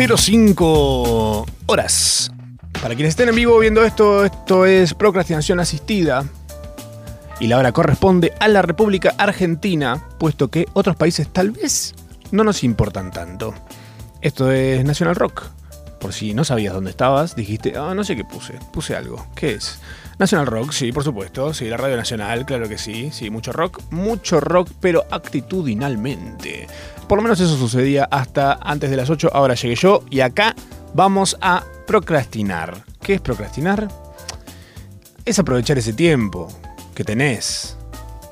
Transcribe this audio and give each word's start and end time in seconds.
20.05 0.00 1.46
horas. 1.66 2.32
Para 2.80 2.94
quienes 2.94 3.10
estén 3.10 3.28
en 3.28 3.34
vivo 3.34 3.58
viendo 3.58 3.84
esto, 3.84 4.24
esto 4.24 4.64
es 4.64 4.94
procrastinación 4.94 5.60
asistida. 5.60 6.24
Y 7.38 7.48
la 7.48 7.58
hora 7.58 7.72
corresponde 7.72 8.32
a 8.40 8.48
la 8.48 8.62
República 8.62 9.14
Argentina, 9.18 10.02
puesto 10.18 10.48
que 10.48 10.66
otros 10.72 10.96
países 10.96 11.28
tal 11.30 11.50
vez 11.50 11.94
no 12.30 12.44
nos 12.44 12.64
importan 12.64 13.10
tanto. 13.10 13.52
Esto 14.22 14.50
es 14.50 14.82
National 14.86 15.16
Rock. 15.16 15.50
Por 16.00 16.14
si 16.14 16.32
no 16.32 16.44
sabías 16.44 16.72
dónde 16.72 16.92
estabas, 16.92 17.36
dijiste, 17.36 17.74
ah, 17.76 17.92
no 17.94 18.02
sé 18.02 18.16
qué 18.16 18.24
puse, 18.24 18.54
puse 18.72 18.96
algo. 18.96 19.26
¿Qué 19.34 19.52
es? 19.52 19.80
National 20.20 20.46
Rock, 20.46 20.72
sí, 20.72 20.92
por 20.92 21.02
supuesto, 21.02 21.54
sí, 21.54 21.64
la 21.64 21.78
radio 21.78 21.96
nacional, 21.96 22.44
claro 22.44 22.68
que 22.68 22.76
sí, 22.76 23.10
sí, 23.10 23.30
mucho 23.30 23.52
rock, 23.52 23.80
mucho 23.88 24.38
rock, 24.38 24.68
pero 24.78 25.06
actitudinalmente. 25.10 26.66
Por 27.08 27.16
lo 27.16 27.22
menos 27.22 27.40
eso 27.40 27.56
sucedía 27.56 28.04
hasta 28.04 28.52
antes 28.52 28.90
de 28.90 28.98
las 28.98 29.08
8, 29.08 29.30
ahora 29.32 29.54
llegué 29.54 29.76
yo 29.76 30.04
y 30.10 30.20
acá 30.20 30.54
vamos 30.92 31.38
a 31.40 31.64
procrastinar. 31.86 32.84
¿Qué 33.00 33.14
es 33.14 33.22
procrastinar? 33.22 33.88
Es 35.24 35.38
aprovechar 35.38 35.78
ese 35.78 35.94
tiempo 35.94 36.48
que 36.94 37.02
tenés, 37.02 37.78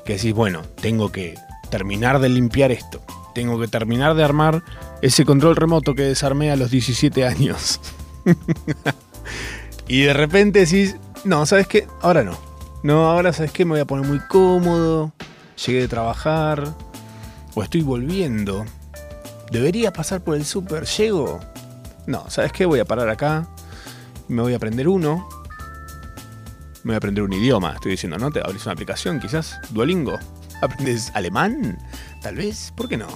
que 0.05 0.13
decís, 0.13 0.35
bueno, 0.35 0.61
tengo 0.79 1.11
que 1.11 1.33
terminar 1.71 2.19
de 2.19 2.29
limpiar 2.29 2.71
esto, 2.71 3.01
tengo 3.33 3.59
que 3.59 3.67
terminar 3.67 4.13
de 4.13 4.23
armar 4.23 4.63
ese 5.01 5.25
control 5.25 5.55
remoto 5.55 5.95
que 5.95 6.03
desarmé 6.03 6.51
a 6.51 6.55
los 6.55 6.69
17 6.69 7.25
años. 7.25 7.81
y 9.87 10.01
de 10.01 10.13
repente 10.13 10.59
decís, 10.59 10.95
no, 11.23 11.45
¿sabes 11.45 11.67
qué? 11.67 11.87
Ahora 12.01 12.23
no. 12.23 12.37
No, 12.81 13.09
ahora 13.09 13.33
sabes 13.33 13.51
qué, 13.51 13.65
me 13.65 13.71
voy 13.71 13.81
a 13.81 13.85
poner 13.85 14.07
muy 14.07 14.19
cómodo, 14.19 15.11
llegué 15.65 15.81
de 15.81 15.87
trabajar, 15.89 16.73
o 17.53 17.63
estoy 17.63 17.81
volviendo. 17.81 18.65
¿Debería 19.51 19.91
pasar 19.91 20.21
por 20.21 20.35
el 20.35 20.45
súper? 20.45 20.85
¿Llego? 20.85 21.39
No, 22.07 22.29
¿sabes 22.29 22.53
qué? 22.53 22.65
Voy 22.65 22.79
a 22.79 22.85
parar 22.85 23.09
acá, 23.09 23.47
me 24.29 24.41
voy 24.41 24.53
a 24.53 24.55
aprender 24.55 24.87
uno, 24.87 25.27
me 26.83 26.91
voy 26.91 26.93
a 26.93 26.97
aprender 26.97 27.23
un 27.23 27.33
idioma, 27.33 27.73
estoy 27.73 27.91
diciendo, 27.91 28.17
¿no? 28.17 28.31
Te 28.31 28.39
abrís 28.39 28.63
una 28.65 28.73
aplicación, 28.73 29.19
quizás, 29.19 29.59
Duolingo. 29.71 30.17
¿Aprendes 30.61 31.11
alemán? 31.13 31.77
Tal 32.21 32.35
vez, 32.35 32.71
¿por 32.75 32.87
qué 32.87 32.97
no? 32.97 33.07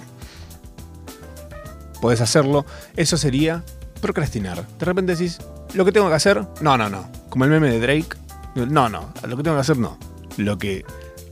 Podés 2.02 2.20
hacerlo, 2.20 2.66
eso 2.98 3.16
sería 3.16 3.64
procrastinar. 4.02 4.68
De 4.78 4.86
repente 4.86 5.16
decís, 5.16 5.40
lo 5.74 5.86
que 5.86 5.94
tengo 5.94 6.10
que 6.10 6.16
hacer, 6.16 6.46
no, 6.62 6.78
no, 6.78 6.90
no. 6.90 7.23
Como 7.34 7.46
el 7.46 7.50
meme 7.50 7.72
de 7.72 7.80
Drake, 7.80 8.16
no, 8.54 8.90
no, 8.90 9.12
lo 9.28 9.36
que 9.36 9.42
tengo 9.42 9.56
que 9.58 9.62
hacer 9.62 9.76
no. 9.76 9.98
Lo 10.38 10.60
que 10.60 10.86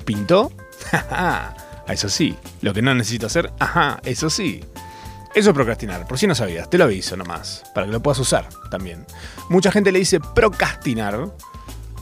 pintó, 0.03 0.51
eso 1.87 2.09
sí. 2.09 2.35
Lo 2.61 2.73
que 2.73 2.81
no 2.81 2.95
necesito 2.95 3.27
hacer, 3.27 3.53
ajá, 3.59 3.99
eso 4.03 4.31
sí. 4.31 4.61
Eso 5.35 5.51
es 5.51 5.53
procrastinar, 5.53 6.07
por 6.07 6.17
si 6.17 6.25
no 6.25 6.33
sabías, 6.33 6.67
te 6.71 6.79
lo 6.79 6.85
aviso 6.85 7.15
nomás, 7.15 7.61
para 7.75 7.85
que 7.85 7.91
lo 7.91 8.01
puedas 8.01 8.17
usar 8.17 8.49
también. 8.71 9.05
Mucha 9.49 9.71
gente 9.71 9.91
le 9.91 9.99
dice 9.99 10.19
procrastinar. 10.19 11.31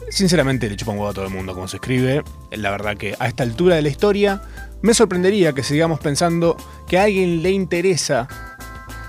Sinceramente 0.10 0.70
le 0.70 0.78
chupa 0.78 0.94
un 0.94 1.00
huevo 1.00 1.10
a 1.10 1.14
todo 1.14 1.26
el 1.26 1.34
mundo 1.34 1.54
como 1.54 1.68
se 1.68 1.76
escribe. 1.76 2.24
La 2.52 2.72
verdad 2.72 2.96
que 2.96 3.18
a 3.20 3.28
esta 3.28 3.44
altura 3.44 3.76
de 3.76 3.82
la 3.82 3.90
historia 3.90 4.42
me 4.82 4.94
sorprendería 4.94 5.52
que 5.52 5.62
sigamos 5.62 6.00
pensando 6.00 6.56
que 6.88 6.98
a 6.98 7.04
alguien 7.04 7.44
le 7.44 7.52
interesa 7.52 8.30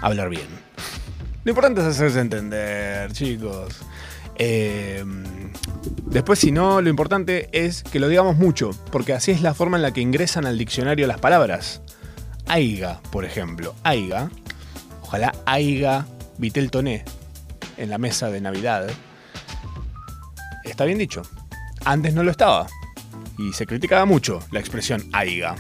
hablar 0.01 0.31
bien. 0.31 0.49
Lo 1.45 1.51
importante 1.51 1.81
es 1.81 1.87
hacerse 1.87 2.19
entender, 2.19 3.13
chicos. 3.13 3.85
Eh, 4.43 5.05
después, 6.07 6.39
si 6.39 6.51
no, 6.51 6.81
lo 6.81 6.89
importante 6.89 7.51
es 7.53 7.83
que 7.83 8.01
lo 8.01 8.09
digamos 8.09 8.37
mucho, 8.37 8.71
porque 8.91 9.13
así 9.13 9.31
es 9.31 9.43
la 9.43 9.53
forma 9.53 9.77
en 9.77 9.83
la 9.83 9.93
que 9.93 10.01
ingresan 10.01 10.47
al 10.47 10.57
diccionario 10.57 11.07
las 11.07 11.21
palabras. 11.21 11.83
Aiga, 12.49 13.01
por 13.13 13.27
ejemplo. 13.27 13.75
Aiga. 13.85 14.31
Ojalá 15.03 15.35
Aiga 15.45 16.07
Vitel 16.39 16.71
Toné 16.71 17.05
en 17.77 17.91
la 17.91 17.99
mesa 17.99 18.31
de 18.31 18.41
Navidad. 18.41 18.89
Está 20.65 20.87
bien 20.87 20.99
dicho. 20.99 21.21
Antes 21.85 22.15
no 22.15 22.23
lo 22.23 22.31
estaba. 22.31 22.67
Y 23.39 23.53
se 23.53 23.67
criticaba 23.67 24.07
mucho 24.07 24.41
la 24.53 24.61
expresión 24.61 25.07
Aiga. 25.13 25.55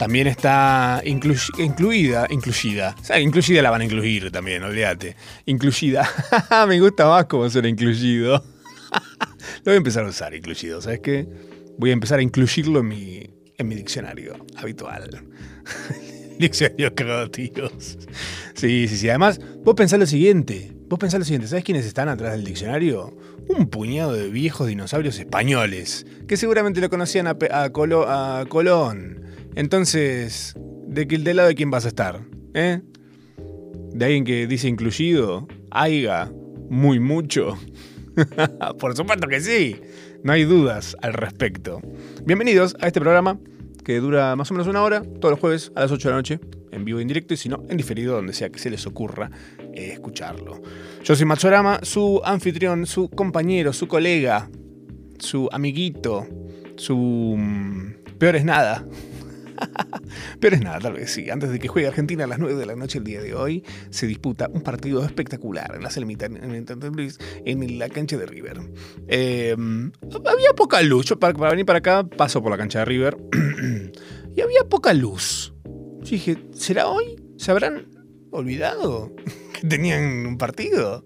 También 0.00 0.28
está 0.28 1.02
incluida, 1.04 2.26
incluida. 2.30 2.96
O 2.98 3.04
sea, 3.04 3.20
incluida 3.20 3.60
la 3.60 3.68
van 3.68 3.82
a 3.82 3.84
incluir 3.84 4.30
también, 4.30 4.62
olvídate. 4.62 5.14
Incluida. 5.44 6.08
Me 6.66 6.80
gusta 6.80 7.06
más 7.06 7.26
como 7.26 7.50
ser 7.50 7.66
incluido. 7.66 8.42
Lo 9.58 9.64
voy 9.66 9.74
a 9.74 9.76
empezar 9.76 10.06
a 10.06 10.08
usar, 10.08 10.34
incluido. 10.34 10.80
¿Sabes 10.80 11.00
qué? 11.00 11.28
Voy 11.76 11.90
a 11.90 11.92
empezar 11.92 12.18
a 12.18 12.22
incluirlo 12.22 12.80
en 12.80 12.88
mi, 12.88 13.30
en 13.58 13.68
mi 13.68 13.74
diccionario 13.74 14.46
habitual. 14.56 15.22
diccionario 16.38 16.94
creativos. 16.94 17.98
Sí, 18.54 18.88
sí, 18.88 18.96
sí. 18.96 19.10
Además, 19.10 19.38
vos 19.62 19.74
pensás 19.74 19.98
lo 19.98 20.06
siguiente. 20.06 20.72
Vos 20.88 20.98
pensás 20.98 21.18
lo 21.18 21.26
siguiente. 21.26 21.46
¿Sabes 21.46 21.62
quiénes 21.62 21.84
están 21.84 22.08
atrás 22.08 22.32
del 22.32 22.44
diccionario? 22.44 23.14
Un 23.48 23.68
puñado 23.68 24.14
de 24.14 24.30
viejos 24.30 24.66
dinosaurios 24.66 25.18
españoles. 25.18 26.06
Que 26.26 26.38
seguramente 26.38 26.80
lo 26.80 26.88
conocían 26.88 27.26
a, 27.26 27.36
a 27.50 27.68
Colón. 27.68 29.20
Entonces, 29.56 30.54
¿de 30.86 31.08
qué 31.08 31.18
del 31.18 31.36
lado 31.36 31.48
de 31.48 31.54
quién 31.54 31.70
vas 31.70 31.84
a 31.84 31.88
estar? 31.88 32.20
¿Eh? 32.54 32.80
¿De 33.92 34.04
alguien 34.04 34.24
que 34.24 34.46
dice 34.46 34.68
incluido? 34.68 35.48
¿Aiga? 35.70 36.32
¿Muy 36.68 37.00
mucho? 37.00 37.58
Por 38.78 38.96
supuesto 38.96 39.26
que 39.26 39.40
sí. 39.40 39.80
No 40.22 40.32
hay 40.32 40.44
dudas 40.44 40.96
al 41.02 41.14
respecto. 41.14 41.80
Bienvenidos 42.24 42.76
a 42.80 42.86
este 42.86 43.00
programa 43.00 43.38
que 43.84 43.98
dura 43.98 44.36
más 44.36 44.50
o 44.50 44.54
menos 44.54 44.68
una 44.68 44.82
hora, 44.82 45.02
todos 45.02 45.32
los 45.32 45.40
jueves 45.40 45.72
a 45.74 45.80
las 45.80 45.90
8 45.90 46.08
de 46.08 46.12
la 46.12 46.16
noche, 46.16 46.40
en 46.70 46.84
vivo 46.84 46.98
e 46.98 47.02
indirecto, 47.02 47.34
y 47.34 47.36
si 47.36 47.48
no, 47.48 47.64
en 47.68 47.76
diferido, 47.76 48.14
donde 48.14 48.32
sea 48.32 48.50
que 48.50 48.58
se 48.58 48.70
les 48.70 48.86
ocurra 48.86 49.30
eh, 49.72 49.90
escucharlo. 49.92 50.62
Yo 51.02 51.16
soy 51.16 51.26
Matsorama, 51.26 51.80
su 51.82 52.20
anfitrión, 52.24 52.86
su 52.86 53.08
compañero, 53.08 53.72
su 53.72 53.88
colega, 53.88 54.48
su 55.18 55.48
amiguito, 55.50 56.26
su... 56.76 57.34
Mm, 57.36 57.94
peor 58.18 58.36
es 58.36 58.44
nada. 58.44 58.84
Pero 60.40 60.56
es 60.56 60.62
nada, 60.62 60.78
tal 60.80 60.94
vez 60.94 61.10
sí. 61.10 61.30
Antes 61.30 61.50
de 61.50 61.58
que 61.58 61.68
juegue 61.68 61.88
Argentina 61.88 62.24
a 62.24 62.26
las 62.26 62.38
9 62.38 62.56
de 62.56 62.66
la 62.66 62.76
noche 62.76 62.98
el 62.98 63.04
día 63.04 63.22
de 63.22 63.34
hoy, 63.34 63.64
se 63.90 64.06
disputa 64.06 64.48
un 64.52 64.62
partido 64.62 65.04
espectacular 65.04 65.74
en 65.74 65.82
la 65.82 65.90
en 67.44 67.78
la 67.78 67.88
cancha 67.88 68.16
de 68.16 68.26
River. 68.26 68.60
Em, 69.08 69.92
había 70.26 70.52
poca 70.54 70.82
luz. 70.82 71.06
Yo 71.06 71.18
para, 71.18 71.50
venir 71.50 71.66
para 71.66 71.78
acá 71.78 72.04
paso 72.04 72.42
por 72.42 72.50
la 72.50 72.58
cancha 72.58 72.80
de 72.80 72.84
River 72.84 73.16
y 74.36 74.40
había 74.40 74.64
poca 74.68 74.94
luz. 74.94 75.54
Yo 76.00 76.10
dije, 76.10 76.38
¿será 76.54 76.88
hoy? 76.88 77.16
¿Se 77.36 77.50
habrán 77.50 77.88
olvidado 78.30 79.14
que 79.60 79.66
tenían 79.66 80.26
un 80.26 80.38
partido? 80.38 81.04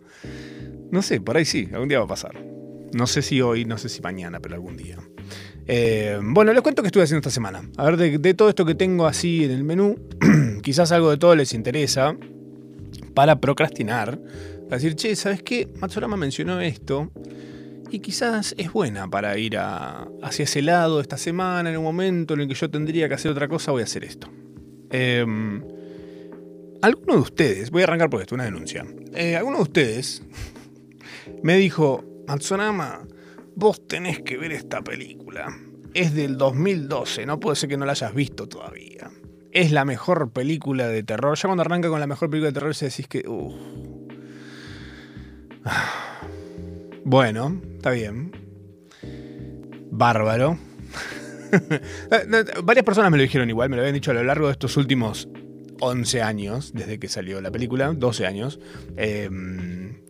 No 0.91 1.03
sé, 1.03 1.21
por 1.21 1.37
ahí 1.37 1.45
sí, 1.45 1.69
algún 1.73 1.89
día 1.89 1.99
va 1.99 2.05
a 2.05 2.09
pasar. 2.09 2.45
No 2.93 3.07
sé 3.07 3.23
si 3.23 3.41
hoy, 3.41 3.65
no 3.65 3.79
sé 3.79 3.89
si 3.89 4.00
mañana, 4.00 4.39
pero 4.41 4.55
algún 4.55 4.77
día. 4.77 4.99
Eh, 5.66 6.19
bueno, 6.22 6.52
les 6.52 6.62
cuento 6.62 6.82
que 6.82 6.88
estuve 6.88 7.05
haciendo 7.05 7.20
esta 7.20 7.31
semana. 7.31 7.69
A 7.76 7.84
ver, 7.90 7.96
de, 8.20 8.34
todo 8.34 8.49
esto 8.49 8.64
que 8.64 8.75
tengo 8.75 9.06
así 9.06 9.44
en 9.44 9.50
el 9.50 9.64
menú, 9.64 9.99
quizás 10.62 10.93
algo 10.93 11.11
de 11.11 11.16
todo 11.16 11.34
les 11.34 11.55
interesa 11.55 12.16
para 13.14 13.40
procrastinar. 13.40 14.19
Para 14.69 14.76
decir, 14.76 14.94
che, 14.94 15.16
¿sabes 15.16 15.43
qué? 15.43 15.69
Matsurama 15.81 16.16
mencionó 16.16 16.61
esto 16.61 17.11
y 17.90 18.00
quizás 18.00 18.55
es 18.58 18.72
buena 18.72 19.08
para 19.08 19.38
ir 19.38 19.56
hacia 19.56 20.43
ese 20.43 20.62
lado 20.62 21.00
esta 21.00 21.16
semana, 21.16 21.70
en 21.70 21.76
un 21.76 21.84
momento 21.84 22.34
en 22.34 22.40
el 22.40 22.49
que 22.49 22.55
yo 22.55 22.70
tendría 22.70 23.08
que 23.08 23.14
hacer 23.14 23.31
otra 23.31 23.46
cosa, 23.46 23.72
voy 23.72 23.82
a 23.82 23.84
hacer 23.84 24.05
esto. 24.05 24.28
Eh, 24.90 25.25
alguno 26.82 27.14
de 27.14 27.20
ustedes, 27.20 27.70
voy 27.70 27.82
a 27.82 27.84
arrancar 27.84 28.11
por 28.11 28.20
esto, 28.20 28.34
una 28.34 28.44
denuncia. 28.44 28.84
Eh, 29.14 29.37
alguno 29.37 29.58
de 29.58 29.62
ustedes 29.62 30.22
me 31.43 31.56
dijo, 31.56 32.05
Matsurama, 32.26 33.06
vos 33.56 33.87
tenés 33.87 34.21
que 34.21 34.37
ver 34.37 34.53
esta 34.53 34.83
película. 34.83 35.56
Es 35.95 36.15
del 36.15 36.37
2012, 36.37 37.27
no 37.27 37.39
puede 37.39 37.56
ser 37.56 37.69
que 37.69 37.77
no 37.77 37.87
la 37.87 37.93
hayas 37.93 38.15
visto 38.15 38.49
todavía. 38.49 39.11
Es 39.53 39.71
la 39.71 39.85
mejor 39.85 40.33
película 40.33 40.89
de 40.89 41.05
terror. 41.05 41.37
Ya 41.37 41.49
cuando 41.49 41.62
arranca 41.62 41.89
con 41.89 42.01
la 42.01 42.09
mejor 42.09 42.29
película 42.29 42.49
de 42.49 42.55
terror, 42.55 42.75
se 42.75 42.87
decís 42.87 43.06
que. 43.09 43.25
Bueno, 47.06 47.61
está 47.77 47.91
bien. 47.91 48.33
Bárbaro. 49.91 50.59
Varias 52.65 52.85
personas 52.85 53.11
me 53.11 53.19
lo 53.19 53.23
dijeron 53.23 53.50
igual, 53.50 53.69
me 53.69 53.77
lo 53.77 53.83
habían 53.83 53.95
dicho 53.95 54.11
a 54.11 54.15
lo 54.15 54.25
largo 54.25 54.47
de 54.47 54.53
estos 54.53 54.79
últimos 54.79 55.29
11 55.81 56.23
años, 56.23 56.73
desde 56.73 56.99
que 56.99 57.09
salió 57.09 57.43
la 57.43 57.50
película, 57.50 57.93
12 57.93 58.27
años. 58.27 58.59
Em, 58.97 60.00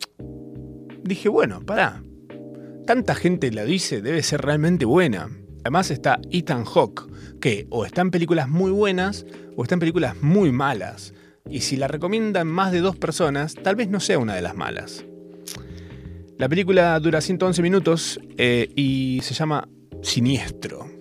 dije, 1.02 1.28
bueno, 1.28 1.60
pará, 1.66 2.02
tanta 2.86 3.14
gente 3.14 3.50
la 3.50 3.64
dice, 3.64 4.00
debe 4.02 4.22
ser 4.22 4.42
realmente 4.42 4.84
buena. 4.84 5.30
Además 5.60 5.90
está 5.90 6.20
Ethan 6.30 6.64
Hawke, 6.64 7.04
que 7.40 7.66
o 7.70 7.86
está 7.86 8.02
en 8.02 8.10
películas 8.10 8.48
muy 8.48 8.70
buenas 8.70 9.26
o 9.56 9.62
está 9.62 9.74
en 9.74 9.80
películas 9.80 10.20
muy 10.20 10.52
malas. 10.52 11.14
Y 11.48 11.60
si 11.60 11.76
la 11.76 11.88
recomiendan 11.88 12.46
más 12.46 12.72
de 12.72 12.80
dos 12.80 12.96
personas, 12.96 13.54
tal 13.54 13.76
vez 13.76 13.88
no 13.88 14.00
sea 14.00 14.18
una 14.18 14.34
de 14.34 14.42
las 14.42 14.54
malas. 14.54 15.04
La 16.38 16.48
película 16.48 16.98
dura 17.00 17.20
111 17.20 17.62
minutos 17.62 18.20
eh, 18.36 18.68
y 18.74 19.20
se 19.22 19.34
llama 19.34 19.68
Siniestro. 20.02 20.93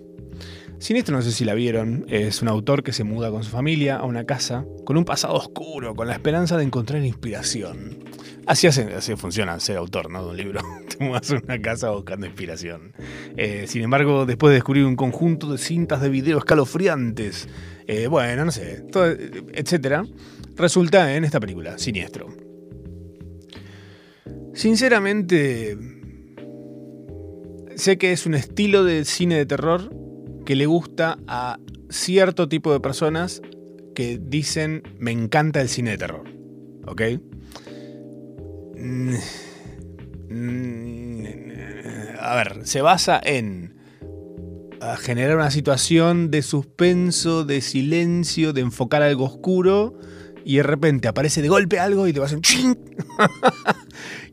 Siniestro, 0.83 1.15
no 1.15 1.21
sé 1.21 1.31
si 1.31 1.45
la 1.45 1.53
vieron, 1.53 2.05
es 2.09 2.41
un 2.41 2.49
autor 2.49 2.83
que 2.83 2.91
se 2.91 3.05
muda 3.05 3.31
con 3.31 3.41
su 3.41 3.49
familia 3.49 3.95
a 3.95 4.03
una 4.03 4.25
casa 4.25 4.65
con 4.83 4.97
un 4.97 5.05
pasado 5.05 5.33
oscuro, 5.33 5.95
con 5.95 6.07
la 6.07 6.13
esperanza 6.13 6.57
de 6.57 6.65
encontrar 6.65 7.01
inspiración. 7.05 7.99
Así, 8.47 8.67
hace, 8.67 8.93
así 8.93 9.15
funciona 9.15 9.57
ser 9.61 9.77
autor 9.77 10.11
¿no? 10.11 10.25
de 10.25 10.31
un 10.31 10.35
libro. 10.35 10.59
Te 10.89 11.01
mudas 11.01 11.31
a 11.31 11.35
una 11.35 11.61
casa 11.61 11.91
buscando 11.91 12.25
inspiración. 12.25 12.91
Eh, 13.37 13.63
sin 13.65 13.81
embargo, 13.81 14.25
después 14.25 14.49
de 14.49 14.55
descubrir 14.55 14.83
un 14.83 14.97
conjunto 14.97 15.49
de 15.53 15.57
cintas 15.57 16.01
de 16.01 16.09
video 16.09 16.37
escalofriantes, 16.37 17.47
eh, 17.87 18.07
bueno, 18.07 18.43
no 18.43 18.51
sé, 18.51 18.83
etcétera, 19.53 20.03
resulta 20.57 21.15
en 21.15 21.23
esta 21.23 21.39
película, 21.39 21.77
Siniestro. 21.77 22.27
Sinceramente, 24.53 25.77
sé 27.77 27.97
que 27.97 28.11
es 28.11 28.25
un 28.25 28.33
estilo 28.33 28.83
de 28.83 29.05
cine 29.05 29.37
de 29.37 29.45
terror 29.45 30.02
que 30.45 30.55
le 30.55 30.65
gusta 30.65 31.19
a 31.27 31.59
cierto 31.89 32.49
tipo 32.49 32.73
de 32.73 32.79
personas 32.79 33.41
que 33.95 34.19
dicen 34.21 34.83
me 34.99 35.11
encanta 35.11 35.61
el 35.61 35.69
cine 35.69 35.91
de 35.91 35.97
terror. 35.97 36.23
¿Ok? 36.85 37.01
Mm, 38.77 39.15
mm, 40.29 41.25
a 42.19 42.35
ver, 42.35 42.65
se 42.65 42.81
basa 42.81 43.21
en 43.23 43.73
generar 44.97 45.37
una 45.37 45.51
situación 45.51 46.29
de 46.29 46.41
suspenso, 46.41 47.45
de 47.45 47.61
silencio, 47.61 48.53
de 48.53 48.61
enfocar 48.61 49.01
algo 49.01 49.25
oscuro 49.25 49.97
y 50.43 50.57
de 50.57 50.63
repente 50.63 51.07
aparece 51.07 51.41
de 51.41 51.47
golpe 51.47 51.79
algo 51.79 52.07
y 52.07 52.13
te 52.13 52.19
va 52.19 52.27
a 52.27 52.33
un 52.33 52.41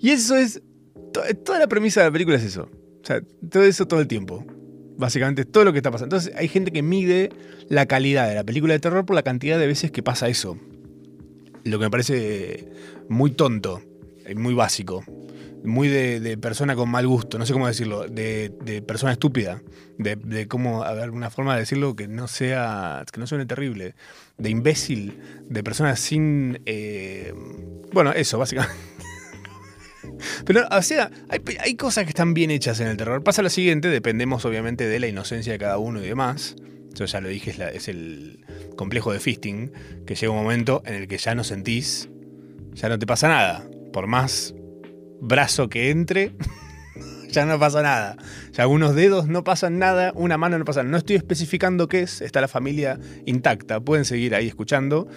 y 0.01 0.11
eso 0.11 0.37
es. 0.37 0.61
Toda 1.45 1.59
la 1.59 1.67
premisa 1.67 2.01
de 2.01 2.07
la 2.07 2.13
película 2.13 2.37
es 2.37 2.45
eso. 2.45 2.69
O 3.03 3.05
sea, 3.05 3.21
todo 3.51 3.65
eso 3.65 3.87
todo 3.87 4.01
el 4.01 4.07
tiempo. 4.07 4.45
Básicamente 5.01 5.45
todo 5.45 5.65
lo 5.65 5.73
que 5.73 5.79
está 5.79 5.91
pasando. 5.91 6.15
Entonces 6.15 6.39
hay 6.39 6.49
gente 6.49 6.71
que 6.71 6.83
mide 6.83 7.31
la 7.69 7.87
calidad 7.87 8.29
de 8.29 8.35
la 8.35 8.45
película 8.45 8.75
de 8.75 8.81
terror 8.81 9.05
por 9.07 9.17
la 9.17 9.23
cantidad 9.23 9.59
de 9.59 9.67
veces 9.67 9.91
que 9.91 10.03
pasa 10.03 10.29
eso. 10.29 10.59
Lo 11.65 11.79
que 11.79 11.87
me 11.87 11.91
parece 11.91 12.69
muy 13.09 13.31
tonto, 13.33 13.83
muy 14.37 14.55
básico, 14.55 15.05
muy 15.65 15.89
de, 15.89 16.39
persona 16.39 16.75
con 16.75 16.89
mal 16.89 17.07
gusto, 17.07 17.39
no 17.39 17.47
sé 17.47 17.53
cómo 17.53 17.67
decirlo, 17.67 18.07
de, 18.07 18.85
persona 18.87 19.13
estúpida, 19.13 19.63
de, 19.99 20.49
cómo, 20.49 20.85
a 20.85 20.93
ver, 20.93 21.11
forma 21.31 21.55
de 21.55 21.61
decirlo 21.61 21.97
que 21.97 22.09
no 22.09 22.29
sea, 22.29 23.05
que 23.13 23.21
no 23.21 23.27
suene 23.27 23.47
terrible, 23.47 23.95
de 24.39 24.51
imbécil, 24.51 25.19
de 25.49 25.63
persona 25.63 25.97
sin, 25.97 26.61
eh, 26.67 27.35
bueno, 27.93 28.13
eso, 28.13 28.39
básicamente. 28.39 28.75
Pero, 30.45 30.67
o 30.71 30.83
sea, 30.83 31.11
hay, 31.29 31.75
cosas 31.75 32.05
que 32.05 32.11
están 32.11 32.35
bien 32.35 32.51
hechas 32.51 32.81
en 32.81 32.89
el 32.89 32.97
terror. 32.97 33.23
Pasa 33.23 33.43
lo 33.43 33.51
siguiente, 33.51 33.89
dependemos 33.89 34.45
obviamente 34.45 34.87
de 34.87 35.01
la 35.01 35.07
inocencia 35.07 35.53
de 35.53 35.59
cada 35.59 35.79
uno 35.79 36.03
y 36.03 36.07
demás. 36.07 36.57
Yo 36.95 37.05
ya 37.05 37.21
lo 37.21 37.29
dije, 37.29 37.55
es, 37.75 37.89
el 37.89 38.45
complejo 38.77 39.13
de 39.13 39.21
fisting, 39.21 39.73
que 40.07 40.15
llega 40.15 40.33
un 40.33 40.43
momento 40.43 40.83
en 40.87 40.95
el 40.95 41.09
que 41.09 41.19
ya 41.19 41.35
no 41.35 41.45
sentís, 41.45 42.09
ya 42.75 42.89
no 42.89 42.99
te 42.99 43.07
pasa 43.07 43.29
nada. 43.29 43.69
Por 43.93 44.07
más 44.07 44.55
brazo 45.21 45.69
que 45.69 45.91
entre, 45.91 46.33
ya 47.31 47.47
no 47.47 47.59
pasa 47.59 47.83
nada. 47.83 48.17
Ya 48.53 48.65
algunos 48.65 48.95
dedos 48.95 49.29
no 49.29 49.45
pasan 49.45 49.79
nada, 49.79 50.13
una 50.15 50.37
mano 50.37 50.59
no 50.59 50.65
pasa 50.65 50.83
nada. 50.83 50.91
No 50.91 50.99
estoy 50.99 51.17
especificando 51.17 51.89
qué 51.89 52.03
es, 52.03 52.21
está 52.21 52.41
la 52.41 52.49
familia 52.49 52.99
intacta. 53.27 53.81
Pueden 53.81 54.05
seguir 54.05 54.35
ahí 54.35 54.49
escuchando. 54.49 55.09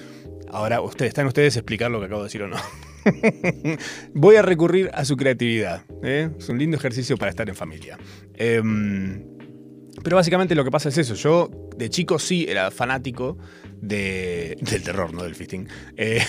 Ahora 0.53 0.81
ustedes, 0.81 1.09
están 1.09 1.25
ustedes 1.25 1.55
a 1.55 1.59
explicar 1.59 1.89
lo 1.89 1.99
que 1.99 2.05
acabo 2.05 2.21
de 2.21 2.25
decir 2.27 2.43
o 2.43 2.47
no. 2.47 2.57
Voy 4.13 4.35
a 4.35 4.43
recurrir 4.43 4.91
a 4.93 5.03
su 5.03 5.17
creatividad. 5.17 5.83
¿eh? 6.03 6.29
Es 6.37 6.47
un 6.47 6.59
lindo 6.59 6.77
ejercicio 6.77 7.17
para 7.17 7.31
estar 7.31 7.49
en 7.49 7.55
familia. 7.55 7.97
Em, 8.35 9.23
pero 10.03 10.15
básicamente 10.15 10.53
lo 10.53 10.63
que 10.63 10.69
pasa 10.69 10.89
es 10.89 10.97
eso. 10.99 11.15
Yo 11.15 11.49
de 11.75 11.89
chico 11.89 12.19
sí 12.19 12.45
era 12.47 12.69
fanático 12.69 13.39
de, 13.81 14.55
del 14.61 14.83
terror, 14.83 15.11
no 15.11 15.23
del 15.23 15.33
fisting. 15.33 15.67
Eh, 15.97 16.21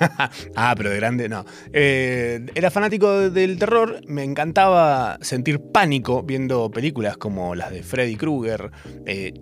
ah, 0.56 0.74
pero 0.74 0.88
de 0.88 0.96
grande 0.96 1.28
no. 1.28 1.44
Eh, 1.70 2.46
era 2.54 2.70
fanático 2.70 3.28
del 3.28 3.58
terror. 3.58 4.00
Me 4.06 4.24
encantaba 4.24 5.18
sentir 5.20 5.60
pánico 5.60 6.22
viendo 6.22 6.70
películas 6.70 7.18
como 7.18 7.54
las 7.54 7.70
de 7.70 7.82
Freddy 7.82 8.16
Krueger, 8.16 8.70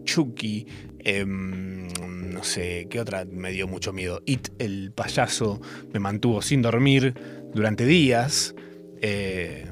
Chucky. 0.02 0.66
Em, 1.05 1.89
no 2.33 2.43
sé, 2.43 2.87
¿qué 2.91 3.01
otra 3.01 3.25
me 3.25 3.51
dio 3.53 3.69
mucho 3.69 3.93
miedo? 3.93 4.23
It, 4.27 4.49
el 4.59 4.93
payaso, 4.93 5.61
me 5.93 6.01
mantuvo 6.01 6.43
sin 6.43 6.62
dormir 6.62 7.15
durante 7.55 7.84
días. 7.84 8.55
Eh, 9.01 9.70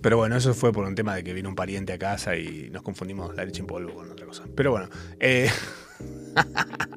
pero 0.00 0.16
bueno, 0.16 0.36
eso 0.36 0.54
fue 0.54 0.72
por 0.72 0.86
un 0.86 0.94
tema 0.94 1.14
de 1.14 1.24
que 1.24 1.34
vino 1.34 1.48
un 1.48 1.54
pariente 1.54 1.92
a 1.92 1.98
casa 1.98 2.36
y 2.36 2.70
nos 2.70 2.82
confundimos 2.82 3.34
la 3.36 3.44
leche 3.44 3.60
en 3.60 3.66
polvo 3.66 3.94
con 3.94 4.10
otra 4.10 4.26
cosa. 4.26 4.44
Pero 4.54 4.70
bueno, 4.70 4.88
eh, 5.18 5.50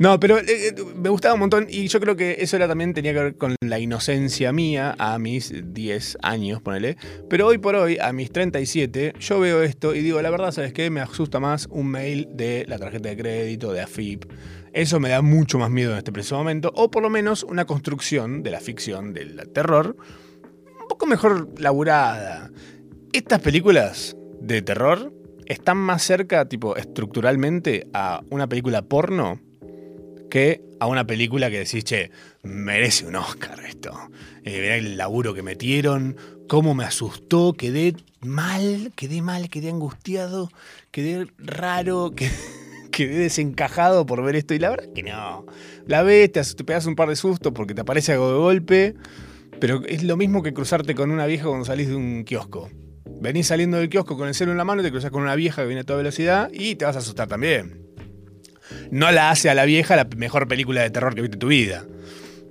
no, 0.00 0.18
pero 0.18 0.38
eh, 0.38 0.44
eh, 0.48 0.74
me 0.96 1.10
gustaba 1.10 1.34
un 1.34 1.40
montón 1.40 1.66
y 1.68 1.86
yo 1.88 2.00
creo 2.00 2.16
que 2.16 2.36
eso 2.38 2.56
era 2.56 2.66
también 2.66 2.94
tenía 2.94 3.12
que 3.12 3.18
ver 3.20 3.36
con 3.36 3.54
la 3.60 3.78
inocencia 3.78 4.50
mía 4.50 4.96
a 4.98 5.18
mis 5.18 5.52
10 5.62 6.16
años, 6.22 6.62
ponele. 6.62 6.96
Pero 7.28 7.46
hoy 7.46 7.58
por 7.58 7.74
hoy, 7.74 7.98
a 8.00 8.10
mis 8.14 8.32
37, 8.32 9.12
yo 9.20 9.40
veo 9.40 9.62
esto 9.62 9.94
y 9.94 10.00
digo, 10.00 10.22
la 10.22 10.30
verdad, 10.30 10.52
¿sabes 10.52 10.72
qué? 10.72 10.88
Me 10.88 11.02
asusta 11.02 11.38
más 11.38 11.68
un 11.70 11.88
mail 11.88 12.26
de 12.32 12.64
la 12.66 12.78
tarjeta 12.78 13.10
de 13.10 13.16
crédito, 13.18 13.74
de 13.74 13.82
AFIP. 13.82 14.24
Eso 14.72 15.00
me 15.00 15.10
da 15.10 15.20
mucho 15.20 15.58
más 15.58 15.68
miedo 15.68 15.92
en 15.92 15.98
este 15.98 16.12
preciso 16.12 16.38
momento, 16.38 16.72
o 16.74 16.90
por 16.90 17.02
lo 17.02 17.10
menos 17.10 17.42
una 17.42 17.66
construcción 17.66 18.42
de 18.42 18.52
la 18.52 18.60
ficción, 18.60 19.12
del 19.12 19.50
terror, 19.52 19.98
un 20.80 20.88
poco 20.88 21.04
mejor 21.04 21.60
laburada. 21.60 22.50
Estas 23.12 23.40
películas 23.40 24.16
de 24.40 24.62
terror 24.62 25.12
están 25.44 25.76
más 25.76 26.02
cerca, 26.04 26.48
tipo, 26.48 26.74
estructuralmente, 26.76 27.86
a 27.92 28.22
una 28.30 28.48
película 28.48 28.80
porno 28.80 29.49
que 30.30 30.62
a 30.80 30.86
una 30.86 31.06
película 31.06 31.50
que 31.50 31.58
decís, 31.58 31.84
che, 31.84 32.10
merece 32.42 33.06
un 33.06 33.16
Oscar 33.16 33.60
esto. 33.66 33.92
Eh, 34.44 34.78
el 34.78 34.96
laburo 34.96 35.34
que 35.34 35.42
metieron, 35.42 36.16
cómo 36.48 36.74
me 36.74 36.84
asustó, 36.84 37.52
quedé 37.52 37.94
mal, 38.20 38.92
quedé 38.96 39.20
mal, 39.20 39.50
quedé 39.50 39.68
angustiado, 39.68 40.50
quedé 40.90 41.26
raro, 41.38 42.12
quedé 42.90 43.18
desencajado 43.18 44.06
por 44.06 44.22
ver 44.24 44.36
esto. 44.36 44.54
Y 44.54 44.58
la 44.58 44.70
verdad 44.70 44.92
que 44.94 45.02
no. 45.02 45.44
La 45.86 46.02
ves, 46.02 46.32
te, 46.32 46.42
te 46.42 46.64
pegas 46.64 46.86
un 46.86 46.96
par 46.96 47.08
de 47.08 47.16
sustos 47.16 47.52
porque 47.52 47.74
te 47.74 47.82
aparece 47.82 48.12
algo 48.12 48.32
de 48.32 48.38
golpe, 48.38 48.94
pero 49.60 49.82
es 49.86 50.02
lo 50.02 50.16
mismo 50.16 50.42
que 50.42 50.54
cruzarte 50.54 50.94
con 50.94 51.10
una 51.10 51.26
vieja 51.26 51.44
cuando 51.44 51.66
salís 51.66 51.88
de 51.88 51.96
un 51.96 52.24
kiosco. 52.24 52.70
Venís 53.20 53.48
saliendo 53.48 53.76
del 53.76 53.90
kiosco 53.90 54.16
con 54.16 54.28
el 54.28 54.34
celo 54.34 54.52
en 54.52 54.56
la 54.56 54.64
mano, 54.64 54.82
te 54.82 54.90
cruzas 54.90 55.10
con 55.10 55.22
una 55.22 55.34
vieja 55.34 55.60
que 55.60 55.68
viene 55.68 55.82
a 55.82 55.84
toda 55.84 55.98
velocidad 55.98 56.48
y 56.52 56.76
te 56.76 56.86
vas 56.86 56.96
a 56.96 57.00
asustar 57.00 57.28
también. 57.28 57.89
No 58.90 59.10
la 59.10 59.30
hace 59.30 59.50
a 59.50 59.54
la 59.54 59.64
vieja 59.64 59.96
la 59.96 60.08
mejor 60.16 60.48
película 60.48 60.82
de 60.82 60.90
terror 60.90 61.14
que 61.14 61.22
viste 61.22 61.36
en 61.36 61.40
tu 61.40 61.48
vida. 61.48 61.84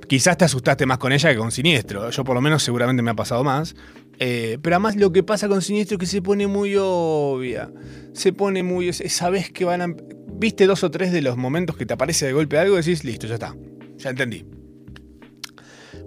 Quizás 0.08 0.38
te 0.38 0.46
asustaste 0.46 0.86
más 0.86 0.98
con 0.98 1.12
ella 1.12 1.30
que 1.30 1.38
con 1.38 1.52
Siniestro. 1.52 2.10
Yo 2.10 2.24
por 2.24 2.36
lo 2.36 2.42
menos 2.42 2.64
seguramente 2.64 3.04
me 3.04 3.12
ha 3.12 3.16
pasado 3.16 3.44
más. 3.44 3.76
Eh, 4.18 4.58
pero 4.62 4.76
además 4.76 4.96
lo 4.96 5.12
que 5.12 5.24
pasa 5.24 5.48
con 5.48 5.62
Siniestro 5.62 5.96
es 5.96 6.00
que 6.00 6.06
se 6.06 6.22
pone 6.22 6.48
muy 6.48 6.76
obvia. 6.78 7.72
Se 8.14 8.34
pone 8.34 8.64
muy... 8.64 8.92
Sabes 8.94 9.52
que 9.52 9.66
van 9.66 9.82
a... 9.82 9.88
Viste 10.34 10.66
dos 10.66 10.84
o 10.84 10.92
tres 10.92 11.12
de 11.12 11.22
los 11.22 11.38
momentos 11.38 11.76
que 11.78 11.86
te 11.86 11.94
aparece 11.94 12.26
de 12.26 12.34
golpe 12.34 12.58
algo 12.58 12.76
y 12.76 12.78
decís, 12.78 13.04
listo, 13.04 13.28
ya 13.28 13.36
está. 13.36 13.56
Ya 13.98 14.10
entendí 14.10 14.46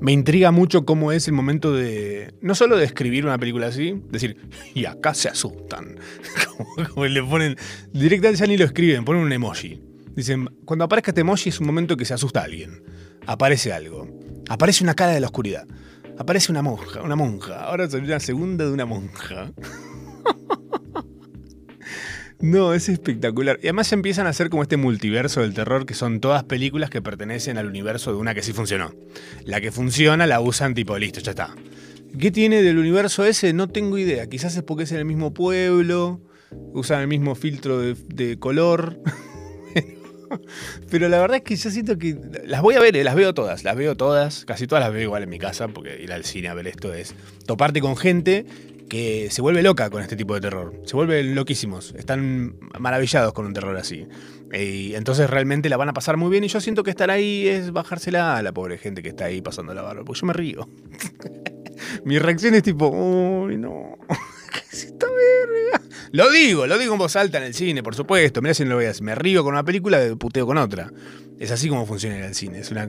me 0.03 0.11
intriga 0.11 0.51
mucho 0.51 0.85
cómo 0.85 1.13
es 1.13 1.29
el 1.29 1.35
momento 1.35 1.73
de. 1.73 2.35
No 2.41 2.57
solo 2.57 2.77
de 2.77 2.85
escribir 2.85 3.25
una 3.25 3.39
película 3.39 3.69
así, 3.69 4.03
decir, 4.11 4.37
y 4.75 4.85
acá 4.85 5.15
se 5.15 5.29
asustan. 5.29 5.97
como, 6.95 7.07
le 7.07 7.23
ponen. 7.23 7.57
Directamente 7.93 8.41
ya 8.41 8.47
ni 8.49 8.57
lo 8.57 8.65
escriben, 8.65 9.05
ponen 9.05 9.23
un 9.23 9.33
emoji. 9.33 9.81
Dicen, 10.15 10.47
cuando 10.65 10.85
aparezca 10.85 11.11
este 11.11 11.49
es 11.49 11.61
un 11.61 11.67
momento 11.67 11.97
que 11.97 12.05
se 12.05 12.15
asusta 12.15 12.43
alguien. 12.43 12.83
Aparece 13.27 13.73
algo. 13.73 14.09
Aparece 14.49 14.85
una 14.85 14.95
cara 14.95 15.13
de 15.13 15.21
la 15.21 15.27
oscuridad. 15.27 15.67
Aparece 16.19 16.53
una 16.53 16.63
monja, 16.63 17.03
una 17.03 17.17
monja. 17.17 17.65
Ahora 17.65 17.89
salió 17.89 18.07
una 18.07 18.21
segunda 18.21 18.65
de 18.65 18.73
una 18.73 18.87
monja. 18.87 19.53
No, 22.43 22.75
es 22.75 22.89
espectacular. 22.89 23.61
Y 23.63 23.69
además 23.69 23.93
empiezan 23.93 24.27
a 24.27 24.31
hacer 24.31 24.51
como 24.51 24.65
este 24.65 24.77
multiverso 24.77 25.43
del 25.43 25.55
terror, 25.55 25.87
que 25.87 25.95
son 25.95 26.19
todas 26.19 26.43
películas 26.43 26.91
que 26.91 27.01
pertenecen 27.01 27.57
al 27.57 27.69
universo 27.69 28.11
de 28.11 28.19
una 28.19 28.35
que 28.35 28.43
sí 28.43 28.53
funcionó. 28.53 28.93
La 29.45 29.61
que 29.61 29.71
funciona 29.71 30.27
la 30.27 30.41
usan 30.41 30.75
tipo, 30.75 30.99
listo, 30.99 31.21
ya 31.21 31.31
está. 31.31 31.55
¿Qué 32.19 32.33
tiene 32.33 32.61
del 32.63 32.79
universo 32.79 33.25
ese? 33.25 33.53
No 33.53 33.69
tengo 33.69 33.97
idea. 33.97 34.29
Quizás 34.29 34.57
es 34.57 34.65
porque 34.65 34.83
es 34.83 34.91
en 34.91 34.99
el 34.99 35.05
mismo 35.05 35.33
pueblo, 35.33 36.21
usan 36.73 37.01
el 37.01 37.07
mismo 37.07 37.37
filtro 37.37 37.79
de, 37.79 38.37
color. 38.41 39.01
Pero 40.91 41.09
la 41.09 41.21
verdad 41.21 41.39
es 41.39 41.43
que 41.43 41.57
yo 41.57 41.71
siento 41.71 41.99
que 41.99 42.17
las 42.45 42.63
voy 42.63 42.75
a 42.75 42.81
ver, 42.81 42.97
eh, 42.97 43.05
las 43.05 43.15
veo 43.15 43.35
todas, 43.35 43.65
las 43.65 43.77
veo 43.77 43.97
todas, 43.97 44.45
casi 44.45 44.67
todas 44.67 44.85
las 44.85 44.93
veo 44.93 45.03
igual 45.03 45.23
en 45.23 45.31
mi 45.31 45.39
casa, 45.39 45.69
porque 45.69 46.01
ir 46.03 46.13
al 46.13 46.25
cine 46.25 46.49
a 46.49 46.55
ver 46.55 46.67
esto 46.67 46.93
es 46.93 47.15
toparte 47.47 47.81
con 47.81 47.97
gente 47.97 48.47
que 48.93 49.31
se 49.31 49.41
vuelve 49.41 49.63
loca 49.63 49.89
con 49.89 50.03
este 50.03 50.17
tipo 50.17 50.35
de 50.35 50.43
terror. 50.43 50.75
Se 50.85 50.95
vuelven 50.97 51.35
loquísimos. 51.35 51.95
Están 51.97 52.57
maravillados 52.79 53.33
con 53.33 53.47
un 53.47 53.55
terror 53.55 53.75
así. 53.79 54.07
Y 54.53 54.95
entonces 54.95 55.31
realmente 55.31 55.71
la 55.71 55.79
van 55.79 55.89
a 55.89 55.95
pasar 55.95 56.19
muy 56.19 56.31
bien. 56.31 56.45
Y 56.45 56.49
yo 56.49 56.61
siento 56.61 56.83
que 56.83 56.91
estar 56.91 57.11
ahí 57.11 57.49
es 57.49 57.73
bajársela 57.73 58.37
a 58.37 58.43
la 58.43 58.53
pobre 58.53 58.77
gente 58.77 59.03
que 59.03 59.09
está 59.09 59.25
ahí 59.25 59.41
pasando 59.41 59.73
la 59.73 59.81
barba. 59.81 60.05
Porque 60.05 60.21
yo 60.21 60.27
me 60.27 60.35
río. 60.35 60.69
Mi 62.05 62.19
reacción 62.19 62.55
es 62.55 62.63
tipo, 62.65 62.89
uy, 62.89 63.57
no. 63.57 63.97
¿Qué 64.53 64.61
es 64.71 64.85
esta 64.85 65.07
verga? 65.07 65.81
Lo 66.13 66.31
digo, 66.31 66.67
lo 66.67 66.79
digo 66.79 66.93
en 66.93 66.99
voz 66.99 67.17
alta 67.17 67.39
en 67.39 67.45
el 67.45 67.55
cine, 67.55 67.83
por 67.83 67.95
supuesto. 67.95 68.43
Mirá 68.43 68.55
si 68.55 68.65
no 68.65 68.71
lo 68.71 68.77
veas. 68.77 69.01
Me 69.01 69.15
río 69.15 69.43
con 69.43 69.55
una 69.55 69.65
película, 69.65 69.99
puteo 70.19 70.47
con 70.47 70.59
otra. 70.59 70.93
Es 71.39 71.51
así 71.51 71.69
como 71.69 71.87
funciona 71.87 72.25
el 72.25 72.35
cine. 72.35 72.61
Es 72.61 72.71
una 72.71 72.89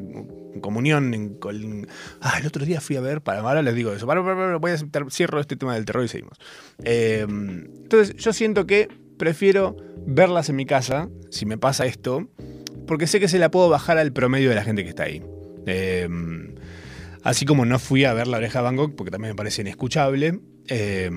comunión. 0.62 1.14
En, 1.14 1.88
ah, 2.22 2.38
el 2.40 2.48
otro 2.48 2.66
día 2.66 2.82
fui 2.82 2.98
a 2.98 3.02
ver, 3.02 3.22
para 3.22 3.40
ahora 3.40 3.62
les 3.62 3.76
digo 3.76 3.94
eso. 3.94 4.06
Voy 4.06 4.72
a 4.72 4.78
cierro 5.10 5.40
este 5.40 5.56
tema 5.56 5.76
del 5.76 5.86
terror 5.86 6.04
y 6.04 6.08
seguimos. 6.08 6.38
Eh, 6.84 7.26
entonces, 7.28 8.16
yo 8.16 8.34
siento 8.34 8.68
que 8.68 8.90
prefiero 9.18 9.78
verlas 10.06 10.50
en 10.50 10.58
mi 10.58 10.66
casa, 10.66 11.10
si 11.32 11.46
me 11.46 11.58
pasa 11.58 11.86
esto, 11.86 12.28
porque 12.88 13.08
sé 13.08 13.20
que 13.20 13.28
se 13.28 13.40
la 13.40 13.50
puedo 13.50 13.70
bajar 13.70 13.98
al 13.98 14.12
promedio 14.12 14.50
de 14.50 14.56
la 14.56 14.64
gente 14.64 14.84
que 14.84 14.90
está 14.90 15.04
ahí. 15.04 15.24
Eh, 15.66 16.08
así 17.24 17.46
como 17.46 17.66
no 17.66 17.80
fui 17.80 18.04
a 18.04 18.14
ver 18.14 18.28
La 18.28 18.38
Oreja 18.38 18.60
de 18.60 18.64
Bangkok, 18.66 18.96
porque 18.96 19.12
también 19.12 19.32
me 19.32 19.36
parece 19.36 19.62
inescuchable. 19.62 20.40
Eh, 20.68 21.10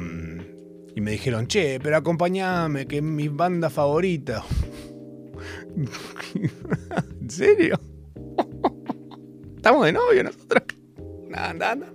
y 0.96 1.00
me 1.00 1.10
dijeron, 1.10 1.46
che, 1.46 1.78
pero 1.82 1.98
acompáñame, 1.98 2.86
que 2.86 2.96
es 2.96 3.02
mi 3.02 3.28
banda 3.28 3.68
favorita. 3.68 4.42
¿En 7.20 7.30
serio? 7.30 7.78
¿Estamos 9.56 9.84
de 9.84 9.92
novio 9.92 10.24
nosotros? 10.24 10.62
No, 11.28 11.52
no, 11.52 11.74
no. 11.74 11.86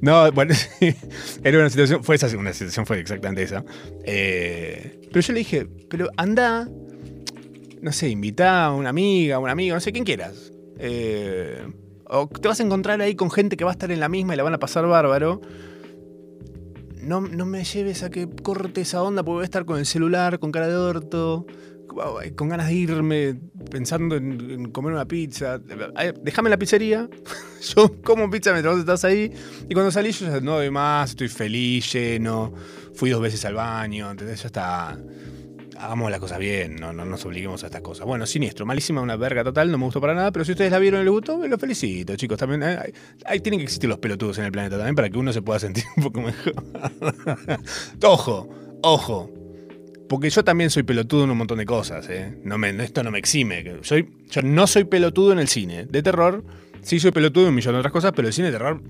No, 0.00 0.32
bueno, 0.32 0.54
era 1.44 1.58
una 1.58 1.70
situación, 1.70 2.02
fue 2.02 2.16
esa, 2.16 2.26
una 2.36 2.52
situación 2.52 2.86
fue 2.86 2.98
exactamente 2.98 3.42
esa. 3.42 3.64
Eh, 4.04 5.00
pero 5.12 5.20
yo 5.20 5.32
le 5.32 5.38
dije, 5.38 5.68
pero 5.88 6.08
anda, 6.16 6.68
no 7.80 7.92
sé, 7.92 8.08
invita 8.08 8.66
a 8.66 8.74
una 8.74 8.88
amiga, 8.88 9.38
un 9.38 9.48
amigo, 9.48 9.74
no 9.74 9.80
sé, 9.80 9.92
quien 9.92 10.04
quieras. 10.04 10.52
Eh, 10.78 11.62
o 12.04 12.28
te 12.28 12.48
vas 12.48 12.58
a 12.60 12.62
encontrar 12.62 13.00
ahí 13.00 13.14
con 13.14 13.30
gente 13.30 13.56
que 13.56 13.64
va 13.64 13.70
a 13.70 13.74
estar 13.74 13.90
en 13.90 14.00
la 14.00 14.08
misma 14.08 14.34
y 14.34 14.36
la 14.36 14.42
van 14.42 14.54
a 14.54 14.58
pasar 14.58 14.86
bárbaro 14.86 15.40
no, 17.08 17.20
me 17.20 17.64
lleves 17.64 18.02
a 18.02 18.10
que 18.10 18.28
corte 18.28 18.82
esa 18.82 19.02
onda 19.02 19.22
porque 19.22 19.36
voy 19.36 19.42
a 19.42 19.44
estar 19.44 19.64
con 19.64 19.78
el 19.78 19.86
celular, 19.86 20.38
con 20.38 20.52
cara 20.52 20.68
de 20.68 20.76
orto, 20.76 21.46
con 22.36 22.48
ganas 22.48 22.68
de 22.68 22.74
irme, 22.74 23.40
pensando 23.70 24.16
en, 24.16 24.70
comer 24.70 24.92
una 24.92 25.06
pizza. 25.06 25.58
Déjame 26.22 26.50
la 26.50 26.58
pizzería, 26.58 27.08
yo 27.74 28.00
como 28.02 28.30
pizza 28.30 28.52
mientras 28.52 28.78
estás 28.78 29.04
ahí, 29.04 29.32
y 29.68 29.74
cuando 29.74 29.90
salís 29.90 30.20
yo 30.20 30.26
ya 30.26 30.40
no 30.40 30.56
doy 30.56 30.70
más, 30.70 31.10
estoy 31.10 31.28
feliz, 31.28 31.92
lleno, 31.92 32.52
fui 32.94 33.10
dos 33.10 33.22
veces 33.22 33.44
al 33.44 33.54
baño, 33.54 34.10
entonces 34.10 34.42
ya 34.42 34.46
está 34.46 34.98
hagamos 35.78 36.10
las 36.10 36.20
cosas 36.20 36.38
bien, 36.38 36.76
no, 36.76 36.92
no 36.92 37.04
nos 37.04 37.24
obliguemos 37.24 37.62
a 37.62 37.66
estas 37.66 37.82
cosas. 37.82 38.06
Bueno, 38.06 38.26
siniestro, 38.26 38.66
malísima, 38.66 39.00
una 39.00 39.16
verga 39.16 39.44
total, 39.44 39.70
no 39.70 39.78
me 39.78 39.84
gustó 39.84 40.00
para 40.00 40.14
nada, 40.14 40.32
pero 40.32 40.44
si 40.44 40.52
ustedes 40.52 40.70
la 40.70 40.78
vieron 40.78 41.00
y 41.00 41.04
les 41.04 41.12
gustó, 41.12 41.46
los 41.46 41.60
felicito, 41.60 42.16
chicos. 42.16 42.38
También 42.38 42.62
hay, 42.62 42.92
eh, 43.30 43.40
tienen 43.40 43.60
que 43.60 43.64
existir 43.64 43.88
los 43.88 43.98
pelotudos 43.98 44.38
en 44.38 44.44
el 44.44 44.52
planeta 44.52 44.76
también 44.76 44.94
para 44.94 45.08
que 45.08 45.18
uno 45.18 45.32
se 45.32 45.42
pueda 45.42 45.58
sentir 45.58 45.84
un 45.96 46.02
poco 46.02 46.22
mejor. 46.22 46.54
ojo, 48.02 48.48
ojo. 48.82 49.32
Porque 50.08 50.30
yo 50.30 50.42
también 50.42 50.70
soy 50.70 50.84
pelotudo 50.84 51.24
en 51.24 51.30
un 51.30 51.38
montón 51.38 51.58
de 51.58 51.66
cosas, 51.66 52.08
¿eh? 52.08 52.38
No 52.42 52.56
me, 52.56 52.70
esto 52.82 53.02
no 53.02 53.10
me 53.10 53.18
exime. 53.18 53.62
Soy, 53.82 54.08
yo 54.30 54.40
no 54.40 54.66
soy 54.66 54.84
pelotudo 54.84 55.32
en 55.32 55.38
el 55.38 55.48
cine. 55.48 55.84
De 55.84 56.02
terror, 56.02 56.44
sí 56.80 56.98
soy 56.98 57.10
pelotudo 57.10 57.44
en 57.44 57.48
un 57.50 57.56
millón 57.56 57.74
de 57.74 57.80
otras 57.80 57.92
cosas, 57.92 58.12
pero 58.16 58.26
el 58.26 58.32
cine 58.32 58.46
de 58.46 58.52
terror 58.52 58.82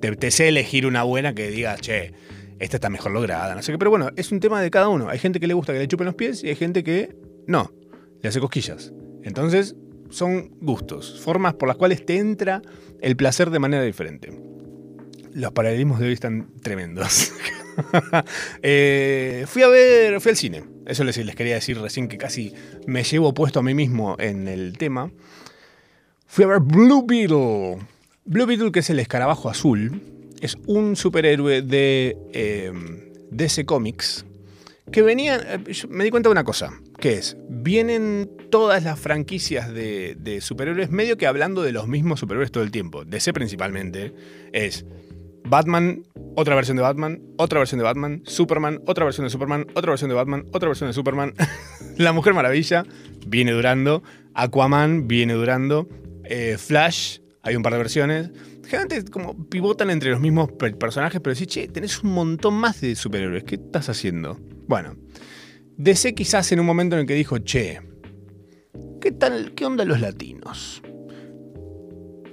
te, 0.00 0.16
te 0.16 0.30
sé 0.30 0.48
elegir 0.48 0.86
una 0.86 1.02
buena 1.02 1.34
que 1.34 1.50
diga, 1.50 1.76
che, 1.76 2.14
esta 2.60 2.76
está 2.76 2.90
mejor 2.90 3.12
lograda, 3.12 3.54
no 3.54 3.62
sé 3.62 3.72
qué. 3.72 3.78
Pero 3.78 3.90
bueno, 3.90 4.10
es 4.16 4.30
un 4.30 4.38
tema 4.38 4.60
de 4.60 4.70
cada 4.70 4.88
uno. 4.88 5.08
Hay 5.08 5.18
gente 5.18 5.40
que 5.40 5.46
le 5.46 5.54
gusta 5.54 5.72
que 5.72 5.78
le 5.78 5.88
chupen 5.88 6.04
los 6.06 6.14
pies 6.14 6.44
y 6.44 6.48
hay 6.48 6.54
gente 6.54 6.84
que 6.84 7.16
no, 7.46 7.72
le 8.22 8.28
hace 8.28 8.38
cosquillas. 8.38 8.92
Entonces, 9.22 9.74
son 10.10 10.50
gustos, 10.60 11.20
formas 11.20 11.54
por 11.54 11.68
las 11.68 11.76
cuales 11.76 12.04
te 12.04 12.18
entra 12.18 12.60
el 13.00 13.16
placer 13.16 13.50
de 13.50 13.58
manera 13.58 13.82
diferente. 13.82 14.30
Los 15.32 15.52
paralelismos 15.52 16.00
de 16.00 16.06
hoy 16.06 16.12
están 16.12 16.48
tremendos. 16.62 17.32
Eh, 18.62 19.44
fui 19.46 19.62
a 19.62 19.68
ver, 19.68 20.20
fui 20.20 20.30
al 20.30 20.36
cine. 20.36 20.64
Eso 20.84 21.02
les, 21.02 21.16
les 21.16 21.34
quería 21.34 21.54
decir 21.54 21.80
recién 21.80 22.08
que 22.08 22.18
casi 22.18 22.52
me 22.86 23.04
llevo 23.04 23.32
puesto 23.32 23.60
a 23.60 23.62
mí 23.62 23.72
mismo 23.72 24.16
en 24.18 24.48
el 24.48 24.76
tema. 24.76 25.10
Fui 26.26 26.44
a 26.44 26.48
ver 26.48 26.60
Blue 26.60 27.06
Beetle. 27.06 27.78
Blue 28.26 28.44
Beetle, 28.44 28.70
que 28.70 28.80
es 28.80 28.90
el 28.90 28.98
escarabajo 28.98 29.48
azul, 29.48 30.02
es 30.40 30.56
un 30.66 30.96
superhéroe 30.96 31.62
de 31.62 32.16
eh, 32.32 32.72
DC 33.30 33.64
Comics 33.64 34.24
que 34.90 35.02
venía, 35.02 35.36
eh, 35.36 35.58
me 35.88 36.04
di 36.04 36.10
cuenta 36.10 36.28
de 36.28 36.32
una 36.32 36.44
cosa, 36.44 36.72
que 36.98 37.14
es, 37.14 37.36
vienen 37.48 38.30
todas 38.50 38.82
las 38.82 38.98
franquicias 38.98 39.72
de, 39.72 40.16
de, 40.18 40.40
superhéroes 40.40 40.90
medio 40.90 41.16
que 41.16 41.26
hablando 41.26 41.62
de 41.62 41.72
los 41.72 41.86
mismos 41.86 42.20
superhéroes 42.20 42.50
todo 42.50 42.64
el 42.64 42.70
tiempo. 42.70 43.04
DC 43.04 43.32
principalmente 43.32 44.12
es 44.52 44.84
Batman, 45.44 46.04
otra 46.36 46.54
versión 46.54 46.76
de 46.76 46.82
Batman, 46.82 47.22
otra 47.36 47.58
versión 47.60 47.78
de 47.78 47.84
Batman, 47.84 48.22
Superman, 48.24 48.80
otra 48.86 49.04
versión 49.04 49.26
de 49.26 49.30
Superman, 49.30 49.66
otra 49.74 49.90
versión 49.90 50.08
de 50.08 50.14
Batman, 50.14 50.46
otra 50.52 50.68
versión 50.68 50.88
de 50.90 50.94
Superman, 50.94 51.34
La 51.96 52.12
Mujer 52.12 52.34
Maravilla 52.34 52.84
viene 53.26 53.52
durando, 53.52 54.02
Aquaman 54.34 55.06
viene 55.06 55.34
durando, 55.34 55.88
eh, 56.24 56.56
Flash, 56.58 57.18
hay 57.42 57.56
un 57.56 57.62
par 57.62 57.72
de 57.72 57.78
versiones 57.78 58.30
como 59.10 59.48
pivotan 59.48 59.90
entre 59.90 60.10
los 60.10 60.20
mismos 60.20 60.50
personajes, 60.52 61.20
pero 61.20 61.34
decís, 61.34 61.48
che, 61.48 61.68
tenés 61.68 62.02
un 62.02 62.12
montón 62.12 62.54
más 62.54 62.80
de 62.80 62.94
superhéroes, 62.94 63.44
¿qué 63.44 63.56
estás 63.56 63.88
haciendo? 63.88 64.38
Bueno, 64.66 64.96
DC 65.76 66.14
quizás 66.14 66.52
en 66.52 66.60
un 66.60 66.66
momento 66.66 66.96
en 66.96 67.00
el 67.00 67.06
que 67.06 67.14
dijo, 67.14 67.38
che, 67.38 67.80
¿qué 69.00 69.12
tal, 69.12 69.54
qué 69.54 69.66
onda 69.66 69.84
los 69.84 70.00
latinos? 70.00 70.82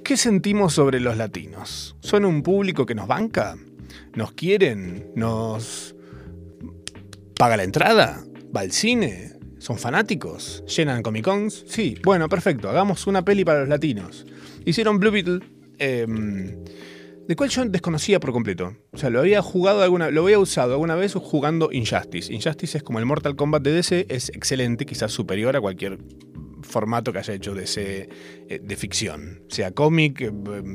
¿Qué 0.04 0.16
sentimos 0.16 0.74
sobre 0.74 1.00
los 1.00 1.18
latinos? 1.18 1.96
¿Son 2.00 2.24
un 2.24 2.44
público 2.44 2.86
que 2.86 2.96
nos 2.96 3.08
banca? 3.08 3.58
¿Nos 4.16 4.32
quieren? 4.34 5.12
¿Nos 5.16 5.96
paga 7.38 7.58
la 7.58 7.64
entrada? 7.64 8.24
¿Va 8.56 8.62
al 8.62 8.72
cine? 8.72 9.34
¿Son 9.60 9.78
fanáticos? 9.78 10.64
¿Llenan 10.68 11.02
Comic 11.02 11.26
Cons? 11.26 11.66
Sí, 11.68 11.98
bueno, 12.04 12.30
perfecto, 12.30 12.70
hagamos 12.70 13.08
una 13.08 13.26
peli 13.26 13.44
para 13.44 13.62
los 13.62 13.70
latinos. 13.70 14.26
Hicieron 14.66 15.00
Blue 15.00 15.12
Beetle, 15.12 15.40
Em, 15.80 16.64
de 17.28 17.36
cual 17.36 17.50
yo 17.50 17.66
desconocía 17.66 18.20
por 18.20 18.32
completo. 18.32 18.78
O 18.94 18.98
sea, 18.98 19.10
lo 19.10 19.20
había 19.20 19.42
jugado 19.42 19.84
alguna, 19.84 20.12
lo 20.12 20.24
había 20.24 20.40
usado 20.40 20.74
alguna 20.74 20.96
vez 20.96 21.14
jugando 21.14 21.70
Injustice. 21.72 22.34
Injustice 22.34 22.78
es 22.78 22.84
como 22.84 23.00
el 23.00 23.06
Mortal 23.06 23.36
Kombat 23.36 23.64
de 23.64 23.74
DC, 23.74 24.06
es 24.10 24.30
excelente, 24.30 24.86
quizás 24.86 25.12
superior 25.12 25.56
a 25.56 25.62
cualquier 25.62 26.00
formato 26.62 27.12
que 27.12 27.20
haya 27.20 27.34
hecho 27.34 27.54
DC 27.54 28.10
eh, 28.50 28.60
de 28.64 28.76
ficción. 28.76 29.42
Sea 29.50 29.72
cómic, 29.72 30.22
eh, 30.22 30.32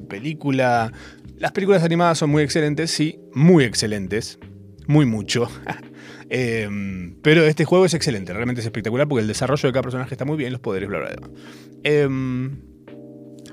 película. 0.09 0.92
Las 1.38 1.52
películas 1.52 1.82
animadas 1.85 2.18
son 2.18 2.30
muy 2.30 2.42
excelentes, 2.42 2.90
sí, 2.90 3.18
muy 3.35 3.64
excelentes. 3.64 4.38
Muy 4.87 5.06
mucho. 5.06 5.49
Em, 6.35 7.16
pero 7.21 7.44
este 7.44 7.66
juego 7.66 7.85
es 7.85 7.92
excelente, 7.92 8.32
realmente 8.32 8.62
es 8.62 8.66
espectacular 8.66 9.06
porque 9.06 9.21
el 9.21 9.28
desarrollo 9.28 9.68
de 9.68 9.73
cada 9.73 9.82
personaje 9.82 10.14
está 10.14 10.25
muy 10.25 10.38
bien, 10.38 10.50
los 10.50 10.62
poderes, 10.62 10.88
bla, 10.88 11.00
bla, 11.00 11.11
bla. 11.11 11.30
Em, 11.85 12.72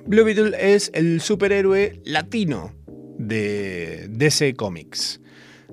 Blue 0.06 0.24
Beetle 0.24 0.56
es 0.60 0.92
el 0.94 1.22
superhéroe 1.22 2.02
latino 2.06 2.74
de 3.18 4.08
DC 4.10 4.56
Comics, 4.56 5.22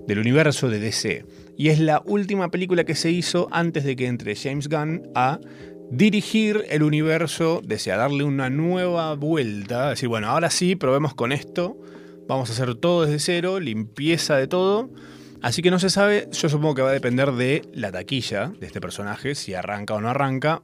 del 0.06 0.18
universo 0.18 0.68
de 0.68 0.80
DC. 0.80 1.25
Y 1.56 1.68
es 1.68 1.80
la 1.80 2.02
última 2.04 2.50
película 2.50 2.85
que 2.85 2.95
se 2.95 3.11
hizo 3.11 3.49
antes 3.50 3.85
de 3.85 3.97
que 3.97 4.06
entre 4.06 4.37
James 4.37 4.68
Gunn 4.68 5.11
a 5.14 5.40
dirigir 5.90 6.64
el 6.68 6.83
universo, 6.83 7.62
desea 7.64 7.97
darle 7.97 8.25
una 8.25 8.50
nueva 8.50 9.14
vuelta, 9.14 9.90
decir, 9.90 10.09
bueno, 10.09 10.28
ahora 10.28 10.50
sí, 10.50 10.76
probemos 10.76 11.14
con 11.14 11.33
esto, 11.33 11.78
vamos 12.26 12.50
a 12.50 12.52
hacer 12.52 12.75
todo 12.75 13.04
desde 13.04 13.21
cero, 13.21 13.61
limpieza 13.61 14.37
de 14.37 14.49
todo. 14.49 14.90
Así 15.40 15.62
que 15.62 15.71
no 15.71 15.78
se 15.78 15.90
sabe, 15.90 16.28
yo 16.33 16.49
supongo 16.49 16.75
que 16.75 16.83
va 16.83 16.90
a 16.90 16.92
depender 16.92 17.33
de 17.33 17.62
la 17.73 17.92
taquilla 17.92 18.52
de 18.59 18.66
este 18.66 18.80
personaje, 18.80 19.35
si 19.35 19.54
arranca 19.54 19.95
o 19.95 20.00
no 20.00 20.09
arranca, 20.09 20.62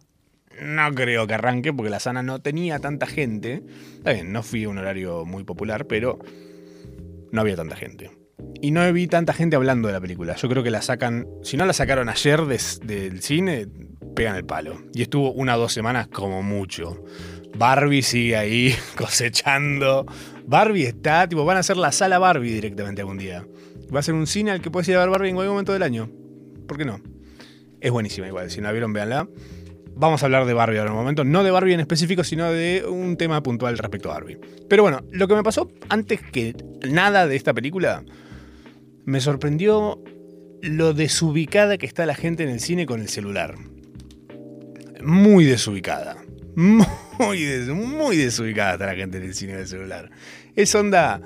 no 0.60 0.92
creo 0.94 1.26
que 1.26 1.34
arranque 1.34 1.72
porque 1.72 1.90
la 1.90 2.00
sana 2.00 2.22
no 2.22 2.40
tenía 2.40 2.78
tanta 2.78 3.06
gente. 3.06 3.62
Está 3.96 4.12
bien, 4.12 4.32
no 4.32 4.42
fui 4.42 4.64
a 4.64 4.68
un 4.68 4.78
horario 4.78 5.24
muy 5.24 5.44
popular, 5.44 5.86
pero 5.86 6.18
no 7.30 7.40
había 7.40 7.56
tanta 7.56 7.76
gente. 7.76 8.10
Y 8.60 8.70
no 8.70 8.92
vi 8.92 9.06
tanta 9.06 9.32
gente 9.32 9.56
hablando 9.56 9.88
de 9.88 9.94
la 9.94 10.00
película. 10.00 10.36
Yo 10.36 10.48
creo 10.48 10.62
que 10.62 10.70
la 10.70 10.82
sacan, 10.82 11.26
si 11.42 11.56
no 11.56 11.66
la 11.66 11.72
sacaron 11.72 12.08
ayer 12.08 12.44
del 12.44 13.22
cine, 13.22 13.66
pegan 14.14 14.36
el 14.36 14.44
palo. 14.44 14.82
Y 14.94 15.02
estuvo 15.02 15.32
una 15.32 15.56
o 15.56 15.60
dos 15.60 15.72
semanas 15.72 16.08
como 16.08 16.42
mucho. 16.42 17.04
Barbie 17.56 18.02
sigue 18.02 18.36
ahí 18.36 18.74
cosechando. 18.96 20.06
Barbie 20.46 20.84
está, 20.84 21.28
tipo, 21.28 21.44
van 21.44 21.56
a 21.56 21.60
hacer 21.60 21.76
la 21.76 21.92
sala 21.92 22.18
Barbie 22.18 22.52
directamente 22.52 23.00
algún 23.02 23.18
día. 23.18 23.46
Va 23.94 24.00
a 24.00 24.02
ser 24.02 24.14
un 24.14 24.26
cine 24.26 24.50
al 24.50 24.60
que 24.60 24.70
puedes 24.70 24.88
ir 24.88 24.96
a 24.96 25.00
ver 25.00 25.10
Barbie 25.10 25.30
en 25.30 25.34
cualquier 25.34 25.52
momento 25.52 25.72
del 25.72 25.82
año. 25.82 26.10
¿Por 26.66 26.78
qué 26.78 26.84
no? 26.84 27.00
Es 27.80 27.90
buenísima 27.90 28.26
igual, 28.28 28.50
si 28.50 28.60
no 28.60 28.68
la 28.68 28.72
vieron, 28.72 28.92
véanla. 28.92 29.28
Vamos 29.94 30.22
a 30.22 30.26
hablar 30.26 30.46
de 30.46 30.54
Barbie 30.54 30.78
ahora 30.78 30.90
en 30.90 30.96
un 30.96 31.02
momento, 31.02 31.24
no 31.24 31.44
de 31.44 31.50
Barbie 31.50 31.74
en 31.74 31.80
específico, 31.80 32.24
sino 32.24 32.50
de 32.50 32.84
un 32.88 33.16
tema 33.16 33.42
puntual 33.42 33.78
respecto 33.78 34.10
a 34.10 34.14
Barbie. 34.14 34.38
Pero 34.68 34.82
bueno, 34.82 35.00
lo 35.10 35.28
que 35.28 35.34
me 35.34 35.42
pasó 35.42 35.68
antes 35.88 36.20
que 36.20 36.56
nada 36.88 37.26
de 37.26 37.36
esta 37.36 37.52
película, 37.52 38.04
me 39.04 39.20
sorprendió 39.20 40.02
lo 40.62 40.94
desubicada 40.94 41.76
que 41.76 41.86
está 41.86 42.06
la 42.06 42.14
gente 42.14 42.44
en 42.44 42.48
el 42.48 42.60
cine 42.60 42.86
con 42.86 43.00
el 43.00 43.08
celular. 43.08 43.54
Muy 45.02 45.44
desubicada. 45.44 46.16
Muy, 46.54 46.86
muy 47.74 48.16
desubicada 48.16 48.74
está 48.74 48.86
la 48.86 48.94
gente 48.94 49.18
en 49.18 49.24
el 49.24 49.34
cine 49.34 49.52
con 49.52 49.62
el 49.62 49.68
celular. 49.68 50.10
Es 50.54 50.74
onda, 50.74 51.20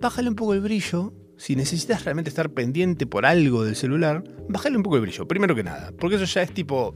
bájale 0.00 0.28
un 0.28 0.36
poco 0.36 0.54
el 0.54 0.60
brillo, 0.60 1.12
si 1.40 1.56
necesitas 1.56 2.04
realmente 2.04 2.28
estar 2.28 2.50
pendiente 2.50 3.06
por 3.06 3.24
algo 3.24 3.64
del 3.64 3.74
celular, 3.74 4.22
bájale 4.50 4.76
un 4.76 4.82
poco 4.82 4.96
el 4.96 5.02
brillo, 5.02 5.26
primero 5.26 5.54
que 5.54 5.62
nada. 5.62 5.90
Porque 5.98 6.16
eso 6.16 6.26
ya 6.26 6.42
es 6.42 6.52
tipo, 6.52 6.94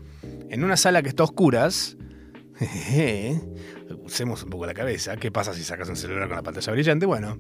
en 0.51 0.63
una 0.63 0.77
sala 0.77 1.03
que 1.03 1.09
está 1.09 1.23
a 1.23 1.25
oscuras, 1.25 1.97
usemos 4.05 4.43
un 4.43 4.51
poco 4.51 4.67
la 4.67 4.75
cabeza, 4.75 5.17
¿qué 5.17 5.33
pasa 5.33 5.55
si 5.55 5.65
sacas 5.65 5.89
un 5.89 5.97
celular 5.97 6.29
con 6.29 6.37
la 6.37 6.43
pantalla 6.43 6.73
brillante? 6.73 7.07
Bueno, 7.07 7.39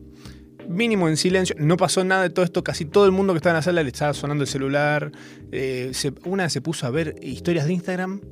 mínimo 0.66 1.06
en 1.10 1.18
silencio, 1.18 1.54
no 1.58 1.76
pasó 1.76 2.02
nada 2.04 2.22
de 2.22 2.30
todo 2.30 2.42
esto, 2.42 2.64
casi 2.64 2.86
todo 2.86 3.04
el 3.04 3.12
mundo 3.12 3.34
que 3.34 3.36
estaba 3.36 3.52
en 3.52 3.58
la 3.58 3.62
sala 3.62 3.82
le 3.82 3.90
estaba 3.90 4.14
sonando 4.14 4.44
el 4.44 4.48
celular, 4.48 5.12
eh, 5.52 5.92
una 6.24 6.48
se 6.48 6.62
puso 6.62 6.86
a 6.86 6.90
ver 6.90 7.16
historias 7.20 7.66
de 7.66 7.74
Instagram. 7.74 8.22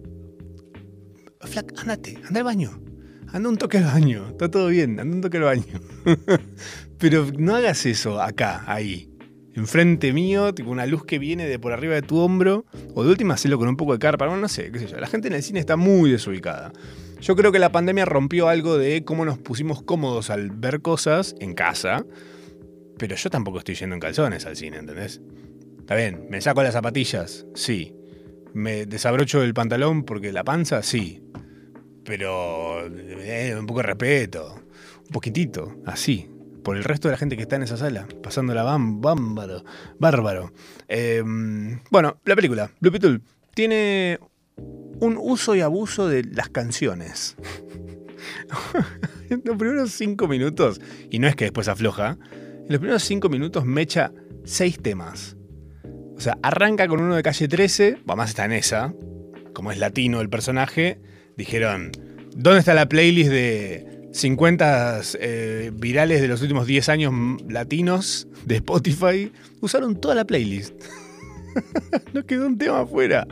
Flac, 1.43 1.79
andate, 1.79 2.19
anda 2.27 2.41
al 2.41 2.45
baño. 2.45 2.92
Anda 3.33 3.49
un 3.49 3.57
toque 3.57 3.79
al 3.79 3.85
baño, 3.85 4.29
está 4.29 4.51
todo 4.51 4.69
bien, 4.69 5.01
anda 5.01 5.17
un 5.17 5.23
toque 5.23 5.39
al 5.39 5.45
baño. 5.45 5.81
Pero 6.99 7.27
no 7.39 7.57
hagas 7.57 7.87
eso 7.87 8.21
acá, 8.21 8.63
ahí. 8.67 9.09
Enfrente 9.55 10.13
mío, 10.13 10.55
tipo 10.55 10.71
una 10.71 10.85
luz 10.85 11.07
que 11.07 11.19
viene 11.19 11.47
de 11.47 11.59
por 11.59 11.73
arriba 11.73 11.95
de 11.95 12.03
tu 12.03 12.19
hombro. 12.19 12.67
O 12.95 13.03
de 13.03 13.11
última, 13.11 13.35
hacerlo 13.35 13.59
con 13.59 13.69
un 13.69 13.77
poco 13.77 13.95
de 13.95 13.99
carpa. 13.99 14.27
no 14.27 14.49
sé, 14.49 14.71
qué 14.71 14.79
sé 14.79 14.87
yo. 14.87 14.99
La 14.99 15.07
gente 15.07 15.29
en 15.29 15.35
el 15.35 15.43
cine 15.43 15.61
está 15.61 15.77
muy 15.77 16.11
desubicada. 16.11 16.73
Yo 17.23 17.35
creo 17.35 17.53
que 17.53 17.59
la 17.59 17.73
pandemia 17.73 18.05
rompió 18.05 18.49
algo 18.49 18.77
de 18.77 19.03
cómo 19.05 19.25
nos 19.25 19.39
pusimos 19.39 19.83
cómodos 19.83 20.29
al 20.29 20.51
ver 20.51 20.83
cosas 20.83 21.35
en 21.41 21.55
casa. 21.55 22.05
Pero 22.99 23.17
yo 23.17 23.31
tampoco 23.31 23.59
estoy 23.59 23.77
yendo 23.77 23.95
en 23.95 24.01
calzones 24.01 24.45
al 24.45 24.57
cine, 24.57 24.77
¿entendés? 24.77 25.23
Está 25.79 25.95
bien, 25.95 26.27
me 26.29 26.41
saco 26.43 26.63
las 26.63 26.75
zapatillas, 26.75 27.47
sí. 27.55 27.95
Me 28.53 28.85
desabrocho 28.85 29.43
el 29.43 29.55
pantalón 29.55 30.05
porque 30.05 30.33
la 30.33 30.45
panza, 30.45 30.83
sí 30.83 31.23
pero 32.05 32.87
eh, 32.87 33.55
un 33.59 33.67
poco 33.67 33.81
de 33.81 33.87
respeto, 33.87 34.63
un 35.05 35.13
poquitito, 35.13 35.77
así, 35.87 36.29
por 36.63 36.77
el 36.77 36.85
resto 36.85 37.09
de 37.09 37.13
la 37.13 37.19
gente 37.19 37.37
que 37.37 37.43
está 37.43 37.57
en 37.57 37.63
esa 37.63 37.77
sala, 37.77 38.07
pasándola 38.23 38.63
bárbaro, 38.63 39.65
bárbaro. 39.99 40.53
Em, 40.89 41.81
bueno, 41.91 42.19
la 42.25 42.37
película, 42.37 42.71
Blue 42.81 42.93
Pitul, 42.93 43.23
tiene 43.55 44.19
un 44.57 45.19
uso 45.21 45.55
y 45.55 45.61
abuso 45.61 46.09
de 46.09 46.25
las 46.25 46.49
canciones. 46.49 47.37
en 49.31 49.43
los 49.45 49.57
primeros 49.57 49.93
cinco 49.93 50.29
minutos, 50.29 50.81
y 51.11 51.19
no 51.19 51.27
es 51.27 51.37
que 51.37 51.47
después 51.47 51.69
afloja, 51.69 52.19
en 52.33 52.69
los 52.69 52.79
primeros 52.79 53.03
cinco 53.03 53.29
minutos 53.29 53.65
me 53.65 53.83
echa 53.83 54.13
seis 54.45 54.79
temas. 54.81 55.37
O 56.17 56.21
sea, 56.21 56.39
arranca 56.43 56.87
con 56.87 57.01
uno 57.01 57.17
de 57.17 57.23
calle 57.23 57.49
13, 57.49 57.99
más 58.05 58.31
está 58.31 58.45
en 58.45 58.53
esa, 58.53 58.95
como 59.55 59.73
es 59.73 59.79
latino 59.79 60.21
el 60.21 60.29
personaje, 60.29 61.01
dijeron, 61.37 61.93
¿dónde 62.35 62.61
está 62.61 62.75
la 62.75 62.89
playlist 62.89 63.31
de 63.31 64.09
50 64.13 65.01
eh, 65.21 65.71
virales 65.75 66.21
de 66.21 66.29
los 66.29 66.43
últimos 66.43 66.67
10 66.67 66.89
años 66.89 67.13
latinos 67.49 68.29
de 68.45 68.57
Spotify? 68.57 69.33
Usaron 69.61 70.01
toda 70.01 70.15
la 70.15 70.25
playlist. 70.25 70.75
no 72.13 72.25
quedó 72.25 72.47
un 72.47 72.59
tema 72.59 72.81
afuera. 72.81 73.27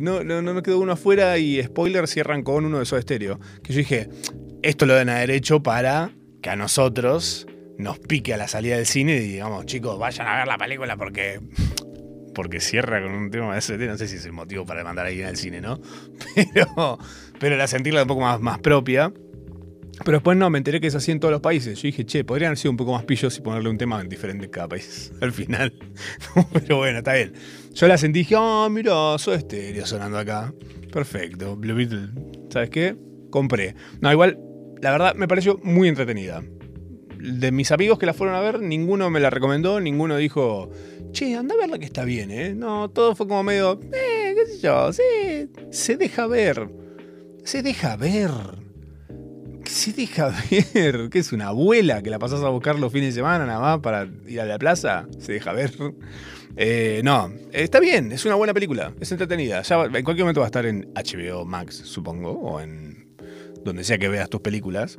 no, 0.00 0.24
no, 0.24 0.42
no 0.42 0.62
quedó 0.62 0.78
uno 0.78 0.92
afuera 0.92 1.38
y 1.38 1.62
spoiler 1.62 2.06
cierran 2.08 2.42
con 2.42 2.64
uno 2.64 2.78
de 2.78 2.84
esos 2.84 2.98
estéreo. 2.98 3.38
Que 3.62 3.72
yo 3.72 3.78
dije, 3.78 4.08
esto 4.62 4.86
lo 4.86 4.94
dan 4.94 5.08
a 5.08 5.18
derecho 5.18 5.62
para 5.62 6.10
que 6.42 6.50
a 6.50 6.56
nosotros 6.56 7.46
nos 7.78 7.98
pique 8.00 8.34
a 8.34 8.36
la 8.36 8.48
salida 8.48 8.76
del 8.76 8.86
cine 8.86 9.14
y 9.16 9.20
digamos, 9.20 9.64
chicos, 9.66 9.98
vayan 9.98 10.26
a 10.26 10.38
ver 10.38 10.48
la 10.48 10.58
película 10.58 10.96
porque 10.96 11.40
porque 12.38 12.60
cierra 12.60 13.02
con 13.02 13.10
un 13.10 13.32
tema 13.32 13.52
de 13.54 13.58
ST, 13.58 13.84
no 13.88 13.98
sé 13.98 14.06
si 14.06 14.14
es 14.14 14.24
el 14.24 14.30
motivo 14.30 14.64
para 14.64 14.84
mandar 14.84 15.06
a 15.06 15.08
alguien 15.08 15.26
al 15.26 15.36
cine, 15.36 15.60
¿no? 15.60 15.80
Pero, 16.54 16.96
pero 17.40 17.56
la 17.56 17.66
sentirla 17.66 18.02
un 18.02 18.06
poco 18.06 18.20
más, 18.20 18.40
más 18.40 18.60
propia. 18.60 19.12
Pero 20.04 20.18
después 20.18 20.38
no, 20.38 20.48
me 20.48 20.58
enteré 20.58 20.80
que 20.80 20.86
es 20.86 20.94
así 20.94 21.10
en 21.10 21.18
todos 21.18 21.32
los 21.32 21.40
países. 21.40 21.82
Yo 21.82 21.88
dije, 21.88 22.06
che, 22.06 22.22
podrían 22.22 22.50
haber 22.50 22.58
sido 22.58 22.70
un 22.70 22.76
poco 22.76 22.92
más 22.92 23.04
pillos 23.04 23.36
y 23.36 23.40
ponerle 23.40 23.70
un 23.70 23.76
tema 23.76 24.04
diferente 24.04 24.44
en 24.44 24.52
cada 24.52 24.68
país 24.68 25.12
al 25.20 25.32
final. 25.32 25.72
Pero 26.52 26.76
bueno, 26.76 26.98
está 26.98 27.14
bien. 27.14 27.32
Yo 27.74 27.88
la 27.88 27.98
sentí 27.98 28.20
y 28.20 28.22
dije, 28.22 28.36
oh, 28.36 28.70
mira, 28.70 29.18
soy 29.18 29.38
estéreo 29.38 29.84
sonando 29.84 30.16
acá. 30.16 30.54
Perfecto, 30.92 31.56
Blue 31.56 31.74
Beetle. 31.74 32.10
¿Sabes 32.50 32.70
qué? 32.70 32.96
Compré. 33.30 33.74
No, 34.00 34.12
igual, 34.12 34.38
la 34.80 34.92
verdad 34.92 35.16
me 35.16 35.26
pareció 35.26 35.58
muy 35.64 35.88
entretenida. 35.88 36.44
De 37.20 37.50
mis 37.52 37.72
amigos 37.72 37.98
que 37.98 38.06
la 38.06 38.14
fueron 38.14 38.36
a 38.36 38.40
ver, 38.40 38.60
ninguno 38.60 39.10
me 39.10 39.20
la 39.20 39.30
recomendó, 39.30 39.80
ninguno 39.80 40.16
dijo, 40.16 40.70
che, 41.12 41.34
anda 41.34 41.54
a 41.54 41.58
verla 41.58 41.78
que 41.78 41.84
está 41.84 42.04
bien, 42.04 42.30
¿eh? 42.30 42.54
No, 42.54 42.90
todo 42.90 43.14
fue 43.14 43.26
como 43.26 43.42
medio, 43.42 43.80
eh, 43.92 44.34
qué 44.36 44.46
sé 44.46 44.60
yo, 44.60 44.92
sí, 44.92 45.50
se 45.70 45.96
deja 45.96 46.26
ver. 46.26 46.68
Se 47.44 47.62
deja 47.62 47.96
ver. 47.96 48.30
Se 49.64 49.92
deja 49.92 50.32
ver. 50.74 51.08
¿Qué 51.10 51.18
es 51.18 51.32
una 51.32 51.48
abuela 51.48 52.02
que 52.02 52.10
la 52.10 52.18
pasas 52.18 52.42
a 52.42 52.48
buscar 52.50 52.78
los 52.78 52.92
fines 52.92 53.14
de 53.14 53.20
semana 53.20 53.46
nada 53.46 53.60
más 53.60 53.80
para 53.80 54.06
ir 54.26 54.40
a 54.40 54.44
la 54.44 54.58
plaza? 54.58 55.06
Se 55.18 55.32
deja 55.32 55.52
ver. 55.52 55.72
Eh, 56.56 57.00
no, 57.04 57.32
está 57.52 57.80
bien, 57.80 58.12
es 58.12 58.24
una 58.24 58.34
buena 58.34 58.52
película, 58.52 58.92
es 59.00 59.12
entretenida. 59.12 59.62
Ya 59.62 59.84
en 59.84 60.04
cualquier 60.04 60.24
momento 60.24 60.40
va 60.40 60.46
a 60.46 60.48
estar 60.48 60.66
en 60.66 60.92
HBO 60.94 61.44
Max, 61.44 61.76
supongo, 61.84 62.32
o 62.32 62.60
en 62.60 63.08
donde 63.64 63.84
sea 63.84 63.98
que 63.98 64.08
veas 64.08 64.28
tus 64.28 64.40
películas. 64.40 64.98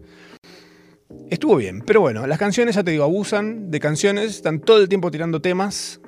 Estuvo 1.30 1.56
bien, 1.56 1.82
pero 1.82 2.02
bueno, 2.02 2.28
las 2.28 2.38
canciones, 2.38 2.76
ya 2.76 2.84
te 2.84 2.92
digo, 2.92 3.04
abusan 3.04 3.72
de 3.72 3.80
canciones, 3.80 4.36
están 4.36 4.60
todo 4.60 4.80
el 4.80 4.90
tiempo 4.90 5.10
tirando 5.10 5.42
temas, 5.42 6.02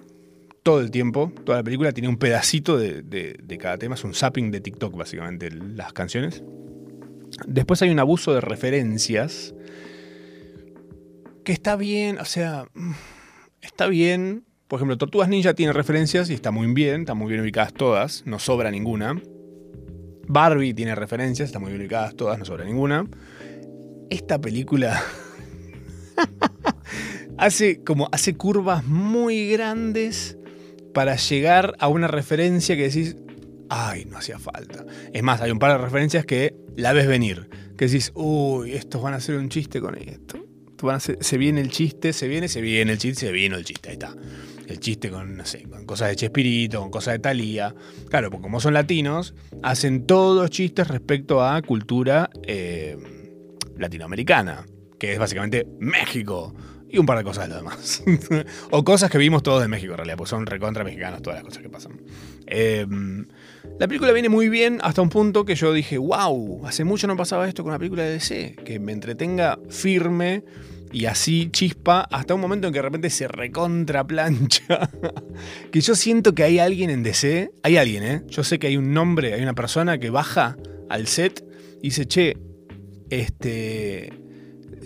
todo 0.61 0.79
el 0.79 0.91
tiempo, 0.91 1.31
toda 1.43 1.59
la 1.59 1.63
película 1.63 1.91
tiene 1.91 2.07
un 2.07 2.17
pedacito 2.17 2.77
de, 2.77 3.57
cada 3.59 3.77
tema, 3.77 3.95
es 3.95 4.03
un 4.03 4.13
zapping 4.13 4.51
de 4.51 4.61
TikTok 4.61 4.95
básicamente 4.95 5.49
las 5.49 5.93
canciones. 5.93 6.43
Después 7.47 7.81
hay 7.81 7.89
un 7.89 7.99
abuso 7.99 8.33
de 8.33 8.41
referencias, 8.41 9.55
que 11.43 11.51
está 11.51 11.75
bien, 11.75 12.19
o 12.19 12.25
sea, 12.25 12.67
está 13.61 13.87
bien. 13.87 14.45
Por 14.67 14.77
ejemplo, 14.77 14.97
Tortugas 14.97 15.29
Ninja 15.29 15.55
tiene 15.55 15.73
referencias 15.73 16.29
y 16.29 16.35
está 16.35 16.51
muy 16.51 16.71
bien, 16.73 17.01
están 17.01 17.17
muy 17.17 17.29
bien 17.29 17.41
ubicadas 17.41 17.73
todas, 17.73 18.23
no 18.27 18.37
sobra 18.37 18.69
ninguna. 18.69 19.19
Barbie 20.27 20.75
tiene 20.75 20.93
referencias, 20.93 21.47
están 21.47 21.63
muy 21.63 21.71
bien 21.71 21.81
ubicadas 21.81 22.15
todas, 22.15 22.37
no 22.37 22.45
sobra 22.45 22.65
ninguna 22.65 23.07
esta 24.11 24.39
película 24.39 25.01
hace 27.37 27.81
como 27.83 28.09
hace 28.11 28.35
curvas 28.35 28.85
muy 28.85 29.49
grandes 29.49 30.37
para 30.93 31.15
llegar 31.15 31.75
a 31.79 31.87
una 31.87 32.07
referencia 32.07 32.75
que 32.75 32.83
decís, 32.83 33.15
ay, 33.69 34.05
no 34.05 34.17
hacía 34.17 34.37
falta. 34.37 34.85
Es 35.13 35.23
más, 35.23 35.39
hay 35.39 35.51
un 35.51 35.59
par 35.59 35.71
de 35.71 35.77
referencias 35.77 36.25
que 36.25 36.53
la 36.75 36.91
ves 36.91 37.07
venir, 37.07 37.49
que 37.77 37.85
decís, 37.87 38.11
uy, 38.13 38.73
estos 38.73 39.01
van 39.01 39.13
a 39.13 39.17
hacer 39.17 39.37
un 39.37 39.47
chiste 39.47 39.79
con 39.79 39.97
esto. 39.97 40.45
se 41.21 41.37
viene 41.37 41.61
el 41.61 41.71
chiste, 41.71 42.11
se 42.11 42.27
viene, 42.27 42.49
se 42.49 42.59
viene 42.59 42.91
el 42.91 42.97
chiste, 42.97 43.27
se 43.27 43.31
viene 43.31 43.55
el 43.55 43.63
chiste, 43.63 43.89
ahí 43.89 43.93
está. 43.93 44.13
El 44.67 44.79
chiste 44.81 45.09
con, 45.09 45.37
no 45.37 45.45
sé, 45.45 45.63
con 45.63 45.85
cosas 45.85 46.09
de 46.09 46.17
Chespirito, 46.17 46.81
con 46.81 46.91
cosas 46.91 47.13
de 47.13 47.19
Talía. 47.19 47.73
Claro, 48.09 48.29
porque 48.29 48.43
como 48.43 48.59
son 48.59 48.73
latinos, 48.73 49.33
hacen 49.63 50.05
todos 50.05 50.49
chistes 50.49 50.89
respecto 50.89 51.43
a 51.43 51.61
cultura 51.61 52.29
eh, 52.43 52.97
latinoamericana, 53.81 54.65
que 54.99 55.13
es 55.13 55.19
básicamente 55.19 55.67
México. 55.79 56.53
Y 56.93 56.97
un 56.97 57.05
par 57.05 57.17
de 57.17 57.23
cosas 57.23 57.45
de 57.47 57.51
lo 57.51 57.55
demás. 57.55 58.03
o 58.71 58.83
cosas 58.83 59.09
que 59.09 59.17
vimos 59.17 59.43
todos 59.43 59.61
de 59.61 59.69
México 59.69 59.93
en 59.93 59.97
realidad, 59.97 60.17
pues 60.17 60.29
son 60.29 60.45
recontra 60.45 60.83
mexicanos 60.83 61.21
todas 61.21 61.37
las 61.37 61.45
cosas 61.45 61.63
que 61.63 61.69
pasan. 61.69 62.01
Em, 62.47 63.25
la 63.79 63.87
película 63.87 64.11
viene 64.11 64.27
muy 64.27 64.49
bien 64.49 64.79
hasta 64.83 65.01
un 65.01 65.09
punto 65.09 65.45
que 65.45 65.55
yo 65.55 65.71
dije, 65.71 65.97
wow, 65.97 66.65
hace 66.67 66.83
mucho 66.83 67.07
no 67.07 67.15
pasaba 67.15 67.47
esto 67.47 67.63
con 67.63 67.71
una 67.71 67.79
película 67.79 68.03
de 68.03 68.11
DC, 68.11 68.57
que 68.65 68.79
me 68.79 68.91
entretenga 68.91 69.57
firme 69.69 70.43
y 70.91 71.05
así 71.05 71.49
chispa 71.51 72.01
hasta 72.01 72.35
un 72.35 72.41
momento 72.41 72.67
en 72.67 72.73
que 72.73 72.79
de 72.79 72.83
repente 72.83 73.09
se 73.09 73.27
recontra 73.27 74.05
plancha. 74.05 74.89
que 75.71 75.79
yo 75.79 75.95
siento 75.95 76.35
que 76.35 76.43
hay 76.43 76.59
alguien 76.59 76.89
en 76.89 77.03
DC, 77.03 77.51
hay 77.63 77.77
alguien, 77.77 78.03
¿eh? 78.03 78.23
Yo 78.27 78.43
sé 78.43 78.59
que 78.59 78.67
hay 78.67 78.77
un 78.77 78.93
nombre, 78.93 79.33
hay 79.33 79.41
una 79.41 79.53
persona 79.53 79.97
que 79.97 80.09
baja 80.09 80.57
al 80.89 81.07
set 81.07 81.45
y 81.81 81.87
dice, 81.87 82.05
che, 82.05 82.37
este, 83.11 84.13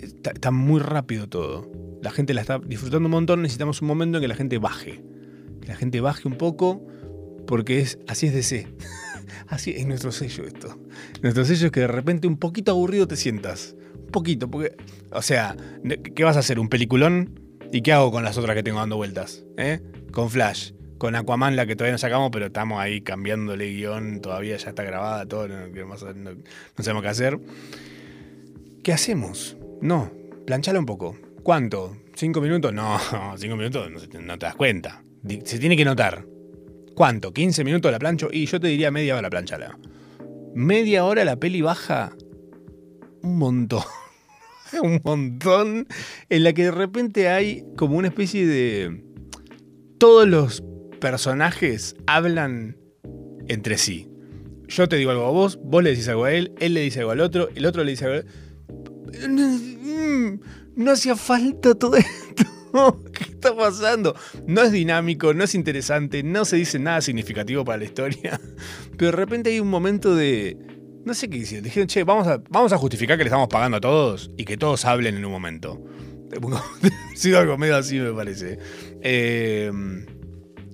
está, 0.02 0.50
muy 0.50 0.80
rápido 0.80 1.28
todo. 1.28 1.70
La 2.02 2.10
gente 2.10 2.34
la 2.34 2.42
está 2.42 2.58
disfrutando 2.58 3.06
un 3.06 3.12
montón. 3.12 3.42
Necesitamos 3.42 3.80
un 3.80 3.88
momento 3.88 4.18
en 4.18 4.22
que 4.22 4.28
la 4.28 4.34
gente 4.34 4.58
baje. 4.58 5.02
Que 5.60 5.68
la 5.68 5.76
gente 5.76 6.00
baje 6.00 6.28
un 6.28 6.36
poco, 6.36 6.86
porque 7.46 7.80
es, 7.80 7.98
así 8.06 8.26
es 8.26 8.34
de 8.34 8.42
C. 8.42 8.68
así 9.48 9.70
es 9.70 9.86
nuestro 9.86 10.12
sello 10.12 10.44
esto. 10.44 10.78
Nuestro 11.22 11.44
sello 11.44 11.66
es 11.66 11.72
que 11.72 11.80
de 11.80 11.88
repente 11.88 12.26
un 12.26 12.36
poquito 12.36 12.72
aburrido 12.72 13.06
te 13.06 13.16
sientas. 13.16 13.76
Un 13.94 14.10
poquito, 14.10 14.50
porque, 14.50 14.76
o 15.12 15.22
sea, 15.22 15.56
¿qué 16.14 16.24
vas 16.24 16.36
a 16.36 16.40
hacer? 16.40 16.58
¿Un 16.58 16.68
peliculón? 16.68 17.40
¿Y 17.72 17.82
qué 17.82 17.92
hago 17.92 18.10
con 18.10 18.24
las 18.24 18.36
otras 18.38 18.54
que 18.54 18.62
tengo 18.62 18.78
dando 18.78 18.96
vueltas? 18.96 19.44
¿Eh? 19.56 19.80
Con 20.12 20.30
Flash 20.30 20.72
con 20.98 21.14
Aquaman, 21.14 21.56
la 21.56 21.66
que 21.66 21.76
todavía 21.76 21.92
no 21.92 21.98
sacamos, 21.98 22.30
pero 22.32 22.46
estamos 22.46 22.80
ahí 22.80 23.02
cambiándole 23.02 23.66
guion, 23.70 24.20
todavía 24.20 24.56
ya 24.56 24.70
está 24.70 24.82
grabada, 24.82 25.26
todo, 25.26 25.46
no 25.48 25.64
sabemos 26.78 27.02
qué 27.02 27.08
hacer. 27.08 27.38
¿Qué 28.86 28.92
hacemos? 28.92 29.56
No, 29.80 30.12
planchala 30.46 30.78
un 30.78 30.86
poco. 30.86 31.18
¿Cuánto? 31.42 31.96
¿Cinco 32.14 32.40
minutos? 32.40 32.72
No, 32.72 32.96
cinco 33.36 33.56
minutos 33.56 33.90
no, 33.90 34.38
te 34.38 34.46
das 34.46 34.54
cuenta. 34.54 35.02
Se 35.42 35.58
tiene 35.58 35.76
que 35.76 35.84
notar. 35.84 36.24
¿Cuánto? 36.94 37.34
¿15 37.34 37.64
minutos 37.64 37.90
la 37.90 37.98
plancho? 37.98 38.28
Y 38.30 38.46
yo 38.46 38.60
te 38.60 38.68
diría 38.68 38.92
media 38.92 39.16
hora 39.16 39.28
planchala. 39.28 39.76
Media 40.54 41.04
hora 41.04 41.24
la 41.24 41.34
peli 41.34 41.62
baja 41.62 42.12
un 43.22 43.38
montón. 43.38 43.82
un 44.80 45.00
montón, 45.02 45.88
en 46.28 46.44
la 46.44 46.52
que 46.52 46.66
de 46.66 46.70
repente 46.70 47.28
hay 47.28 47.64
como 47.76 47.96
una 47.98 48.06
especie 48.06 48.46
de... 48.46 49.02
Todos 49.98 50.28
los 50.28 50.62
personajes 51.00 51.96
hablan 52.06 52.76
entre 53.48 53.78
sí. 53.78 54.08
Yo 54.68 54.88
te 54.88 54.94
digo 54.94 55.10
algo 55.10 55.26
a 55.26 55.30
vos, 55.32 55.58
vos 55.60 55.82
le 55.82 55.90
decís 55.90 56.06
algo 56.06 56.26
a 56.26 56.32
él, 56.32 56.52
él 56.60 56.74
le 56.74 56.82
dice 56.82 57.00
algo 57.00 57.10
al 57.10 57.20
otro, 57.20 57.48
el 57.52 57.66
otro 57.66 57.82
le 57.82 57.90
dice 57.90 58.04
algo 58.04 58.18
a. 58.18 58.45
No 60.76 60.90
hacía 60.90 61.16
falta 61.16 61.74
todo 61.74 61.96
esto. 61.96 62.44
¿Qué 63.12 63.24
está 63.24 63.56
pasando? 63.56 64.14
No 64.46 64.62
es 64.62 64.72
dinámico, 64.72 65.32
no 65.32 65.44
es 65.44 65.54
interesante, 65.54 66.22
no 66.22 66.44
se 66.44 66.56
dice 66.56 66.78
nada 66.78 67.00
significativo 67.00 67.64
para 67.64 67.78
la 67.78 67.84
historia. 67.84 68.40
Pero 68.96 69.10
de 69.10 69.16
repente 69.16 69.50
hay 69.50 69.60
un 69.60 69.68
momento 69.68 70.14
de 70.14 70.56
no 71.04 71.14
sé 71.14 71.30
qué 71.30 71.38
hicieron. 71.38 71.64
Dijeron, 71.64 71.86
che, 71.86 72.04
vamos 72.04 72.26
a, 72.26 72.42
vamos 72.50 72.72
a 72.72 72.78
justificar 72.78 73.16
que 73.16 73.24
le 73.24 73.28
estamos 73.28 73.48
pagando 73.48 73.76
a 73.76 73.80
todos 73.80 74.30
y 74.36 74.44
que 74.44 74.56
todos 74.56 74.84
hablen 74.84 75.16
en 75.16 75.24
un 75.24 75.32
momento. 75.32 75.82
sido 77.14 77.38
algo 77.38 77.56
medio 77.56 77.76
así, 77.76 77.98
me 77.98 78.12
parece. 78.12 78.58
Eh, 79.02 79.70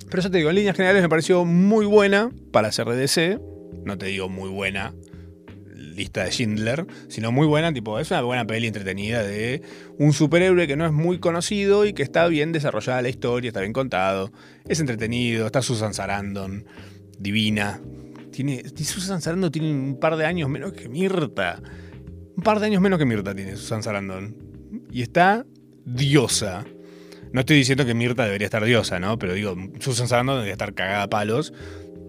pero 0.09 0.21
eso 0.21 0.31
te 0.31 0.39
digo, 0.39 0.51
en 0.51 0.57
líneas 0.57 0.77
generales 0.77 1.03
me 1.03 1.09
pareció 1.09 1.45
muy 1.45 1.87
buena 1.87 2.31
para 2.51 2.71
de 2.71 2.97
DC. 2.97 3.39
No 3.85 3.99
te 3.99 4.07
digo 4.07 4.29
muy 4.29 4.51
buena, 4.51 4.95
lista 5.95 6.25
de 6.25 6.31
Schindler, 6.31 6.87
sino 7.09 7.33
muy 7.33 7.47
buena, 7.47 7.73
tipo, 7.73 7.99
es 7.99 8.11
una 8.11 8.23
buena 8.23 8.47
peli 8.47 8.67
entretenida 8.67 9.23
de 9.23 9.63
un 9.99 10.13
superhéroe 10.13 10.67
que 10.67 10.77
no 10.77 10.87
es 10.87 10.93
muy 10.93 11.19
conocido 11.19 11.85
y 11.87 11.93
que 11.93 12.03
está 12.03 12.27
bien 12.29 12.53
desarrollada 12.53 13.03
la 13.03 13.09
historia, 13.09 13.49
está 13.49 13.61
bien 13.61 13.73
contado, 13.73 14.33
es 14.67 14.81
entretenido, 14.81 15.47
está 15.47 15.63
Susan 15.63 15.95
Sarandon, 15.95 16.67
divina, 17.19 17.81
tiene, 18.33 18.65
Susan 18.77 19.23
Sarandon 19.23 19.53
tiene 19.53 19.71
un 19.71 20.01
par 20.01 20.17
de 20.17 20.27
años 20.27 20.49
menos 20.49 20.73
que 20.73 20.89
Mirta. 20.89 21.63
Un 22.37 22.43
par 22.43 22.59
de 22.59 22.67
años 22.67 22.81
menos 22.81 22.99
que 22.99 23.05
Mirta 23.05 23.35
tiene 23.35 23.57
Susan 23.57 23.83
Sarandon. 23.83 24.35
Y 24.91 25.03
está 25.03 25.47
diosa. 25.85 26.65
No 27.33 27.41
estoy 27.41 27.59
diciendo 27.59 27.87
que 27.87 27.95
Mirta 27.95 28.25
debería 28.25 28.47
estar 28.47 28.65
diosa, 28.65 28.99
¿no? 28.99 29.19
Pero 29.19 29.35
digo, 29.35 29.55
Susan 29.79 30.09
Sarandon 30.09 30.37
debería 30.37 30.55
estar 30.55 30.75
cagada 30.75 31.05
a 31.05 31.11
palos. 31.11 31.53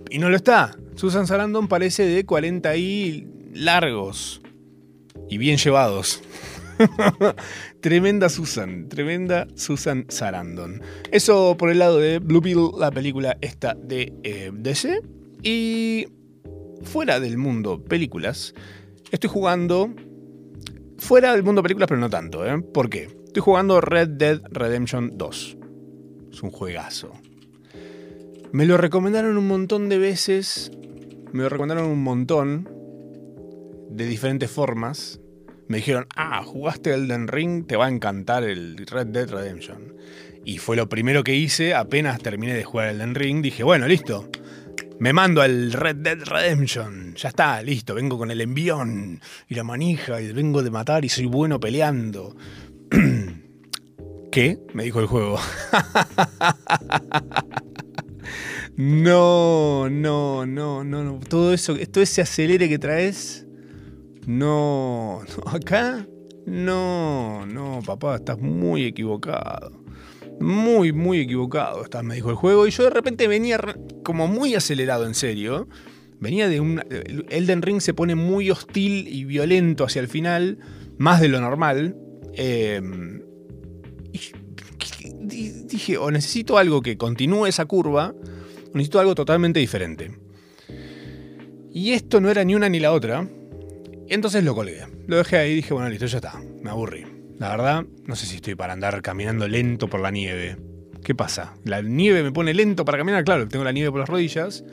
Y 0.10 0.18
no 0.18 0.30
lo 0.30 0.36
está. 0.36 0.76
Susan 0.96 1.28
Sarandon 1.28 1.68
parece 1.68 2.06
de 2.06 2.26
40 2.26 2.76
y 2.78 3.28
largos. 3.54 4.42
Y 5.30 5.38
bien 5.38 5.58
llevados. 5.58 6.22
tremenda 7.82 8.30
Susan, 8.30 8.90
tremenda 8.90 9.48
Susan 9.56 10.06
Sarandon. 10.10 10.82
Eso 11.12 11.56
por 11.58 11.70
el 11.70 11.80
lado 11.80 12.00
de 12.00 12.20
Blue 12.20 12.42
Bill, 12.42 12.72
la 12.78 12.92
película 12.92 13.38
esta 13.42 13.76
de 13.76 14.14
eh, 14.24 14.52
DC. 14.54 15.02
Y 15.44 16.08
fuera 16.84 17.20
del 17.20 17.38
mundo 17.38 17.84
películas, 17.84 18.54
estoy 19.12 19.30
jugando. 19.30 19.94
Fuera 20.98 21.34
del 21.34 21.44
mundo 21.44 21.62
películas, 21.62 21.88
pero 21.90 22.00
no 22.00 22.10
tanto, 22.10 22.46
¿eh? 22.46 22.62
¿Por 22.62 22.90
qué? 22.90 23.10
Estoy 23.26 23.42
jugando 23.42 23.82
Red 23.82 24.10
Dead 24.10 24.42
Redemption 24.52 25.18
2. 25.18 25.58
Es 26.32 26.44
un 26.44 26.52
juegazo. 26.52 27.12
Me 28.52 28.66
lo 28.66 28.78
recomendaron 28.78 29.36
un 29.38 29.48
montón 29.48 29.90
de 29.90 29.98
veces. 29.98 30.72
Me 31.32 31.44
lo 31.44 31.50
recomendaron 31.50 31.90
un 31.90 32.04
montón. 32.04 32.70
De 33.94 34.06
diferentes 34.06 34.50
formas. 34.50 35.20
Me 35.68 35.78
dijeron, 35.78 36.08
ah, 36.16 36.44
jugaste 36.44 36.94
Elden 36.94 37.28
Ring, 37.28 37.66
te 37.66 37.78
va 37.78 37.86
a 37.86 37.90
encantar 37.90 38.44
el 38.44 38.86
Red 38.86 39.08
Dead 39.08 39.30
Redemption. 39.30 39.96
Y 40.44 40.58
fue 40.58 40.76
lo 40.76 40.90
primero 40.90 41.24
que 41.24 41.36
hice, 41.36 41.74
apenas 41.74 42.20
terminé 42.20 42.54
de 42.54 42.64
jugar 42.64 42.90
Elden 42.90 43.16
Ring, 43.16 43.42
dije, 43.42 43.64
bueno, 43.64 43.88
listo, 43.88 44.30
me 45.00 45.14
mando 45.14 45.42
al 45.42 45.74
Red 45.74 45.98
Dead 45.98 46.24
Redemption. 46.24 47.16
Ya 47.16 47.30
está, 47.30 47.62
listo. 47.62 47.94
Vengo 47.94 48.18
con 48.18 48.32
el 48.32 48.42
envión 48.42 49.20
y 49.50 49.56
la 49.56 49.64
manija 49.64 50.22
y 50.22 50.32
vengo 50.32 50.64
de 50.64 50.72
matar 50.72 51.06
y 51.06 51.10
soy 51.10 51.26
bueno 51.26 51.60
peleando. 51.60 52.36
¿Qué? 54.32 54.60
Me 54.74 54.84
dijo 54.84 55.00
el 55.00 55.08
juego. 55.08 55.40
no, 58.78 59.90
no, 59.90 60.46
no, 60.46 60.84
no, 60.84 61.04
no. 61.04 61.20
Todo 61.28 61.54
eso, 61.54 61.76
todo 61.92 62.04
ese 62.04 62.22
acelere 62.22 62.70
que 62.70 62.80
traes. 62.80 63.46
No. 64.26 65.22
Acá. 65.46 66.08
No, 66.46 67.46
no, 67.46 67.80
papá, 67.86 68.18
estás 68.18 68.38
muy 68.38 68.84
equivocado 68.84 69.84
muy, 70.40 70.92
muy 70.92 71.20
equivocado, 71.20 71.86
me 72.04 72.16
dijo 72.16 72.30
el 72.30 72.36
juego. 72.36 72.68
Y 72.68 72.72
yo 72.72 72.84
de 72.84 72.90
repente 72.90 73.28
venía 73.28 73.60
como 74.04 74.28
muy 74.28 74.56
acelerado, 74.56 75.06
en 75.06 75.16
serio. 75.16 75.68
Venía 76.20 76.48
de 76.48 76.60
un. 76.60 76.82
Elden 77.30 77.62
Ring 77.62 77.82
se 77.82 77.94
pone 77.94 78.16
muy 78.16 78.50
hostil 78.52 79.08
y 79.08 79.26
violento 79.26 79.84
hacia 79.84 80.02
el 80.02 80.08
final, 80.08 80.60
más 80.98 81.22
de 81.22 81.28
lo 81.28 81.42
normal. 81.42 81.96
Em, 82.34 83.22
y 85.32 85.50
dije, 85.66 85.98
o 85.98 86.12
necesito 86.12 86.58
algo 86.58 86.82
que 86.82 86.98
continúe 86.98 87.48
esa 87.48 87.66
curva, 87.66 88.14
o 88.14 88.74
necesito 88.74 89.00
algo 89.00 89.16
totalmente 89.16 89.60
diferente. 89.60 90.12
Y 91.72 91.92
esto 91.92 92.22
no 92.22 92.30
era 92.30 92.44
ni 92.44 92.54
una 92.54 92.70
ni 92.70 92.80
la 92.80 92.92
otra. 92.92 93.28
Entonces 94.14 94.44
lo 94.44 94.54
colgué. 94.54 94.86
Lo 95.08 95.18
dejé 95.18 95.38
ahí 95.38 95.52
y 95.54 95.56
dije, 95.56 95.74
bueno, 95.74 95.90
listo, 95.90 96.06
ya 96.06 96.18
está. 96.18 96.40
Me 96.62 96.70
aburrí. 96.70 97.04
La 97.40 97.50
verdad, 97.50 97.84
no 98.06 98.16
sé 98.16 98.28
si 98.28 98.36
estoy 98.36 98.54
para 98.54 98.74
andar 98.74 99.02
caminando 99.02 99.48
lento 99.48 99.88
por 99.90 100.02
la 100.02 100.12
nieve. 100.12 100.56
¿Qué 101.04 101.16
pasa? 101.16 101.56
La 101.64 101.82
nieve 101.82 102.22
me 102.22 102.32
pone 102.32 102.54
lento 102.54 102.86
para 102.86 103.00
caminar, 103.00 103.24
claro, 103.24 103.48
tengo 103.48 103.66
la 103.66 103.72
nieve 103.72 103.90
por 103.90 104.02
las 104.02 104.08
rodillas. 104.08 104.64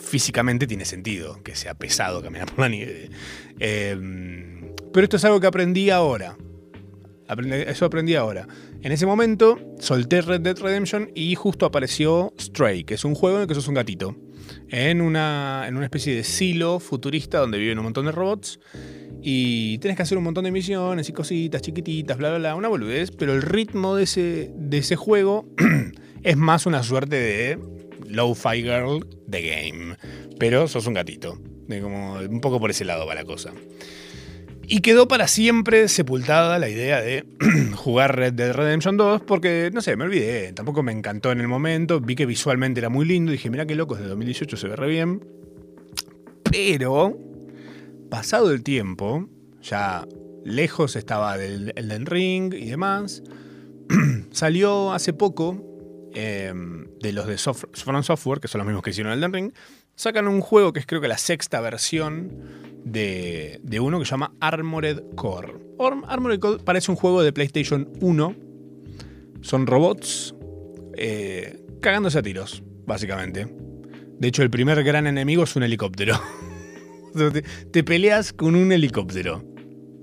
Físicamente 0.00 0.68
tiene 0.68 0.84
sentido 0.84 1.42
que 1.42 1.56
sea 1.56 1.74
pesado 1.74 2.22
caminar 2.22 2.46
por 2.46 2.60
la 2.60 2.68
nieve. 2.68 3.10
Em, 3.58 4.74
pero 4.92 5.02
esto 5.02 5.16
es 5.16 5.24
algo 5.24 5.40
que 5.40 5.48
aprendí 5.48 5.90
ahora. 5.90 6.36
eso 7.66 7.84
aprendí 7.84 8.14
ahora. 8.14 8.46
En 8.80 8.92
ese 8.92 9.06
momento 9.06 9.58
solté 9.80 10.22
Red 10.22 10.42
Dead 10.42 10.56
Redemption 10.56 11.10
y 11.16 11.34
justo 11.34 11.66
apareció 11.66 12.32
Stray, 12.40 12.84
que 12.84 12.94
es 12.94 13.04
un 13.04 13.16
juego 13.16 13.38
en 13.38 13.42
el 13.42 13.48
que 13.48 13.56
sos 13.56 13.66
un 13.66 13.74
gatito. 13.74 14.16
En 14.68 15.00
una, 15.00 15.64
en 15.66 15.76
una 15.76 15.84
especie 15.84 16.14
de 16.14 16.24
silo 16.24 16.80
futurista 16.80 17.38
donde 17.38 17.58
viven 17.58 17.78
un 17.78 17.84
montón 17.84 18.06
de 18.06 18.12
robots 18.12 18.60
y 19.22 19.78
tienes 19.78 19.96
que 19.96 20.02
hacer 20.02 20.16
un 20.18 20.24
montón 20.24 20.44
de 20.44 20.50
misiones 20.50 21.08
y 21.08 21.12
cositas 21.12 21.62
chiquititas, 21.62 22.16
bla, 22.16 22.30
bla, 22.30 22.38
bla, 22.38 22.54
una 22.54 22.68
boludez, 22.68 23.10
pero 23.10 23.34
el 23.34 23.42
ritmo 23.42 23.96
de 23.96 24.04
ese, 24.04 24.50
de 24.54 24.78
ese 24.78 24.96
juego 24.96 25.46
es 26.22 26.36
más 26.36 26.66
una 26.66 26.82
suerte 26.82 27.16
de 27.16 27.58
low-fi 28.06 28.62
girl 28.62 29.06
de 29.26 29.42
game. 29.42 29.96
Pero 30.38 30.68
sos 30.68 30.86
un 30.86 30.94
gatito. 30.94 31.38
De 31.68 31.80
como, 31.80 32.14
un 32.14 32.40
poco 32.40 32.58
por 32.58 32.70
ese 32.70 32.84
lado 32.84 33.06
va 33.06 33.14
la 33.14 33.24
cosa. 33.24 33.52
Y 34.72 34.82
quedó 34.82 35.08
para 35.08 35.26
siempre 35.26 35.88
sepultada 35.88 36.60
la 36.60 36.68
idea 36.68 37.02
de 37.02 37.26
jugar 37.74 38.14
Red 38.14 38.34
Dead 38.34 38.52
Redemption 38.52 38.96
2 38.96 39.22
porque, 39.22 39.68
no 39.74 39.80
sé, 39.80 39.96
me 39.96 40.04
olvidé. 40.04 40.52
Tampoco 40.52 40.84
me 40.84 40.92
encantó 40.92 41.32
en 41.32 41.40
el 41.40 41.48
momento. 41.48 42.00
Vi 42.00 42.14
que 42.14 42.24
visualmente 42.24 42.78
era 42.78 42.88
muy 42.88 43.04
lindo. 43.04 43.32
Dije, 43.32 43.50
mira 43.50 43.66
qué 43.66 43.74
loco, 43.74 43.96
de 43.96 44.06
2018 44.06 44.56
se 44.56 44.68
ve 44.68 44.76
re 44.76 44.86
bien. 44.86 45.24
Pero 46.44 47.18
pasado 48.10 48.52
el 48.52 48.62
tiempo, 48.62 49.28
ya 49.60 50.06
lejos 50.44 50.94
estaba 50.94 51.36
del 51.36 51.72
Elden 51.74 52.06
Ring 52.06 52.54
y 52.54 52.70
demás, 52.70 53.24
salió 54.30 54.92
hace 54.92 55.12
poco 55.12 55.64
em, 56.14 56.86
de 57.00 57.12
los 57.12 57.26
de 57.26 57.38
Software, 57.38 58.38
que 58.38 58.46
son 58.46 58.60
los 58.60 58.66
mismos 58.68 58.84
que 58.84 58.90
hicieron 58.90 59.12
Elden 59.12 59.32
Ring, 59.32 59.52
sacan 59.96 60.28
un 60.28 60.40
juego 60.40 60.72
que 60.72 60.78
es 60.78 60.86
creo 60.86 61.00
que 61.00 61.08
la 61.08 61.18
sexta 61.18 61.60
versión 61.60 62.69
de, 62.84 63.80
uno 63.80 63.98
que 63.98 64.04
se 64.04 64.10
llama 64.10 64.32
Armored 64.40 65.14
Core. 65.14 65.54
Armored 66.06 66.38
Core 66.40 66.62
parece 66.62 66.90
un 66.90 66.96
juego 66.96 67.22
de 67.22 67.32
PlayStation 67.32 67.88
1. 68.00 68.34
Son 69.42 69.66
robots 69.66 70.34
eh, 70.96 71.64
cagándose 71.80 72.18
a 72.18 72.22
tiros, 72.22 72.62
básicamente. 72.86 73.46
De 74.18 74.28
hecho, 74.28 74.42
el 74.42 74.50
primer 74.50 74.82
gran 74.84 75.06
enemigo 75.06 75.44
es 75.44 75.56
un 75.56 75.62
helicóptero. 75.62 76.20
te, 77.72 77.84
peleas 77.84 78.32
con 78.32 78.54
un 78.54 78.72
helicóptero. 78.72 79.42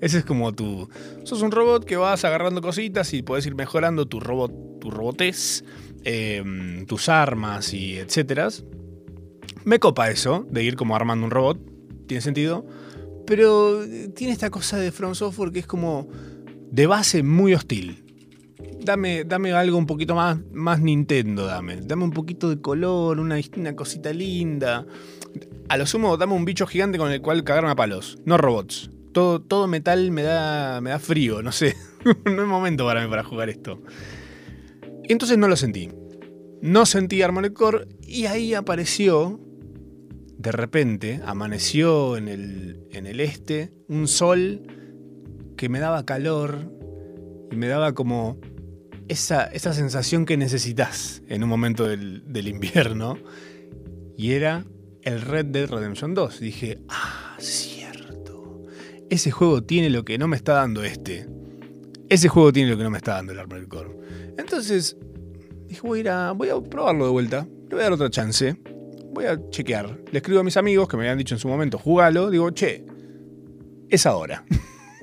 Ese 0.01 0.19
es 0.19 0.25
como 0.25 0.53
tu. 0.53 0.89
Sos 1.23 1.41
un 1.41 1.51
robot 1.51 1.85
que 1.85 1.97
vas 1.97 2.23
agarrando 2.25 2.61
cositas 2.61 3.13
y 3.13 3.21
puedes 3.21 3.45
ir 3.45 3.55
mejorando 3.55 4.07
tu 4.07 4.19
robot, 4.19 4.79
tu 4.79 4.91
robotez, 4.91 5.63
em, 6.03 6.85
tus 6.85 7.09
armas 7.09 7.73
y 7.73 7.97
etcétera. 7.97 8.49
Me 9.65 9.79
copa 9.79 10.09
eso, 10.09 10.45
de 10.49 10.63
ir 10.63 10.75
como 10.75 10.95
armando 10.95 11.25
un 11.25 11.31
robot. 11.31 11.76
Tiene 12.07 12.21
sentido. 12.21 12.65
Pero 13.25 13.81
tiene 14.15 14.33
esta 14.33 14.49
cosa 14.49 14.77
de 14.77 14.91
From 14.91 15.13
Software 15.13 15.51
que 15.51 15.59
es 15.59 15.67
como 15.67 16.07
de 16.71 16.87
base 16.87 17.23
muy 17.23 17.53
hostil. 17.53 18.03
Dame, 18.79 19.25
dame 19.25 19.51
algo 19.51 19.77
un 19.77 19.85
poquito 19.85 20.15
más, 20.15 20.37
más 20.53 20.79
Nintendo, 20.79 21.45
dame. 21.45 21.81
Dame 21.81 22.05
un 22.05 22.11
poquito 22.11 22.49
de 22.49 22.61
color, 22.61 23.19
una, 23.19 23.37
una 23.57 23.75
cosita 23.75 24.13
linda. 24.13 24.85
A 25.67 25.77
lo 25.77 25.85
sumo, 25.85 26.15
dame 26.15 26.33
un 26.33 26.45
bicho 26.45 26.65
gigante 26.65 26.97
con 26.97 27.11
el 27.11 27.21
cual 27.21 27.43
cagarme 27.43 27.71
a 27.71 27.75
palos. 27.75 28.17
No 28.25 28.37
robots. 28.37 28.89
Todo, 29.11 29.41
todo 29.41 29.67
metal 29.67 30.11
me 30.11 30.23
da, 30.23 30.79
me 30.79 30.91
da 30.91 30.99
frío, 30.99 31.41
no 31.41 31.51
sé. 31.51 31.75
no 32.25 32.41
es 32.41 32.47
momento 32.47 32.85
para 32.85 33.01
mí 33.03 33.09
para 33.09 33.23
jugar 33.23 33.49
esto. 33.49 33.81
Y 35.03 35.11
entonces 35.11 35.37
no 35.37 35.47
lo 35.47 35.57
sentí. 35.57 35.89
No 36.61 36.85
sentí 36.85 37.21
Armored 37.21 37.53
Core 37.53 37.87
y 38.01 38.25
ahí 38.25 38.53
apareció, 38.53 39.39
de 40.37 40.51
repente, 40.51 41.19
amaneció 41.25 42.15
en 42.15 42.27
el, 42.27 42.87
en 42.91 43.07
el 43.07 43.19
este 43.19 43.73
un 43.87 44.07
sol 44.07 44.61
que 45.55 45.67
me 45.67 45.79
daba 45.79 46.05
calor 46.05 46.71
y 47.51 47.55
me 47.55 47.67
daba 47.67 47.93
como 47.93 48.37
esa, 49.07 49.45
esa 49.45 49.73
sensación 49.73 50.25
que 50.25 50.37
necesitas 50.37 51.23
en 51.27 51.43
un 51.43 51.49
momento 51.49 51.85
del, 51.85 52.23
del 52.31 52.47
invierno. 52.47 53.17
Y 54.15 54.31
era 54.31 54.65
el 55.01 55.21
Red 55.21 55.45
Dead 55.47 55.69
Redemption 55.69 56.13
2. 56.13 56.39
dije, 56.39 56.79
ah, 56.89 57.35
cierto. 57.39 58.65
Ese 59.09 59.31
juego 59.31 59.63
tiene 59.63 59.89
lo 59.89 60.05
que 60.05 60.17
no 60.17 60.27
me 60.27 60.35
está 60.35 60.53
dando 60.53 60.83
este. 60.83 61.27
Ese 62.09 62.29
juego 62.29 62.53
tiene 62.53 62.69
lo 62.69 62.77
que 62.77 62.83
no 62.83 62.89
me 62.89 62.97
está 62.97 63.13
dando 63.13 63.31
el 63.31 63.39
Armored 63.39 63.67
Core. 63.67 63.97
Entonces, 64.37 64.97
dije, 65.67 65.81
voy 65.81 65.99
a, 65.99 66.01
ir 66.01 66.09
a, 66.09 66.31
voy 66.31 66.49
a 66.49 66.59
probarlo 66.61 67.05
de 67.05 67.11
vuelta. 67.11 67.47
Le 67.69 67.75
voy 67.75 67.79
a 67.79 67.83
dar 67.83 67.93
otra 67.93 68.09
chance. 68.09 68.55
Voy 69.17 69.25
a 69.25 69.49
chequear. 69.49 69.97
Le 70.11 70.19
escribo 70.19 70.41
a 70.41 70.43
mis 70.43 70.57
amigos 70.57 70.87
que 70.87 70.95
me 70.95 71.01
habían 71.01 71.17
dicho 71.17 71.33
en 71.33 71.39
su 71.39 71.47
momento, 71.47 71.79
jugalo. 71.79 72.29
Digo, 72.29 72.51
che, 72.51 72.85
es 73.89 74.05
ahora. 74.05 74.43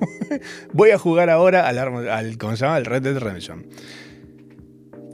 voy 0.71 0.91
a 0.91 0.97
jugar 0.97 1.29
ahora 1.29 1.67
al, 1.67 2.37
¿cómo 2.37 2.55
se 2.55 2.63
llama? 2.63 2.77
Al 2.77 2.85
Red 2.85 3.01
Dead 3.01 3.17
Redemption. 3.17 3.67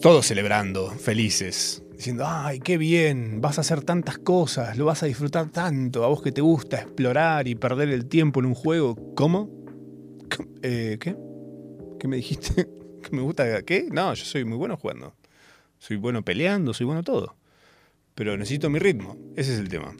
Todos 0.04 0.28
celebrando, 0.28 0.92
felices 0.92 1.82
diciendo, 1.96 2.26
ay, 2.28 2.60
qué 2.60 2.78
bien, 2.78 3.42
vas 3.42 3.58
a 3.58 3.62
hacer 3.62 3.82
tantas 3.82 4.20
cosas, 4.20 4.78
lo 4.78 4.86
vas 4.86 5.02
a 5.02 5.08
disfrutar 5.08 5.50
tanto, 5.50 6.04
a 6.04 6.08
vos 6.08 6.22
que 6.22 6.32
te 6.32 6.42
gusta 6.42 6.82
explorar 6.82 7.48
y 7.48 7.56
perder 7.56 7.90
el 7.90 8.06
tiempo 8.06 8.40
en 8.40 8.46
un 8.46 8.54
juego. 8.54 9.16
¿Cómo? 9.16 9.50
Eh, 10.62 10.98
¿Qué? 11.00 11.16
¿Qué 12.00 12.08
me 12.08 12.18
dijiste? 12.18 12.70
¿Que 13.02 13.16
me 13.16 13.24
gusta 13.24 13.64
qué? 13.64 13.88
No, 13.92 14.14
yo 14.14 14.26
soy 14.26 14.46
muy 14.46 14.60
bueno 14.60 14.78
jugando. 14.78 15.16
Soy 15.80 15.98
bueno 15.98 16.24
peleando, 16.24 16.72
soy 16.72 16.86
bueno 16.86 17.02
todo. 17.02 17.40
Pero 18.15 18.38
necesito 18.38 18.69
mi 18.69 18.80
ritmo, 18.80 19.17
ese 19.36 19.54
es 19.54 19.60
el 19.60 19.69
tema. 19.69 19.93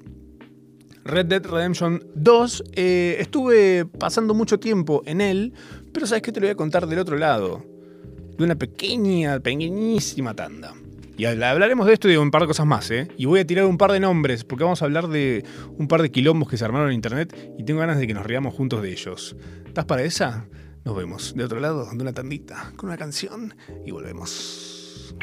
Red 1.04 1.26
Dead 1.28 1.46
Redemption 1.46 2.04
2, 2.16 2.64
eh, 2.74 3.18
estuve 3.20 3.86
pasando 3.86 4.34
mucho 4.34 4.60
tiempo 4.60 5.02
en 5.06 5.22
él, 5.22 5.54
pero 5.92 6.06
sabes 6.06 6.22
que 6.22 6.32
te 6.32 6.40
lo 6.40 6.46
voy 6.46 6.52
a 6.52 6.56
contar 6.56 6.88
del 6.88 7.00
otro 7.00 7.18
lado, 7.18 7.66
de 8.38 8.44
una 8.44 8.56
pequeña, 8.56 9.40
pequeñísima 9.40 10.36
tanda. 10.36 10.74
Y 11.18 11.26
hablaremos 11.26 11.86
de 11.86 11.94
esto 11.94 12.10
y 12.10 12.14
de 12.14 12.18
un 12.18 12.32
par 12.32 12.42
de 12.42 12.48
cosas 12.48 12.66
más, 12.66 12.90
¿eh? 12.90 13.08
Y 13.18 13.26
voy 13.26 13.42
a 13.42 13.46
tirar 13.46 13.66
un 13.66 13.78
par 13.78 13.92
de 13.92 14.00
nombres, 14.00 14.44
porque 14.44 14.64
vamos 14.64 14.82
a 14.82 14.86
hablar 14.86 15.08
de 15.08 15.46
un 15.78 15.88
par 15.88 16.02
de 16.02 16.12
quilombos 16.12 16.50
que 16.50 16.58
se 16.58 16.66
armaron 16.66 16.90
en 16.90 16.96
internet 16.96 17.54
y 17.58 17.64
tengo 17.64 17.80
ganas 17.80 18.00
de 18.00 18.08
que 18.08 18.14
nos 18.14 18.26
riamos 18.26 18.54
juntos 18.54 18.82
de 18.82 18.92
ellos. 18.92 19.36
¿Estás 19.68 19.86
para 19.86 20.04
esa? 20.04 20.48
Nos 20.84 20.96
vemos 20.96 21.36
de 21.36 21.44
otro 21.44 21.60
lado, 21.60 21.88
de 21.92 22.02
una 22.02 22.14
tandita, 22.14 22.74
con 22.76 22.90
una 22.90 22.98
canción 22.98 23.54
y 23.86 23.92
volvemos. 23.92 25.16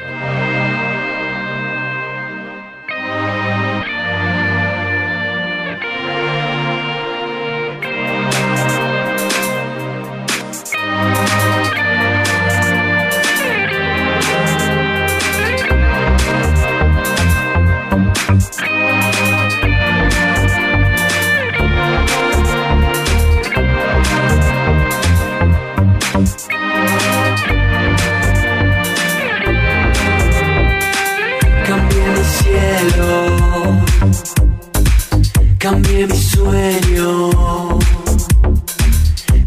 Cambié 35.59 36.07
mi 36.07 36.17
sueño, 36.17 37.31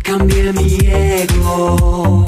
cambié 0.03 0.53
mi 0.53 0.77
ego. 0.85 2.25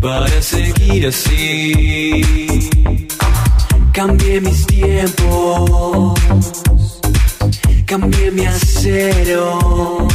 Para 0.00 0.40
seguir 0.40 1.08
así. 1.08 2.22
Cambié 3.92 4.40
mis 4.40 4.66
tiempos, 4.66 6.20
cambié 7.84 8.30
mi 8.30 8.46
acero, 8.46 10.08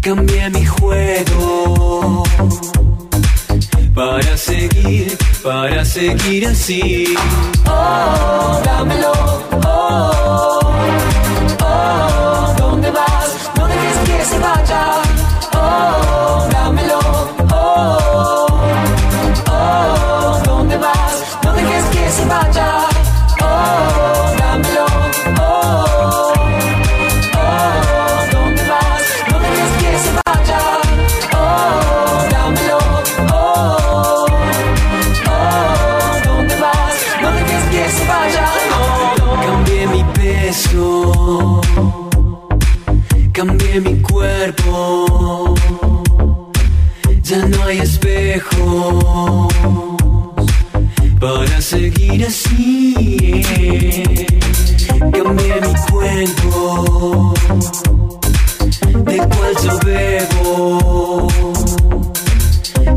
cambié 0.00 0.50
mi 0.50 0.64
juego 0.64 2.22
para 3.96 4.36
seguir, 4.36 5.16
para 5.42 5.82
seguir 5.82 6.46
así. 6.46 7.16
Oh, 7.66 8.60
dámelo, 8.62 9.12
oh, 9.64 10.60
oh, 11.64 12.54
¿dónde 12.58 12.90
vas? 12.90 13.50
No 13.56 13.66
dejes 13.66 13.98
que 14.06 14.24
se 14.26 14.38
vaya. 14.38 15.02
Oh, 15.54 16.45
seguir 52.16 52.26
así. 52.26 52.94
Cambié 55.12 55.60
mi 55.60 55.74
cuento, 55.90 57.34
de 59.04 59.16
cual 59.16 59.54
yo 59.62 59.78
bebo. 59.84 61.28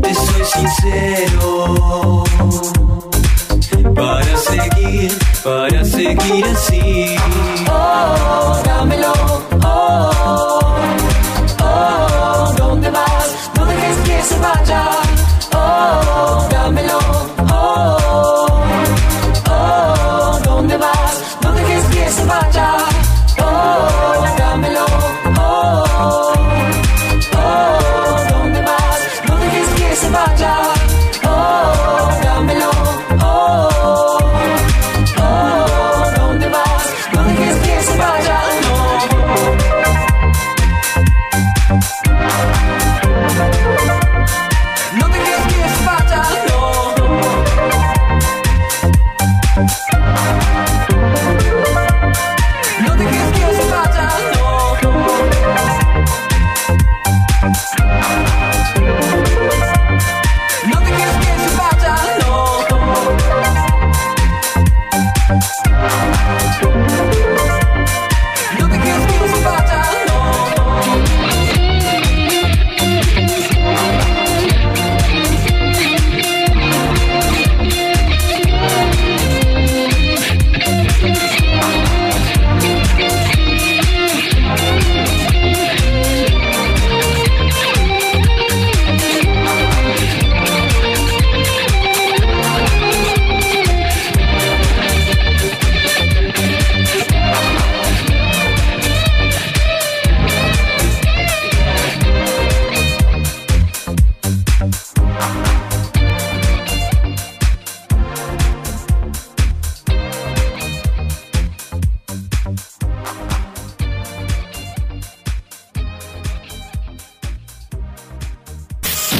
Te 0.02 0.14
soy 0.14 0.44
sincero, 0.54 2.24
para 3.94 4.36
seguir, 4.36 5.18
para 5.44 5.84
seguir 5.84 6.44
así. 6.46 7.16
Oh, 7.70 8.62
dámelo, 8.64 9.12
oh, 9.64 10.60
oh, 11.62 12.54
¿dónde 12.56 12.90
vas? 12.90 13.50
No 13.56 13.66
dejes 13.66 13.96
que 13.98 14.22
se 14.22 14.38
vaya. 14.38 14.79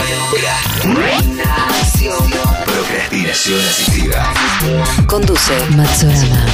Procrastinación. 0.01 2.17
Procrastinación 2.65 3.61
asistida. 3.61 4.33
Conduce 5.07 5.53
Matsorama. 5.77 6.47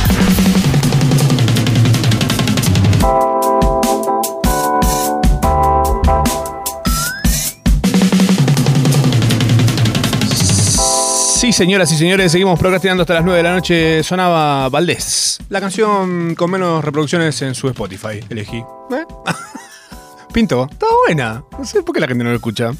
Sí, 11.36 11.52
señoras 11.52 11.92
y 11.92 11.96
señores, 11.96 12.32
seguimos 12.32 12.58
procrastinando 12.58 13.02
hasta 13.02 13.14
las 13.14 13.24
9 13.24 13.36
de 13.36 13.42
la 13.44 13.52
noche. 13.54 14.02
Sonaba 14.02 14.68
Valdés, 14.68 15.38
la 15.48 15.60
canción 15.60 16.34
con 16.34 16.50
menos 16.50 16.84
reproducciones 16.84 17.40
en 17.42 17.54
su 17.54 17.68
Spotify. 17.68 18.18
Elegí. 18.28 18.56
¿Eh? 18.56 19.04
Pinto, 20.32 20.66
está 20.68 20.86
buena. 21.06 21.44
No 21.56 21.64
sé 21.64 21.82
por 21.82 21.94
qué 21.94 22.00
la 22.00 22.08
gente 22.08 22.24
no 22.24 22.30
lo 22.30 22.36
escucha. 22.36 22.72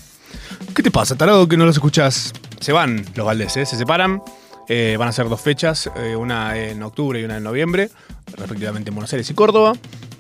¿Qué 0.77 0.83
te 0.83 0.91
pasa, 0.91 1.17
tarado, 1.17 1.49
que 1.49 1.57
no 1.57 1.65
los 1.65 1.77
escuchas? 1.77 2.35
Se 2.61 2.71
van 2.71 3.03
los 3.15 3.25
Valdés, 3.25 3.57
¿eh? 3.57 3.65
se 3.65 3.79
separan. 3.79 4.23
Eh, 4.69 4.97
van 4.99 5.09
a 5.09 5.13
ser 5.13 5.27
dos 5.27 5.41
fechas, 5.41 5.91
eh, 5.97 6.15
una 6.15 6.55
en 6.59 6.83
octubre 6.83 7.19
y 7.19 7.25
una 7.25 7.39
en 7.39 7.45
noviembre, 7.45 7.89
respectivamente 8.37 8.91
en 8.91 8.95
Buenos 8.95 9.11
Aires 9.11 9.31
y 9.31 9.33
Córdoba, 9.33 9.73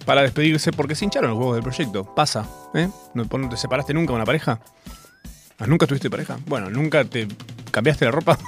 para 0.06 0.22
despedirse 0.22 0.72
porque 0.72 0.94
se 0.94 1.04
hincharon 1.04 1.28
los 1.28 1.38
huevos 1.38 1.56
del 1.56 1.62
proyecto. 1.62 2.06
Pasa, 2.14 2.48
¿eh? 2.72 2.88
¿No, 3.12 3.26
te 3.26 3.56
separaste 3.58 3.92
nunca 3.92 4.12
de 4.12 4.16
una 4.16 4.24
pareja? 4.24 4.58
¿Ah, 5.58 5.66
¿Nunca 5.66 5.86
tuviste 5.86 6.08
pareja? 6.08 6.38
Bueno, 6.46 6.70
¿nunca 6.70 7.04
te 7.04 7.28
cambiaste 7.70 8.06
la 8.06 8.12
ropa? 8.12 8.38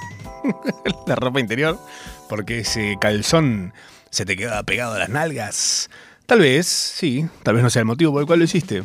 la 1.05 1.15
ropa 1.15 1.39
interior. 1.39 1.79
Porque 2.27 2.61
ese 2.61 2.97
calzón 2.99 3.71
se 4.09 4.25
te 4.25 4.35
queda 4.35 4.63
pegado 4.63 4.95
a 4.95 4.97
las 4.97 5.09
nalgas. 5.09 5.91
Tal 6.25 6.39
vez, 6.39 6.65
sí, 6.65 7.27
tal 7.43 7.53
vez 7.53 7.63
no 7.63 7.69
sea 7.69 7.81
el 7.81 7.85
motivo 7.85 8.13
por 8.13 8.21
el 8.21 8.25
cual 8.25 8.39
lo 8.39 8.45
hiciste. 8.45 8.83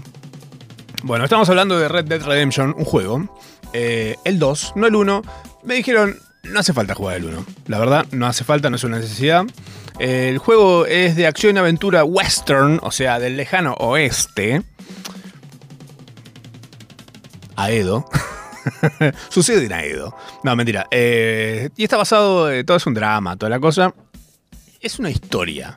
Bueno, 1.05 1.25
estamos 1.25 1.51
hablando 1.51 1.79
de 1.79 1.87
Red 1.87 2.07
Dead 2.07 2.23
Redemption, 2.23 2.75
un 2.79 2.87
juego. 2.87 3.29
Eh, 3.75 4.17
el 4.25 4.39
2, 4.39 4.73
no 4.77 4.87
el 4.87 4.97
1. 4.97 5.21
Me 5.63 5.75
dijeron, 5.75 6.17
no 6.45 6.59
hace 6.59 6.73
falta 6.73 6.95
jugar 6.95 7.17
el 7.17 7.27
1. 7.27 7.45
La 7.67 7.79
verdad, 7.79 8.07
no 8.13 8.27
hace 8.27 8.43
falta, 8.43 8.71
no 8.71 8.77
es 8.77 8.85
una 8.85 8.97
necesidad. 8.97 9.45
Eh, 9.99 10.31
el 10.31 10.39
juego 10.39 10.87
es 10.87 11.15
de 11.15 11.27
acción 11.27 11.57
y 11.57 11.59
aventura 11.59 12.05
western, 12.05 12.81
o 12.83 12.91
sea, 12.91 13.19
del 13.19 13.37
lejano 13.37 13.75
oeste. 13.75 14.63
Aedo. 17.55 18.09
Sucede 19.29 19.67
en 19.67 19.75
Aedo. 19.75 20.17
No, 20.43 20.57
mentira. 20.57 20.87
Eh, 20.91 21.69
y 21.77 21.85
está 21.85 21.99
basado, 21.99 22.49
todo 22.65 22.79
es 22.79 22.87
un 22.87 22.95
drama, 22.95 23.37
toda 23.37 23.51
la 23.51 23.61
cosa. 23.61 23.95
Es 24.81 24.99
una 24.99 25.11
historia. 25.11 25.77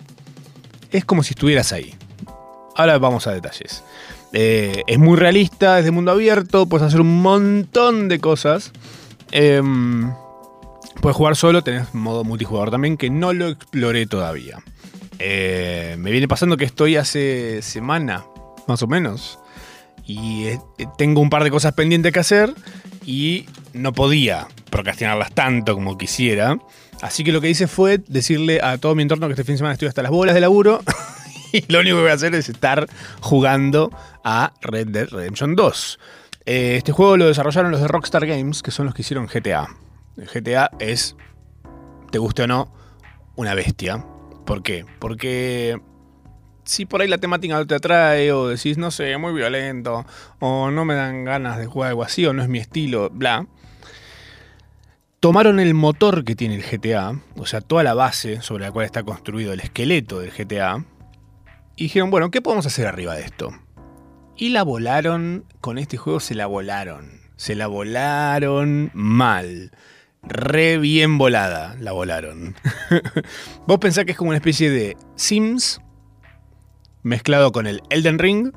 Es 0.90 1.04
como 1.04 1.22
si 1.22 1.32
estuvieras 1.34 1.74
ahí. 1.74 1.94
Ahora 2.78 2.98
vamos 2.98 3.28
a 3.28 3.34
detalles. 3.34 3.84
Eh, 4.34 4.84
es 4.88 5.00
muy 5.00 5.18
realista, 5.18 5.80
es 5.80 5.86
de 5.86 5.92
mundo 5.92 6.12
abierto, 6.12 6.66
puedes 6.66 6.86
hacer 6.86 7.02
un 7.02 7.22
montón 7.22 8.08
de 8.08 8.20
cosas. 8.20 8.72
Em, 9.32 10.14
puedes 11.02 11.16
jugar 11.16 11.36
solo, 11.36 11.64
tenés 11.64 11.94
modo 11.94 12.24
multijugador 12.24 12.72
también, 12.72 12.98
que 12.98 13.10
no 13.10 13.34
lo 13.34 13.48
exploré 13.48 14.06
todavía. 14.06 14.60
Eh, 15.20 15.96
me 16.00 16.12
viene 16.12 16.28
pasando 16.28 16.58
que 16.58 16.66
estoy 16.66 16.96
hace 16.96 17.62
semana, 17.62 18.26
más 18.68 18.84
o 18.84 18.88
menos, 18.88 19.40
y 20.06 20.46
eh, 20.46 20.60
tengo 20.98 21.22
un 21.22 21.30
par 21.30 21.44
de 21.44 21.52
cosas 21.52 21.74
pendientes 21.74 22.12
que 22.12 22.20
hacer 22.20 22.54
y 23.06 23.46
no 23.74 23.94
podía 23.94 24.48
procrastinarlas 24.70 25.34
tanto 25.34 25.74
como 25.74 25.98
quisiera. 25.98 26.58
Así 27.02 27.24
que 27.24 27.32
lo 27.32 27.42
que 27.42 27.50
hice 27.50 27.68
fue 27.68 28.00
decirle 28.08 28.60
a 28.62 28.78
todo 28.78 28.96
mi 28.96 29.04
entorno 29.04 29.28
que 29.28 29.34
este 29.34 29.44
fin 29.44 29.54
de 29.54 29.58
semana 29.60 29.74
estoy 29.74 29.88
hasta 29.88 30.02
las 30.02 30.12
bolas 30.12 30.34
de 30.34 30.42
laburo 30.42 30.82
y 31.52 31.64
lo 31.72 31.80
único 31.80 31.98
que 31.98 32.02
voy 32.02 32.12
a 32.12 32.16
hacer 32.16 32.36
es 32.36 32.50
estar 32.50 32.88
jugando 33.22 33.92
a 34.24 34.54
Red 34.62 34.88
Dead 34.88 35.08
Redemption 35.10 35.56
2. 35.56 36.00
Eh, 36.46 36.76
este 36.78 36.92
juego 36.92 37.18
lo 37.18 37.28
desarrollaron 37.28 37.72
los 37.72 37.82
de 37.82 37.88
Rockstar 37.88 38.26
Games, 38.26 38.64
que 38.64 38.72
son 38.72 38.86
los 38.86 38.96
que 38.96 39.02
hicieron 39.02 39.28
GTA. 39.28 39.68
GTA 40.34 40.72
es, 40.80 41.16
te 42.12 42.18
guste 42.20 42.44
o 42.44 42.48
no, 42.48 42.74
una 43.36 43.54
bestia. 43.54 44.04
¿Por 44.46 44.64
qué? 44.64 44.86
Porque 45.00 45.80
si 46.64 46.86
por 46.86 47.02
ahí 47.02 47.08
la 47.08 47.18
temática 47.18 47.56
no 47.56 47.66
te 47.66 47.76
atrae 47.76 48.32
o 48.32 48.48
decís, 48.48 48.78
no 48.78 48.92
sé, 48.92 49.18
muy 49.18 49.34
violento, 49.34 50.06
o 50.40 50.72
no 50.72 50.86
me 50.86 50.96
dan 50.96 51.24
ganas 51.24 51.58
de 51.58 51.66
jugar 51.66 51.90
algo 51.90 52.04
así, 52.04 52.26
o 52.26 52.34
no 52.34 52.44
es 52.44 52.50
mi 52.50 52.60
estilo, 52.60 53.10
bla. 53.10 53.46
Tomaron 55.20 55.60
el 55.60 55.74
motor 55.74 56.24
que 56.24 56.36
tiene 56.36 56.56
el 56.56 56.64
GTA, 56.64 57.20
o 57.38 57.46
sea, 57.46 57.62
toda 57.62 57.84
la 57.84 57.94
base 57.94 58.42
sobre 58.42 58.66
la 58.66 58.72
cual 58.72 58.86
está 58.86 59.04
construido 59.04 59.52
el 59.52 59.60
esqueleto 59.60 60.20
del 60.20 60.32
GTA, 60.32 60.86
y 61.78 61.84
dijeron, 61.84 62.10
bueno, 62.10 62.32
¿qué 62.32 62.42
podemos 62.42 62.66
hacer 62.66 62.88
arriba 62.88 63.16
de 63.16 63.22
esto? 63.22 63.52
Y 64.36 64.50
la 64.50 64.64
volaron, 64.64 65.46
con 65.62 65.78
este 65.78 65.96
juego 65.96 66.20
se 66.20 66.34
la 66.34 66.48
volaron. 66.48 67.22
Se 67.38 67.56
la 67.56 67.68
volaron 67.68 68.90
mal. 68.94 69.72
Re 70.24 70.80
bien 70.80 71.20
volada 71.20 71.76
la 71.80 71.92
volaron. 71.92 72.56
Vos 73.68 73.78
pensás 73.78 74.06
que 74.06 74.12
es 74.12 74.18
como 74.18 74.30
una 74.30 74.38
especie 74.38 74.72
de 74.72 74.98
Sims 75.16 75.80
mezclado 77.04 77.52
con 77.52 77.68
el 77.68 77.82
Elden 77.92 78.18
Ring, 78.18 78.52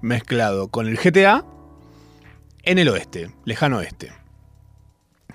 mezclado 0.00 0.68
con 0.68 0.88
el 0.88 0.96
GTA 0.96 1.44
en 2.62 2.78
el 2.78 2.88
oeste, 2.88 3.30
lejano 3.44 3.78
oeste. 3.78 4.12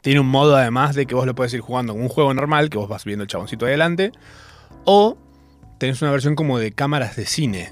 Tiene 0.01 0.21
un 0.21 0.27
modo 0.27 0.55
además 0.55 0.95
de 0.95 1.05
que 1.05 1.13
vos 1.13 1.25
lo 1.25 1.35
puedes 1.35 1.53
ir 1.53 1.61
jugando 1.61 1.93
como 1.93 2.05
un 2.05 2.09
juego 2.09 2.33
normal, 2.33 2.69
que 2.69 2.77
vos 2.77 2.89
vas 2.89 3.05
viendo 3.05 3.23
el 3.23 3.29
chaboncito 3.29 3.65
adelante, 3.65 4.11
o 4.85 5.17
tenés 5.79 6.01
una 6.01 6.11
versión 6.11 6.35
como 6.35 6.59
de 6.59 6.73
cámaras 6.73 7.15
de 7.15 7.25
cine, 7.25 7.71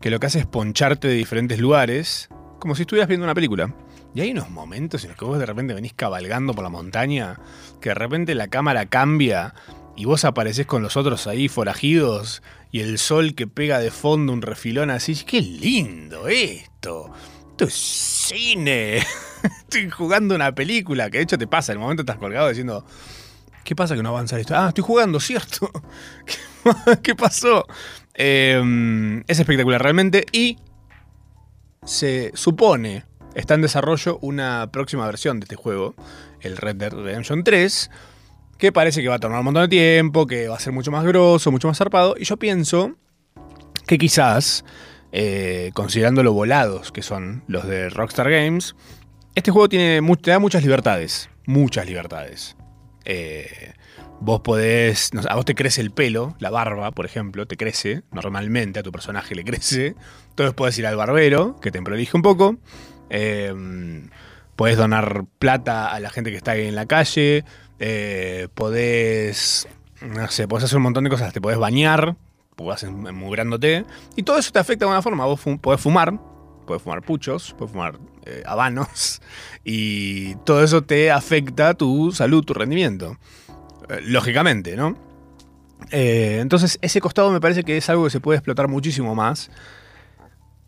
que 0.00 0.10
lo 0.10 0.20
que 0.20 0.26
hace 0.26 0.40
es 0.40 0.46
poncharte 0.46 1.08
de 1.08 1.14
diferentes 1.14 1.58
lugares, 1.58 2.28
como 2.60 2.74
si 2.76 2.82
estuvieras 2.82 3.08
viendo 3.08 3.24
una 3.24 3.34
película. 3.34 3.74
Y 4.14 4.20
hay 4.20 4.32
unos 4.32 4.50
momentos 4.50 5.02
en 5.04 5.10
los 5.10 5.18
que 5.18 5.24
vos 5.24 5.38
de 5.38 5.46
repente 5.46 5.72
venís 5.72 5.94
cabalgando 5.94 6.52
por 6.52 6.62
la 6.62 6.68
montaña, 6.68 7.40
que 7.80 7.90
de 7.90 7.94
repente 7.94 8.34
la 8.34 8.48
cámara 8.48 8.86
cambia 8.86 9.54
y 9.96 10.04
vos 10.04 10.24
apareces 10.24 10.66
con 10.66 10.82
los 10.82 10.96
otros 10.96 11.26
ahí 11.26 11.48
forajidos 11.48 12.42
y 12.70 12.80
el 12.80 12.98
sol 12.98 13.34
que 13.34 13.46
pega 13.46 13.78
de 13.78 13.90
fondo 13.90 14.32
un 14.32 14.42
refilón 14.42 14.90
así. 14.90 15.14
¡Qué 15.24 15.40
lindo 15.40 16.28
esto! 16.28 17.10
Esto 17.52 17.64
es 17.64 17.74
cine. 17.74 18.98
Estoy 19.42 19.88
jugando 19.88 20.34
una 20.34 20.54
película, 20.54 21.08
que 21.08 21.18
de 21.18 21.24
hecho 21.24 21.38
te 21.38 21.46
pasa, 21.46 21.72
en 21.72 21.78
el 21.78 21.82
momento 21.82 22.02
estás 22.02 22.18
colgado 22.18 22.48
diciendo, 22.48 22.84
¿qué 23.64 23.74
pasa 23.74 23.96
que 23.96 24.02
no 24.02 24.10
avanza 24.10 24.38
esto? 24.38 24.54
Ah, 24.56 24.68
estoy 24.68 24.84
jugando, 24.84 25.20
¿cierto? 25.20 25.70
¿Qué 27.02 27.14
pasó? 27.14 27.66
Eh, 28.14 29.22
es 29.26 29.38
espectacular 29.40 29.82
realmente 29.82 30.24
y 30.32 30.58
se 31.84 32.32
supone, 32.34 33.04
está 33.34 33.54
en 33.54 33.62
desarrollo 33.62 34.18
una 34.20 34.70
próxima 34.72 35.06
versión 35.06 35.40
de 35.40 35.44
este 35.44 35.56
juego, 35.56 35.94
el 36.40 36.56
Red 36.56 36.76
Dead 36.76 36.92
Redemption 36.92 37.44
3, 37.44 37.90
que 38.58 38.72
parece 38.72 39.02
que 39.02 39.08
va 39.08 39.14
a 39.16 39.18
tomar 39.18 39.38
un 39.38 39.46
montón 39.46 39.62
de 39.62 39.68
tiempo, 39.68 40.26
que 40.26 40.48
va 40.48 40.56
a 40.56 40.60
ser 40.60 40.72
mucho 40.72 40.90
más 40.90 41.04
grosso, 41.04 41.50
mucho 41.50 41.68
más 41.68 41.78
zarpado, 41.78 42.14
y 42.18 42.24
yo 42.24 42.36
pienso 42.36 42.96
que 43.86 43.98
quizás, 43.98 44.64
eh, 45.12 45.70
considerando 45.74 46.22
lo 46.22 46.32
volados 46.32 46.92
que 46.92 47.02
son 47.02 47.42
los 47.48 47.66
de 47.66 47.88
Rockstar 47.88 48.30
Games, 48.30 48.76
este 49.34 49.50
juego 49.50 49.68
tiene, 49.68 50.00
te 50.16 50.30
da 50.30 50.38
muchas 50.38 50.62
libertades, 50.62 51.30
muchas 51.46 51.86
libertades. 51.86 52.56
Eh, 53.04 53.72
vos 54.20 54.40
podés, 54.40 55.10
a 55.28 55.34
vos 55.34 55.44
te 55.44 55.54
crece 55.54 55.80
el 55.80 55.90
pelo, 55.90 56.34
la 56.38 56.50
barba, 56.50 56.90
por 56.92 57.06
ejemplo, 57.06 57.46
te 57.46 57.56
crece, 57.56 58.02
normalmente 58.12 58.80
a 58.80 58.82
tu 58.82 58.92
personaje 58.92 59.34
le 59.34 59.44
crece. 59.44 59.94
Entonces 60.30 60.54
podés 60.54 60.78
ir 60.78 60.86
al 60.86 60.96
barbero, 60.96 61.58
que 61.60 61.70
te 61.70 61.82
prolije 61.82 62.16
un 62.16 62.22
poco. 62.22 62.56
Eh, 63.08 63.52
podés 64.56 64.76
donar 64.76 65.24
plata 65.38 65.90
a 65.90 66.00
la 66.00 66.10
gente 66.10 66.30
que 66.30 66.36
está 66.36 66.52
ahí 66.52 66.66
en 66.66 66.74
la 66.74 66.86
calle. 66.86 67.44
eh, 67.78 68.48
podés, 68.54 69.66
no 70.02 70.28
sé, 70.28 70.46
hacer 70.50 70.76
un 70.76 70.82
montón 70.82 71.04
de 71.04 71.10
cosas. 71.10 71.32
Te 71.32 71.40
podés 71.40 71.58
bañar, 71.58 72.16
vas 72.58 72.82
emmugrándote. 72.82 73.84
Y 74.16 74.22
todo 74.22 74.38
eso 74.38 74.52
te 74.52 74.58
afecta 74.58 74.84
de 74.84 74.90
alguna 74.90 75.02
forma. 75.02 75.24
Vos 75.24 75.40
podés 75.60 75.80
fumar, 75.80 76.18
podés 76.66 76.82
fumar 76.82 77.02
puchos, 77.02 77.54
podés 77.58 77.72
fumar 77.72 77.98
eh, 78.26 78.42
habanos. 78.46 79.22
Y 79.62 80.36
todo 80.36 80.64
eso 80.64 80.82
te 80.82 81.10
afecta 81.10 81.74
tu 81.74 82.12
salud, 82.12 82.44
tu 82.44 82.54
rendimiento. 82.54 83.18
Lógicamente, 84.02 84.76
¿no? 84.76 84.96
Eh, 85.90 86.38
entonces, 86.40 86.78
ese 86.82 87.00
costado 87.00 87.30
me 87.30 87.40
parece 87.40 87.64
que 87.64 87.76
es 87.76 87.88
algo 87.88 88.04
que 88.04 88.10
se 88.10 88.20
puede 88.20 88.38
explotar 88.38 88.68
muchísimo 88.68 89.14
más. 89.14 89.50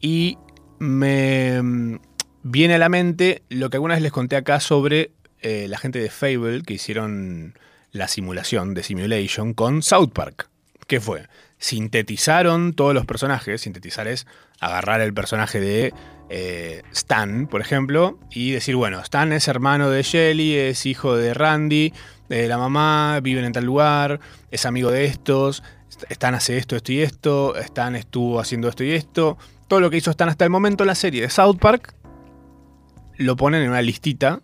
Y 0.00 0.38
me 0.78 1.62
mm, 1.62 1.98
viene 2.42 2.74
a 2.74 2.78
la 2.78 2.88
mente 2.88 3.42
lo 3.48 3.70
que 3.70 3.76
alguna 3.76 3.94
vez 3.94 4.02
les 4.02 4.12
conté 4.12 4.36
acá 4.36 4.60
sobre 4.60 5.12
eh, 5.40 5.66
la 5.68 5.78
gente 5.78 6.00
de 6.00 6.10
Fable 6.10 6.62
que 6.62 6.74
hicieron 6.74 7.54
la 7.92 8.08
simulación 8.08 8.74
de 8.74 8.82
Simulation 8.82 9.54
con 9.54 9.82
South 9.82 10.12
Park. 10.12 10.48
¿Qué 10.86 11.00
fue? 11.00 11.28
Sintetizaron 11.58 12.72
todos 12.72 12.94
los 12.94 13.06
personajes. 13.06 13.60
Sintetizar 13.60 14.08
es 14.08 14.26
agarrar 14.60 15.00
el 15.00 15.14
personaje 15.14 15.60
de 15.60 15.94
eh, 16.28 16.82
Stan, 16.92 17.46
por 17.46 17.60
ejemplo, 17.60 18.18
y 18.30 18.52
decir, 18.52 18.74
bueno, 18.74 19.00
Stan 19.00 19.32
es 19.32 19.48
hermano 19.48 19.90
de 19.90 20.02
Shelly, 20.02 20.54
es 20.54 20.86
hijo 20.86 21.16
de 21.16 21.34
Randy, 21.34 21.92
eh, 22.32 22.48
la 22.48 22.58
mamá, 22.58 23.20
viven 23.22 23.44
en 23.44 23.52
tal 23.52 23.64
lugar, 23.64 24.20
es 24.50 24.64
amigo 24.64 24.90
de 24.90 25.04
estos, 25.04 25.62
Stan 26.08 26.34
hace 26.34 26.56
esto, 26.56 26.76
esto 26.76 26.92
y 26.92 27.00
esto, 27.00 27.56
Stan 27.56 27.94
estuvo 27.94 28.40
haciendo 28.40 28.68
esto 28.68 28.84
y 28.84 28.92
esto. 28.92 29.36
Todo 29.68 29.80
lo 29.80 29.90
que 29.90 29.98
hizo 29.98 30.10
Stan 30.10 30.28
hasta 30.28 30.44
el 30.44 30.50
momento 30.50 30.84
en 30.84 30.88
la 30.88 30.94
serie 30.94 31.22
de 31.22 31.30
South 31.30 31.58
Park 31.58 31.94
lo 33.16 33.36
ponen 33.36 33.62
en 33.62 33.70
una 33.70 33.82
listita 33.82 34.40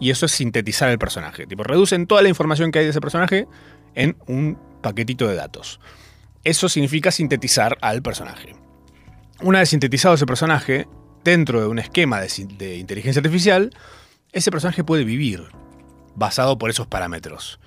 y 0.00 0.10
eso 0.10 0.26
es 0.26 0.32
sintetizar 0.32 0.88
el 0.88 0.98
personaje. 0.98 1.46
Tipo, 1.46 1.62
reducen 1.62 2.06
toda 2.06 2.22
la 2.22 2.28
información 2.28 2.72
que 2.72 2.80
hay 2.80 2.84
de 2.86 2.90
ese 2.90 3.00
personaje 3.00 3.46
en 3.94 4.16
un 4.26 4.58
paquetito 4.82 5.28
de 5.28 5.34
datos. 5.34 5.80
Eso 6.44 6.68
significa 6.68 7.10
sintetizar 7.10 7.76
al 7.80 8.02
personaje. 8.02 8.54
Una 9.42 9.58
vez 9.60 9.68
sintetizado 9.68 10.14
ese 10.14 10.26
personaje, 10.26 10.88
dentro 11.22 11.60
de 11.60 11.66
un 11.66 11.78
esquema 11.78 12.20
de, 12.20 12.28
de 12.56 12.76
inteligencia 12.76 13.20
artificial, 13.20 13.70
ese 14.32 14.50
personaje 14.50 14.84
puede 14.84 15.04
vivir 15.04 15.44
basado 16.16 16.58
por 16.58 16.70
esos 16.70 16.86
parámetros. 16.86 17.60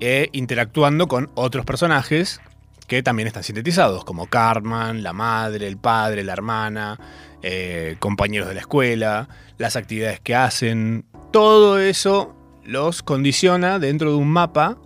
E 0.00 0.28
interactuando 0.32 1.06
con 1.06 1.30
otros 1.34 1.64
personajes 1.64 2.40
que 2.88 3.02
también 3.02 3.28
están 3.28 3.44
sintetizados, 3.44 4.04
como 4.04 4.26
Cartman, 4.26 5.02
la 5.02 5.12
madre, 5.12 5.66
el 5.68 5.76
padre, 5.76 6.24
la 6.24 6.32
hermana, 6.32 6.98
eh, 7.42 7.96
compañeros 8.00 8.48
de 8.48 8.54
la 8.54 8.60
escuela, 8.60 9.28
las 9.58 9.76
actividades 9.76 10.20
que 10.20 10.34
hacen. 10.34 11.04
Todo 11.30 11.78
eso 11.78 12.34
los 12.64 13.02
condiciona 13.02 13.78
dentro 13.78 14.10
de 14.10 14.16
un 14.16 14.28
mapa 14.28 14.78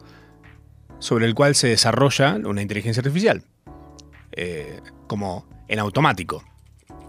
sobre 0.98 1.26
el 1.26 1.34
cual 1.34 1.54
se 1.54 1.68
desarrolla 1.68 2.36
una 2.44 2.62
inteligencia 2.62 3.00
artificial. 3.00 3.42
Eh, 4.32 4.80
como 5.07 5.46
en 5.68 5.78
automático. 5.78 6.44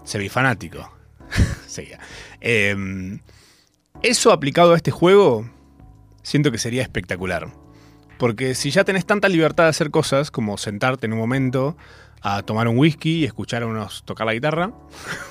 Semifanático. 0.04 0.90
Seguía. 1.66 1.98
Eh, 2.40 3.20
eso 4.02 4.32
aplicado 4.32 4.72
a 4.72 4.76
este 4.76 4.90
juego, 4.90 5.48
siento 6.22 6.50
que 6.50 6.58
sería 6.58 6.82
espectacular. 6.82 7.48
Porque 8.18 8.54
si 8.54 8.70
ya 8.70 8.84
tenés 8.84 9.06
tanta 9.06 9.28
libertad 9.28 9.64
de 9.64 9.70
hacer 9.70 9.90
cosas 9.90 10.30
como 10.30 10.58
sentarte 10.58 11.06
en 11.06 11.12
un 11.12 11.18
momento 11.18 11.76
a 12.20 12.42
tomar 12.42 12.66
un 12.68 12.76
whisky 12.76 13.20
y 13.20 13.24
escuchar 13.24 13.62
a 13.62 13.66
unos 13.66 14.02
tocar 14.04 14.26
la 14.26 14.34
guitarra, 14.34 14.72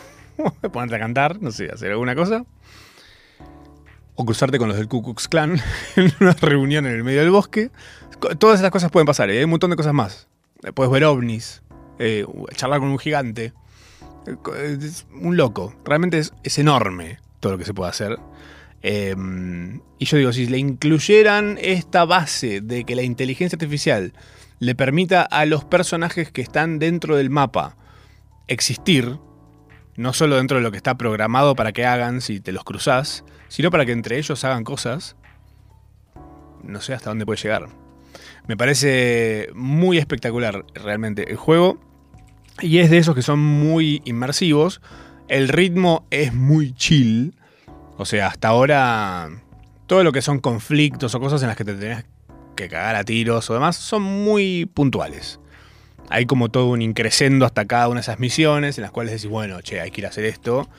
ponerte 0.71 0.95
a 0.95 0.99
cantar, 0.99 1.41
no 1.41 1.51
sé, 1.51 1.69
hacer 1.69 1.91
alguna 1.91 2.15
cosa, 2.15 2.45
o 4.15 4.25
cruzarte 4.25 4.57
con 4.57 4.69
los 4.69 4.77
del 4.77 4.87
Ku 4.87 5.03
Klux 5.03 5.27
Klan 5.27 5.61
en 5.95 6.11
una 6.19 6.33
reunión 6.33 6.85
en 6.85 6.93
el 6.93 7.03
medio 7.03 7.21
del 7.21 7.31
bosque, 7.31 7.71
todas 8.39 8.59
esas 8.59 8.71
cosas 8.71 8.89
pueden 8.89 9.05
pasar, 9.05 9.29
¿eh? 9.29 9.39
hay 9.39 9.43
un 9.43 9.51
montón 9.51 9.69
de 9.69 9.75
cosas 9.75 9.93
más. 9.93 10.27
Eh, 10.63 10.71
Puedes 10.71 10.91
ver 10.91 11.03
ovnis, 11.03 11.61
eh, 11.99 12.25
charlar 12.55 12.79
con 12.79 12.89
un 12.89 12.99
gigante, 12.99 13.53
eh, 14.25 14.77
es 14.81 15.05
un 15.13 15.37
loco. 15.37 15.75
Realmente 15.85 16.19
es 16.19 16.57
enorme 16.57 17.19
todo 17.39 17.53
lo 17.53 17.57
que 17.57 17.65
se 17.65 17.73
puede 17.73 17.89
hacer. 17.89 18.17
Y 19.99 20.05
yo 20.05 20.17
digo, 20.17 20.31
si 20.31 20.47
le 20.47 20.57
incluyeran 20.57 21.57
esta 21.61 22.05
base 22.05 22.61
de 22.61 22.83
que 22.85 22.95
la 22.95 23.03
inteligencia 23.03 23.55
artificial 23.55 24.13
le 24.59 24.75
permita 24.75 25.23
a 25.23 25.45
los 25.45 25.65
personajes 25.65 26.31
que 26.31 26.41
están 26.41 26.79
dentro 26.79 27.17
del 27.17 27.29
mapa 27.29 27.75
existir, 28.47 29.19
no 29.95 30.13
solo 30.13 30.37
dentro 30.37 30.57
de 30.57 30.63
lo 30.63 30.71
que 30.71 30.77
está 30.77 30.97
programado 30.97 31.55
para 31.55 31.73
que 31.73 31.85
hagan 31.85 32.21
si 32.21 32.39
te 32.39 32.51
los 32.51 32.63
cruzás, 32.63 33.23
sino 33.49 33.71
para 33.71 33.85
que 33.85 33.91
entre 33.91 34.17
ellos 34.17 34.43
hagan 34.43 34.63
cosas, 34.63 35.15
no 36.63 36.81
sé 36.81 36.93
hasta 36.93 37.09
dónde 37.09 37.25
puede 37.25 37.41
llegar. 37.41 37.67
Me 38.47 38.55
parece 38.55 39.49
muy 39.53 39.97
espectacular 39.97 40.65
realmente 40.73 41.29
el 41.29 41.35
juego. 41.35 41.79
Y 42.61 42.79
es 42.79 42.89
de 42.89 42.97
esos 42.97 43.13
que 43.13 43.21
son 43.21 43.39
muy 43.39 44.01
inmersivos. 44.05 44.81
El 45.27 45.49
ritmo 45.49 46.07
es 46.09 46.33
muy 46.33 46.73
chill. 46.73 47.35
O 47.97 48.05
sea, 48.05 48.27
hasta 48.27 48.49
ahora 48.49 49.29
todo 49.87 50.03
lo 50.03 50.11
que 50.11 50.21
son 50.21 50.39
conflictos 50.39 51.15
o 51.15 51.19
cosas 51.19 51.41
en 51.41 51.47
las 51.47 51.57
que 51.57 51.65
te 51.65 51.73
tenés 51.73 52.05
que 52.55 52.67
cagar 52.67 52.95
a 52.95 53.03
tiros 53.03 53.49
o 53.49 53.53
demás 53.53 53.75
son 53.75 54.03
muy 54.03 54.65
puntuales. 54.65 55.39
Hay 56.09 56.25
como 56.25 56.49
todo 56.49 56.67
un 56.67 56.81
increscendo 56.81 57.45
hasta 57.45 57.65
cada 57.65 57.87
una 57.87 57.95
de 57.95 58.01
esas 58.01 58.19
misiones 58.19 58.77
en 58.77 58.83
las 58.83 58.91
cuales 58.91 59.13
decís, 59.13 59.29
bueno, 59.29 59.61
che, 59.61 59.81
hay 59.81 59.91
que 59.91 60.01
ir 60.01 60.05
a 60.05 60.09
hacer 60.09 60.25
esto. 60.25 60.69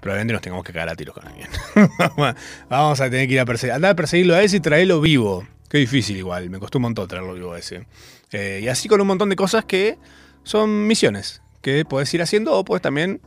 Probablemente 0.00 0.32
nos 0.32 0.42
tengamos 0.42 0.64
que 0.64 0.72
cagar 0.72 0.88
a 0.88 0.94
tiros 0.94 1.14
con 1.14 1.26
alguien. 1.26 1.48
Vamos 2.68 3.00
a 3.00 3.10
tener 3.10 3.26
que 3.26 3.34
ir 3.34 3.40
a 3.40 3.44
perseguir. 3.44 3.72
Andá 3.74 3.90
a 3.90 3.94
perseguirlo 3.94 4.34
a 4.34 4.42
ese 4.42 4.58
y 4.58 4.60
traerlo 4.60 5.00
vivo. 5.00 5.46
Qué 5.68 5.78
difícil 5.78 6.16
igual, 6.16 6.48
me 6.48 6.58
costó 6.58 6.78
un 6.78 6.82
montón 6.82 7.08
traerlo 7.08 7.34
vivo 7.34 7.52
a 7.52 7.58
ese. 7.58 7.86
Eh, 8.30 8.60
y 8.62 8.68
así 8.68 8.88
con 8.88 9.00
un 9.00 9.06
montón 9.06 9.28
de 9.28 9.36
cosas 9.36 9.64
que 9.64 9.98
son 10.42 10.86
misiones 10.86 11.42
que 11.60 11.84
podés 11.84 12.12
ir 12.14 12.22
haciendo 12.22 12.54
o 12.54 12.64
puedes 12.64 12.80
también 12.80 13.20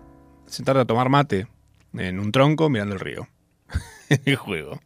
sentarte 0.48 0.82
a 0.82 0.86
tomar 0.86 1.10
mate 1.10 1.48
en 1.94 2.20
un 2.20 2.32
tronco 2.32 2.70
mirando 2.70 2.96
el 2.96 3.00
río. 3.00 3.28
el 4.26 4.36
juego. 4.36 4.80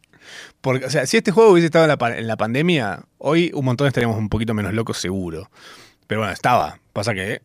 Porque, 0.60 0.86
o 0.86 0.90
sea, 0.90 1.06
si 1.06 1.16
este 1.16 1.30
juego 1.30 1.52
hubiese 1.52 1.66
estado 1.66 1.84
en 1.84 2.26
la, 2.26 2.36
pandemia, 2.36 3.04
hoy 3.18 3.50
un 3.54 3.64
montón 3.64 3.86
estaríamos 3.86 4.18
un 4.18 4.28
poquito 4.28 4.54
menos 4.54 4.74
locos 4.74 4.98
seguro. 4.98 5.50
Pero 6.06 6.20
bueno, 6.20 6.32
estaba. 6.32 6.78
Pasa 6.92 7.14
que 7.14 7.42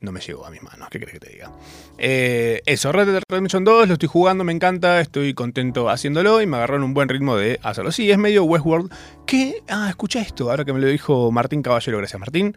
no 0.00 0.12
me 0.12 0.20
llegó 0.20 0.44
a 0.46 0.50
mis 0.50 0.62
manos. 0.62 0.88
¿Qué 0.90 0.98
crees 0.98 1.14
que 1.14 1.20
te 1.20 1.32
diga? 1.32 1.50
Eh, 1.96 2.62
eso, 2.66 2.92
Red 2.92 3.06
Dead 3.06 3.22
Redemption 3.28 3.64
2, 3.64 3.88
lo 3.88 3.94
estoy 3.94 4.08
jugando, 4.08 4.44
me 4.44 4.52
encanta, 4.52 5.00
estoy 5.00 5.34
contento 5.34 5.88
haciéndolo 5.88 6.40
y 6.42 6.46
me 6.46 6.56
agarró 6.56 6.76
en 6.76 6.82
un 6.82 6.94
buen 6.94 7.08
ritmo 7.08 7.36
de 7.36 7.58
hacerlo. 7.62 7.90
Sí, 7.92 8.10
es 8.10 8.18
medio 8.18 8.44
Westworld. 8.44 8.92
¿Qué? 9.26 9.62
Ah, 9.68 9.86
escucha 9.88 10.20
esto, 10.20 10.50
ahora 10.50 10.64
que 10.64 10.72
me 10.72 10.80
lo 10.80 10.86
dijo 10.86 11.32
Martín 11.32 11.62
Caballero, 11.62 11.98
gracias 11.98 12.20
Martín. 12.20 12.56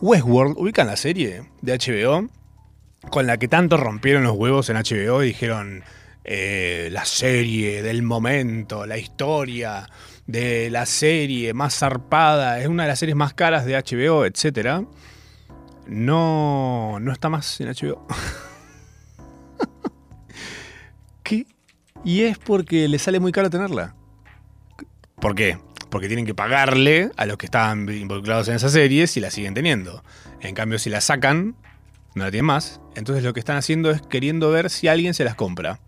Westworld, 0.00 0.56
ubican 0.58 0.86
la 0.88 0.96
serie 0.96 1.44
de 1.62 1.78
HBO 1.78 2.28
con 3.10 3.26
la 3.26 3.38
que 3.38 3.46
tanto 3.46 3.76
rompieron 3.76 4.24
los 4.24 4.36
huevos 4.36 4.68
en 4.68 4.76
HBO 4.76 5.22
y 5.22 5.28
dijeron 5.28 5.84
eh, 6.28 6.88
la 6.90 7.04
serie 7.04 7.84
del 7.84 8.02
momento, 8.02 8.84
la 8.84 8.98
historia 8.98 9.88
de 10.26 10.70
la 10.70 10.84
serie 10.84 11.54
más 11.54 11.78
zarpada, 11.78 12.60
es 12.60 12.66
una 12.66 12.82
de 12.82 12.88
las 12.88 12.98
series 12.98 13.14
más 13.14 13.32
caras 13.32 13.64
de 13.64 13.76
HBO, 13.76 14.26
etcétera. 14.26 14.84
No, 15.86 16.98
no 17.00 17.12
está 17.12 17.28
más 17.28 17.60
en 17.60 17.68
HBO. 17.68 18.04
¿Qué? 21.22 21.46
Y 22.04 22.22
es 22.22 22.38
porque 22.38 22.88
le 22.88 22.98
sale 22.98 23.20
muy 23.20 23.30
caro 23.30 23.48
tenerla. 23.48 23.94
¿Por 25.20 25.36
qué? 25.36 25.58
Porque 25.90 26.08
tienen 26.08 26.26
que 26.26 26.34
pagarle 26.34 27.12
a 27.16 27.26
los 27.26 27.36
que 27.36 27.46
estaban 27.46 27.88
involucrados 27.88 28.48
en 28.48 28.56
esa 28.56 28.68
serie 28.68 29.06
si 29.06 29.20
la 29.20 29.30
siguen 29.30 29.54
teniendo. 29.54 30.02
En 30.40 30.56
cambio, 30.56 30.80
si 30.80 30.90
la 30.90 31.00
sacan, 31.00 31.54
no 32.16 32.24
la 32.24 32.32
tienen 32.32 32.46
más. 32.46 32.80
Entonces 32.96 33.22
lo 33.22 33.32
que 33.32 33.38
están 33.38 33.56
haciendo 33.56 33.92
es 33.92 34.02
queriendo 34.02 34.50
ver 34.50 34.70
si 34.70 34.88
alguien 34.88 35.14
se 35.14 35.22
las 35.22 35.36
compra. 35.36 35.78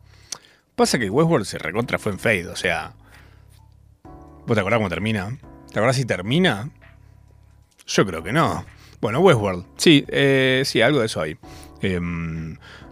Pasa 0.79 0.97
que 0.97 1.11
Westworld 1.11 1.45
se 1.45 1.59
recontra 1.59 1.99
fue 1.99 2.13
en 2.13 2.21
Fade, 2.21 2.47
o 2.47 2.55
sea. 2.55 2.93
¿Vos 4.47 4.55
te 4.55 4.61
acordás 4.61 4.79
cómo 4.79 4.89
termina? 4.89 5.37
¿Te 5.73 5.81
acordás 5.81 5.97
si 5.97 6.05
termina? 6.05 6.71
Yo 7.85 8.07
creo 8.07 8.23
que 8.23 8.33
no. 8.33 8.65
Bueno, 9.01 9.19
Westworld. 9.19 9.65
Sí, 9.77 10.05
eh, 10.07 10.63
sí, 10.65 10.81
algo 10.81 11.01
de 11.01 11.07
eso 11.07 11.21
hay. 11.21 11.37
Eh, 11.83 11.99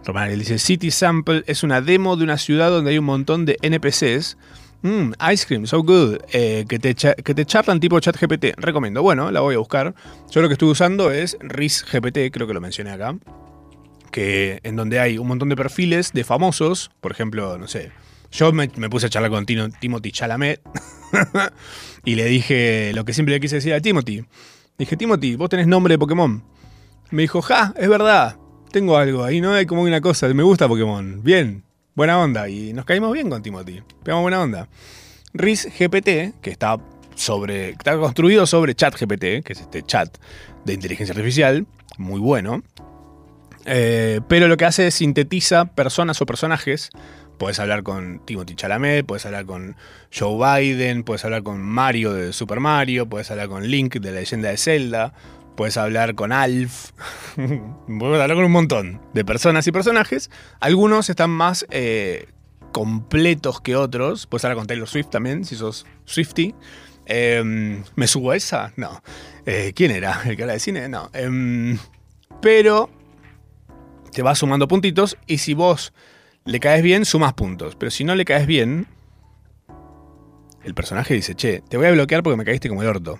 Román 0.03 0.37
dice: 0.37 0.59
City 0.59 0.91
Sample 0.91 1.45
es 1.47 1.63
una 1.63 1.79
demo 1.79 2.17
de 2.17 2.25
una 2.25 2.37
ciudad 2.37 2.69
donde 2.71 2.91
hay 2.91 2.97
un 2.97 3.05
montón 3.05 3.45
de 3.45 3.57
NPCs. 3.61 4.37
Mm, 4.81 5.13
ice 5.31 5.45
cream, 5.47 5.65
so 5.65 5.81
good. 5.81 6.17
eh, 6.33 6.65
que, 6.67 6.79
te 6.79 6.93
que 6.93 7.33
te 7.33 7.45
charlan 7.45 7.79
tipo 7.79 7.97
chat 8.01 8.19
GPT. 8.19 8.53
Recomiendo. 8.57 9.01
Bueno, 9.01 9.31
la 9.31 9.39
voy 9.39 9.55
a 9.55 9.59
buscar. 9.59 9.95
Yo 10.29 10.41
lo 10.41 10.49
que 10.49 10.53
estoy 10.55 10.69
usando 10.69 11.09
es 11.09 11.37
RIS 11.39 11.85
GPT, 11.89 12.33
creo 12.33 12.47
que 12.47 12.53
lo 12.53 12.59
mencioné 12.59 12.91
acá. 12.91 13.15
Que 14.11 14.59
en 14.63 14.75
donde 14.75 14.99
hay 14.99 15.17
un 15.17 15.27
montón 15.27 15.49
de 15.49 15.55
perfiles 15.55 16.13
de 16.13 16.23
famosos. 16.23 16.91
Por 17.01 17.11
ejemplo, 17.11 17.57
no 17.57 17.67
sé. 17.67 17.91
Yo 18.31 18.51
me, 18.51 18.67
puse 18.89 19.05
a 19.05 19.09
charlar 19.09 19.31
con 19.31 19.45
Tino- 19.45 19.69
Timothy 19.79 20.11
Chalamet. 20.11 20.61
y 22.05 22.15
le 22.15 22.25
dije 22.25 22.91
lo 22.93 23.05
que 23.05 23.13
siempre 23.13 23.33
le 23.35 23.39
quise 23.39 23.55
decir 23.55 23.73
a 23.73 23.79
Timothy. 23.81 24.25
Dije, 24.77 24.95
Timothy, 24.97 25.35
vos 25.35 25.49
tenés 25.49 25.67
nombre 25.67 25.93
de 25.93 25.97
Pokémon. 25.97 26.43
Me 27.09 27.21
dijo, 27.23 27.41
ja, 27.41 27.73
es 27.77 27.89
verdad. 27.89 28.37
Tengo 28.71 28.97
algo 28.97 29.23
ahí, 29.23 29.41
¿no? 29.41 29.53
Hay 29.53 29.65
como 29.65 29.81
una 29.81 30.01
cosa. 30.01 30.27
Me 30.33 30.43
gusta 30.43 30.67
Pokémon. 30.67 31.23
Bien. 31.23 31.63
Buena 31.95 32.19
onda. 32.19 32.47
Y 32.49 32.73
nos 32.73 32.85
caímos 32.85 33.11
bien 33.13 33.29
con 33.29 33.41
Timothy. 33.41 33.81
Pegamos 34.03 34.23
buena 34.23 34.41
onda. 34.41 34.67
RIS 35.33 35.69
GPT, 35.79 36.39
que 36.41 36.49
está 36.51 36.77
sobre. 37.15 37.69
está 37.69 37.97
construido 37.97 38.45
sobre 38.45 38.75
Chat 38.75 38.93
GPT, 38.99 39.43
que 39.43 39.53
es 39.53 39.61
este 39.61 39.81
chat 39.83 40.15
de 40.65 40.73
inteligencia 40.73 41.13
artificial. 41.13 41.65
Muy 41.97 42.19
bueno. 42.19 42.61
Eh, 43.67 44.21
pero 44.29 44.47
lo 44.47 44.55
que 44.55 44.65
hace 44.65 44.87
es 44.87 44.95
sintetiza 44.95 45.65
personas 45.65 46.21
o 46.21 46.25
personajes. 46.25 46.89
Puedes 47.37 47.59
hablar 47.59 47.83
con 47.83 48.25
Timothy 48.25 48.55
Chalamet, 48.55 49.05
puedes 49.05 49.25
hablar 49.25 49.45
con 49.45 49.75
Joe 50.17 50.61
Biden, 50.61 51.03
puedes 51.03 51.23
hablar 51.23 51.43
con 51.43 51.61
Mario 51.61 52.13
de 52.13 52.33
Super 52.33 52.59
Mario, 52.59 53.07
puedes 53.07 53.29
hablar 53.29 53.49
con 53.49 53.67
Link 53.67 53.97
de 53.97 54.11
la 54.11 54.21
leyenda 54.21 54.49
de 54.49 54.57
Zelda, 54.57 55.13
puedes 55.55 55.77
hablar 55.77 56.15
con 56.15 56.31
Alf, 56.31 56.91
puedes 57.35 58.21
hablar 58.21 58.33
con 58.33 58.45
un 58.45 58.51
montón 58.51 59.01
de 59.13 59.23
personas 59.23 59.67
y 59.67 59.71
personajes. 59.71 60.31
Algunos 60.59 61.09
están 61.11 61.29
más 61.29 61.67
eh, 61.69 62.27
completos 62.71 63.61
que 63.61 63.75
otros. 63.75 64.25
Puedes 64.25 64.45
hablar 64.45 64.57
con 64.57 64.67
Taylor 64.67 64.87
Swift 64.87 65.09
también, 65.09 65.45
si 65.45 65.55
sos 65.55 65.85
Swifty. 66.05 66.55
Eh, 67.05 67.43
¿Me 67.95 68.07
subo 68.07 68.31
a 68.31 68.35
esa? 68.35 68.73
No. 68.77 69.03
Eh, 69.45 69.73
¿Quién 69.75 69.91
era? 69.91 70.21
¿El 70.25 70.35
que 70.35 70.43
habla 70.43 70.53
de 70.53 70.59
cine? 70.59 70.89
No. 70.89 71.09
Em, 71.13 71.77
pero 72.41 72.89
te 74.17 74.23
vas 74.23 74.39
sumando 74.39 74.67
puntitos 74.67 75.15
y 75.27 75.37
si 75.37 75.53
vos 75.53 75.93
le 76.43 76.59
caes 76.59 76.81
bien, 76.81 77.05
sumas 77.05 77.35
puntos. 77.35 77.75
Pero 77.75 77.91
si 77.91 78.03
no 78.03 78.15
le 78.15 78.25
caes 78.25 78.47
bien, 78.47 78.87
el 80.63 80.73
personaje 80.73 81.13
dice, 81.13 81.35
che, 81.35 81.61
te 81.61 81.77
voy 81.77 81.85
a 81.85 81.91
bloquear 81.91 82.23
porque 82.23 82.35
me 82.35 82.43
caíste 82.43 82.67
como 82.67 82.81
el 82.81 82.87
orto. 82.87 83.19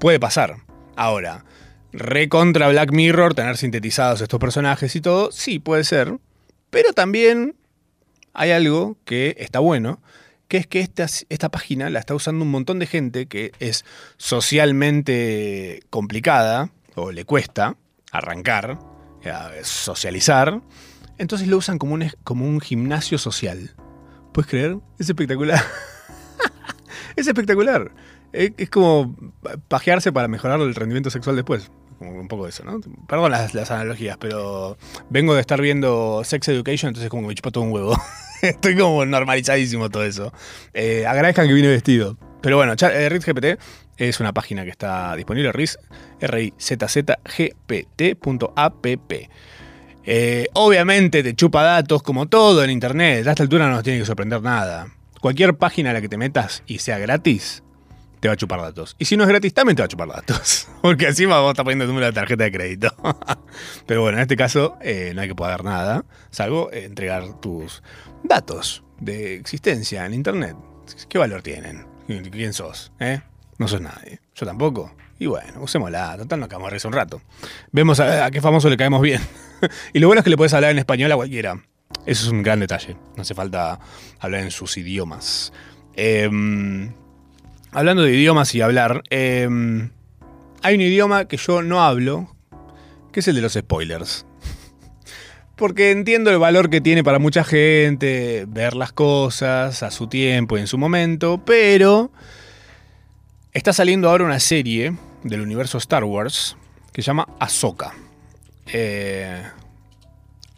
Puede 0.00 0.18
pasar. 0.18 0.56
Ahora, 0.96 1.44
recontra 1.92 2.68
Black 2.70 2.90
Mirror, 2.90 3.34
tener 3.34 3.56
sintetizados 3.56 4.20
estos 4.20 4.40
personajes 4.40 4.96
y 4.96 5.00
todo, 5.00 5.30
sí, 5.30 5.60
puede 5.60 5.84
ser. 5.84 6.18
Pero 6.70 6.92
también 6.92 7.54
hay 8.32 8.50
algo 8.50 8.96
que 9.04 9.36
está 9.38 9.60
bueno, 9.60 10.02
que 10.48 10.56
es 10.56 10.66
que 10.66 10.80
esta, 10.80 11.06
esta 11.28 11.50
página 11.50 11.88
la 11.88 12.00
está 12.00 12.16
usando 12.16 12.44
un 12.44 12.50
montón 12.50 12.80
de 12.80 12.86
gente 12.86 13.26
que 13.26 13.52
es 13.60 13.84
socialmente 14.16 15.84
complicada 15.88 16.70
o 16.96 17.12
le 17.12 17.24
cuesta 17.24 17.76
arrancar, 18.10 18.89
socializar. 19.62 20.60
Entonces 21.18 21.48
lo 21.48 21.58
usan 21.58 21.78
como 21.78 21.94
un, 21.94 22.10
como 22.24 22.46
un 22.46 22.60
gimnasio 22.60 23.18
social. 23.18 23.74
¿Puedes 24.32 24.50
creer? 24.50 24.78
Es 24.98 25.08
espectacular. 25.08 25.62
es 27.16 27.26
espectacular. 27.26 27.92
Es, 28.32 28.70
como 28.70 29.16
pajearse 29.68 30.12
para 30.12 30.28
mejorar 30.28 30.60
el 30.60 30.74
rendimiento 30.74 31.10
sexual 31.10 31.36
después. 31.36 31.70
Como 31.98 32.12
un 32.12 32.28
poco 32.28 32.48
eso, 32.48 32.64
¿no? 32.64 32.80
Perdón 33.06 33.30
las, 33.30 33.52
las 33.54 33.70
analogías, 33.70 34.16
pero 34.16 34.78
vengo 35.10 35.34
de 35.34 35.42
estar 35.42 35.60
viendo 35.60 36.22
Sex 36.24 36.48
Education, 36.48 36.88
entonces 36.88 37.10
como 37.10 37.22
que 37.22 37.28
me 37.28 37.34
chupa 37.34 37.50
todo 37.50 37.64
un 37.64 37.72
huevo. 37.72 37.94
Estoy 38.42 38.76
como 38.76 39.04
normalizadísimo 39.04 39.90
todo 39.90 40.04
eso. 40.04 40.32
Eh, 40.72 41.04
agradezcan 41.06 41.46
que 41.46 41.52
vine 41.52 41.68
vestido. 41.68 42.16
Pero 42.40 42.56
bueno, 42.56 42.72
eh, 42.80 43.08
RizGPT 43.10 43.60
es 44.08 44.20
una 44.20 44.32
página 44.32 44.64
que 44.64 44.70
está 44.70 45.14
disponible, 45.14 45.52
riz, 45.52 45.78
R-I-Z-Z-G-P-T.app. 46.20 48.86
Eh, 50.04 50.46
obviamente 50.54 51.22
te 51.22 51.34
chupa 51.34 51.62
datos 51.62 52.02
como 52.02 52.26
todo 52.26 52.64
en 52.64 52.70
internet. 52.70 53.26
A 53.26 53.30
esta 53.30 53.42
altura 53.42 53.68
no 53.68 53.74
nos 53.74 53.84
tiene 53.84 53.98
que 53.98 54.06
sorprender 54.06 54.40
nada. 54.40 54.88
Cualquier 55.20 55.56
página 55.56 55.90
a 55.90 55.92
la 55.92 56.00
que 56.00 56.08
te 56.08 56.16
metas 56.16 56.62
y 56.66 56.78
sea 56.78 56.98
gratis, 56.98 57.62
te 58.20 58.28
va 58.28 58.34
a 58.34 58.36
chupar 58.36 58.62
datos. 58.62 58.96
Y 58.98 59.04
si 59.04 59.18
no 59.18 59.24
es 59.24 59.28
gratis, 59.28 59.52
también 59.52 59.76
te 59.76 59.82
va 59.82 59.84
a 59.84 59.88
chupar 59.88 60.08
datos. 60.08 60.66
Porque 60.82 61.08
encima 61.08 61.40
vos 61.40 61.50
estás 61.50 61.64
poniendo 61.64 61.84
el 61.84 61.88
número 61.88 62.06
de 62.06 62.12
tarjeta 62.12 62.44
de 62.44 62.52
crédito. 62.52 62.94
Pero 63.86 64.00
bueno, 64.00 64.16
en 64.16 64.22
este 64.22 64.36
caso 64.36 64.78
eh, 64.80 65.12
no 65.14 65.20
hay 65.20 65.28
que 65.28 65.34
pagar 65.34 65.62
nada, 65.62 66.06
salvo 66.30 66.72
entregar 66.72 67.38
tus 67.40 67.82
datos 68.22 68.82
de 68.98 69.34
existencia 69.34 70.06
en 70.06 70.14
internet. 70.14 70.56
¿Qué 71.08 71.18
valor 71.18 71.42
tienen? 71.42 71.86
¿Quién 72.06 72.52
sos? 72.52 72.92
¿Eh? 72.98 73.20
No 73.60 73.68
sos 73.68 73.82
nadie. 73.82 74.20
Yo 74.34 74.46
tampoco. 74.46 74.90
Y 75.18 75.26
bueno, 75.26 75.60
usémosla. 75.60 76.16
Total, 76.16 76.40
nos 76.40 76.48
quedamos 76.48 76.68
a 76.68 76.70
reír 76.70 76.86
un 76.86 76.92
rato. 76.94 77.20
Vemos 77.72 78.00
a, 78.00 78.24
a 78.24 78.30
qué 78.30 78.40
famoso 78.40 78.70
le 78.70 78.78
caemos 78.78 79.02
bien. 79.02 79.20
y 79.92 79.98
lo 79.98 80.06
bueno 80.06 80.20
es 80.20 80.24
que 80.24 80.30
le 80.30 80.38
puedes 80.38 80.54
hablar 80.54 80.70
en 80.70 80.78
español 80.78 81.12
a 81.12 81.16
cualquiera. 81.16 81.62
Eso 82.06 82.24
es 82.24 82.32
un 82.32 82.42
gran 82.42 82.60
detalle. 82.60 82.96
No 83.16 83.20
hace 83.20 83.34
falta 83.34 83.78
hablar 84.18 84.40
en 84.40 84.50
sus 84.50 84.78
idiomas. 84.78 85.52
Em, 85.94 86.94
hablando 87.70 88.02
de 88.02 88.14
idiomas 88.14 88.54
y 88.54 88.62
hablar, 88.62 89.02
em, 89.10 89.90
hay 90.62 90.76
un 90.76 90.80
idioma 90.80 91.26
que 91.26 91.36
yo 91.36 91.60
no 91.60 91.82
hablo, 91.82 92.34
que 93.12 93.20
es 93.20 93.28
el 93.28 93.34
de 93.34 93.42
los 93.42 93.52
spoilers. 93.52 94.24
Porque 95.56 95.90
entiendo 95.90 96.30
el 96.30 96.38
valor 96.38 96.70
que 96.70 96.80
tiene 96.80 97.04
para 97.04 97.18
mucha 97.18 97.44
gente 97.44 98.46
ver 98.48 98.74
las 98.74 98.92
cosas 98.92 99.82
a 99.82 99.90
su 99.90 100.06
tiempo 100.06 100.56
y 100.56 100.62
en 100.62 100.66
su 100.66 100.78
momento, 100.78 101.42
pero 101.44 102.10
está 103.52 103.72
saliendo 103.72 104.08
ahora 104.08 104.24
una 104.24 104.40
serie 104.40 104.94
del 105.22 105.40
universo 105.40 105.78
Star 105.78 106.04
Wars 106.04 106.56
que 106.92 107.02
se 107.02 107.06
llama 107.06 107.28
Ahsoka. 107.38 107.94
Eh, 108.72 109.42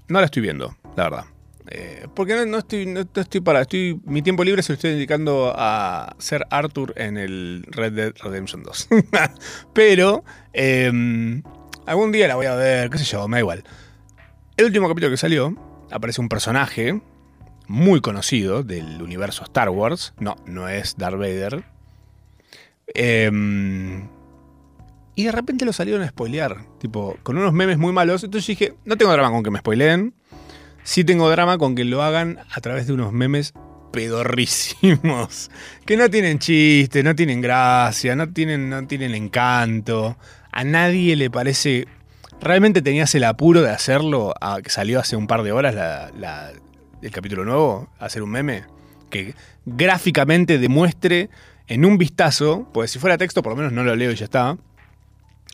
no 0.09 0.21
la 0.21 0.27
estoy 0.27 0.43
viendo, 0.43 0.77
la 0.97 1.05
verdad. 1.05 1.25
Eh, 1.69 2.07
porque 2.15 2.45
no, 2.45 2.59
estoy, 2.59 2.87
no, 2.87 3.01
estoy 3.01 3.41
para. 3.41 3.63
Estoy, 3.63 3.99
mi 4.05 4.21
tiempo 4.21 4.45
libre 4.45 4.63
se 4.63 4.73
lo 4.73 4.75
estoy 4.75 4.91
dedicando 4.91 5.55
a 5.57 6.15
ser 6.19 6.47
Arthur 6.51 6.93
en 6.97 7.17
el 7.17 7.65
Red 7.69 7.93
Dead 7.93 8.13
Redemption 8.23 8.63
2. 8.63 8.89
Pero 9.73 10.25
eh, 10.53 11.41
algún 11.87 12.13
día 12.13 12.29
la 12.29 12.35
voy 12.35 12.47
a 12.47 12.55
ver, 12.55 12.91
qué 12.91 12.99
sé 12.99 13.05
yo, 13.05 13.27
me 13.29 13.37
da 13.37 13.41
igual. 13.41 13.65
El 14.57 14.67
último 14.67 14.89
capítulo 14.89 15.11
que 15.11 15.17
salió, 15.17 15.57
aparece 15.91 16.21
un 16.21 16.29
personaje 16.29 17.01
muy 17.69 18.03
conocido 18.03 18.63
del 18.63 19.01
universo 19.01 19.45
Star 19.45 19.71
Wars. 19.71 20.13
No, 20.19 20.37
no 20.45 20.69
es 20.69 20.97
Darth 20.99 21.17
Vader. 21.17 21.65
Eh, 22.95 23.31
y 25.15 25.25
de 25.25 25.33
repente 25.33 25.65
lo 25.65 25.73
salieron 25.73 26.03
a 26.03 26.09
spoilear, 26.09 26.65
tipo, 26.79 27.17
con 27.23 27.37
unos 27.37 27.53
memes 27.53 27.79
muy 27.79 27.93
malos. 27.93 28.25
Entonces 28.25 28.47
dije, 28.47 28.75
no 28.85 28.97
tengo 28.97 29.13
drama 29.13 29.31
con 29.31 29.43
que 29.43 29.51
me 29.51 29.59
spoileen. 29.59 30.15
Sí 30.85 31.05
tengo 31.05 31.31
drama 31.31 31.59
con 31.59 31.75
que 31.75 31.85
lo 31.85 32.03
hagan 32.03 32.39
a 32.51 32.61
través 32.61 32.87
de 32.87 32.95
unos 32.95 33.13
memes 33.13 33.53
pedorrísimos. 33.93 35.51
Que 35.85 35.97
no 35.97 36.09
tienen 36.09 36.39
chiste, 36.39 37.03
no 37.03 37.15
tienen 37.15 37.41
gracia, 37.41 38.17
no 38.17 38.33
tienen, 38.33 38.71
no 38.71 38.87
tienen 38.87 39.15
encanto. 39.15 40.17
A 40.51 40.65
nadie 40.65 41.17
le 41.17 41.31
parece... 41.31 41.87
¿Realmente 42.41 42.83
tenías 42.83 43.15
el 43.15 43.25
apuro 43.25 43.63
de 43.63 43.71
hacerlo? 43.71 44.35
A, 44.41 44.63
que 44.63 44.71
salió 44.71 44.99
hace 44.99 45.15
un 45.15 45.27
par 45.27 45.43
de 45.43 45.53
horas 45.53 46.11
el 47.03 47.11
capítulo 47.11 47.45
nuevo, 47.45 47.89
hacer 47.99 48.23
un 48.23 48.31
meme. 48.31 48.65
Que 49.11 49.35
gráficamente 49.67 50.59
demuestre 50.59 51.29
en 51.73 51.87
un 51.87 51.97
vistazo, 51.97 52.69
pues 52.75 52.91
si 52.91 52.99
fuera 52.99 53.17
texto 53.17 53.43
por 53.43 53.53
lo 53.53 53.57
menos 53.57 53.73
no 53.73 53.83
lo 53.83 53.97
leo 53.97 54.13
y 54.13 54.15
ya 54.15 54.27
está. 54.27 54.59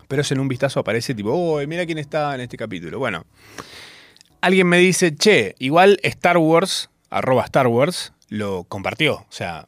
Pero 0.08 0.22
es 0.22 0.32
en 0.32 0.40
un 0.40 0.48
vistazo 0.48 0.80
aparece 0.80 1.14
tipo, 1.14 1.30
oh, 1.30 1.64
mira 1.64 1.86
quién 1.86 1.98
está 1.98 2.34
en 2.34 2.40
este 2.40 2.56
capítulo. 2.56 2.98
Bueno, 2.98 3.24
alguien 4.40 4.66
me 4.66 4.78
dice, 4.78 5.14
che, 5.14 5.54
igual 5.60 6.00
Star 6.02 6.38
Wars, 6.38 6.90
arroba 7.08 7.44
Star 7.44 7.68
Wars, 7.68 8.14
lo 8.28 8.64
compartió. 8.64 9.14
O 9.14 9.26
sea, 9.30 9.66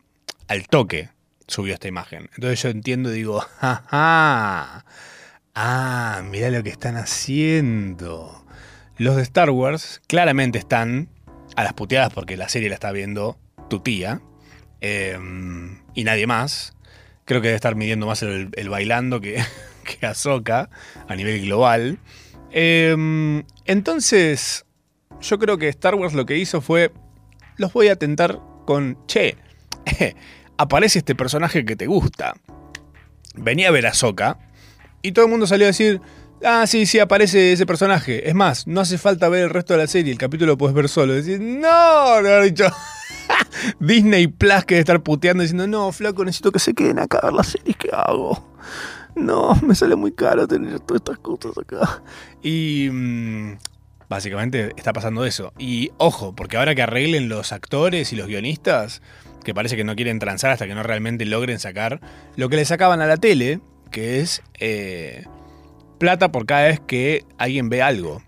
al 0.49 0.67
toque 0.67 1.11
subió 1.47 1.73
esta 1.73 1.87
imagen. 1.87 2.29
Entonces 2.35 2.61
yo 2.61 2.71
entiendo 2.71 3.13
y 3.13 3.19
digo, 3.19 3.41
jaja. 3.61 4.85
Ah, 5.55 6.23
mira 6.25 6.51
lo 6.51 6.65
que 6.65 6.71
están 6.71 6.97
haciendo. 6.97 8.45
Los 8.97 9.15
de 9.15 9.23
Star 9.23 9.51
Wars 9.51 10.03
claramente 10.09 10.59
están 10.59 11.11
a 11.55 11.63
las 11.63 11.75
puteadas 11.75 12.13
porque 12.13 12.37
la 12.37 12.49
serie 12.49 12.71
la 12.71 12.75
está 12.75 12.91
viendo 12.91 13.39
tu 13.69 13.79
tía 13.79 14.21
eh, 14.81 15.19
y 15.95 16.05
nadie 16.05 16.27
más. 16.27 16.75
Creo 17.25 17.41
que 17.41 17.49
debe 17.49 17.57
estar 17.57 17.77
midiendo 17.77 18.07
más 18.07 18.23
el, 18.23 18.69
bailando 18.69 19.21
que, 19.21 19.43
que 19.85 20.07
Ahsoka 20.07 20.71
a 21.09 21.17
nivel 21.17 21.43
global. 21.43 21.99
Eh, 22.53 23.45
entonces, 23.67 24.65
yo 25.21 25.39
creo 25.39 25.59
que 25.59 25.69
Star 25.69 25.95
Wars 25.95 26.15
lo 26.15 26.27
que 26.27 26.37
hizo 26.37 26.61
fue, 26.61 26.93
los 27.57 27.73
voy 27.73 27.89
a 27.89 27.97
tentar 27.97 28.41
con, 28.67 28.99
che, 29.07 29.37
aparece 30.57 31.01
este 31.01 31.15
personaje 31.15 31.65
que 31.65 31.77
te 31.77 31.87
gusta. 31.87 32.35
Venía 33.35 33.69
a 33.69 33.71
ver 33.71 33.87
a 33.87 33.91
Ahsoka 33.91 34.39
y 35.03 35.13
todo 35.13 35.27
el 35.27 35.31
mundo 35.31 35.47
salió 35.47 35.67
a 35.67 35.69
decir, 35.69 36.01
ah, 36.45 36.67
sí, 36.67 36.87
sí, 36.87 36.99
aparece 36.99 37.53
ese 37.53 37.67
personaje. 37.67 38.29
Es 38.29 38.35
más, 38.35 38.67
no 38.67 38.81
hace 38.81 38.99
falta 38.99 39.29
ver 39.29 39.45
el 39.45 39.51
resto 39.51 39.75
de 39.75 39.79
la 39.79 39.87
serie, 39.87 40.13
el 40.13 40.19
capítulo 40.19 40.53
lo 40.53 40.59
puedes 40.59 40.75
ver 40.75 40.89
solo. 40.89 41.13
Decir, 41.13 41.41
no, 41.41 42.21
no, 42.21 42.43
dicho. 42.43 42.65
Disney 43.81 44.27
Plus 44.27 44.65
que 44.65 44.75
debe 44.75 44.81
estar 44.81 45.03
puteando 45.03 45.43
diciendo, 45.43 45.67
no, 45.67 45.93
flaco, 45.93 46.25
necesito 46.25 46.53
que 46.53 46.59
se 46.59 46.75
queden 46.75 46.99
acá 46.99 47.19
a 47.19 47.27
ver 47.27 47.35
las 47.35 47.49
series 47.49 47.77
que 47.77 47.91
hago. 47.93 48.51
No, 49.15 49.55
me 49.67 49.75
sale 49.75 49.97
muy 49.97 50.13
caro 50.13 50.47
tener 50.47 50.81
todas 50.81 51.01
estas 51.01 51.19
cosas 51.19 51.57
acá. 51.59 52.03
Y 52.43 52.89
mm, 52.91 53.59
básicamente 54.09 54.73
está 54.77 54.93
pasando 54.93 55.25
eso. 55.25 55.53
Y 55.59 55.91
ojo, 55.99 56.35
porque 56.35 56.57
ahora 56.57 56.75
que 56.75 56.83
arreglen 56.83 57.29
los 57.29 57.53
actores 57.53 58.13
y 58.13 58.17
los 58.17 58.29
guionistas, 58.29 59.03
que 59.45 59.55
parece 59.55 59.77
que 59.77 59.85
no 59.85 59.97
quieren 59.97 60.19
transar 60.19 60.51
hasta 60.51 60.67
que 60.67 60.75
no 60.75 60.83
realmente 60.83 61.25
logren 61.25 61.59
sacar 61.59 62.01
lo 62.37 62.49
que 62.49 62.57
le 62.57 62.65
sacaban 62.65 63.01
a 63.01 63.07
la 63.07 63.17
tele, 63.17 63.61
que 63.91 64.21
es 64.21 64.43
eh, 64.59 65.25
plata 66.01 66.33
por 66.33 66.47
cada 66.47 66.65
vez 66.65 66.81
que 66.81 67.25
alguien 67.39 67.69
ve 67.69 67.83
algo. 67.83 68.23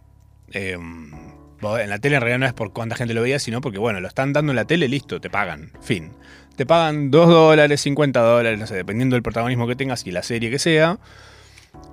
Vos 1.60 1.80
en 1.80 1.88
la 1.88 1.98
tele 1.98 2.16
en 2.16 2.20
realidad 2.20 2.38
no 2.38 2.46
es 2.46 2.52
por 2.52 2.72
cuánta 2.72 2.94
gente 2.94 3.14
lo 3.14 3.22
veía, 3.22 3.38
sino 3.38 3.60
porque, 3.60 3.78
bueno, 3.78 4.00
lo 4.00 4.06
están 4.06 4.32
dando 4.32 4.52
en 4.52 4.56
la 4.56 4.66
tele, 4.66 4.88
listo, 4.88 5.20
te 5.20 5.30
pagan. 5.30 5.72
Fin. 5.80 6.12
Te 6.54 6.66
pagan 6.66 7.10
2 7.10 7.28
dólares, 7.28 7.80
50 7.80 8.20
dólares, 8.20 8.60
no 8.60 8.66
sé, 8.66 8.74
dependiendo 8.74 9.16
del 9.16 9.22
protagonismo 9.22 9.66
que 9.66 9.74
tengas 9.74 10.06
y 10.06 10.10
la 10.10 10.22
serie 10.22 10.50
que 10.50 10.58
sea. 10.58 10.98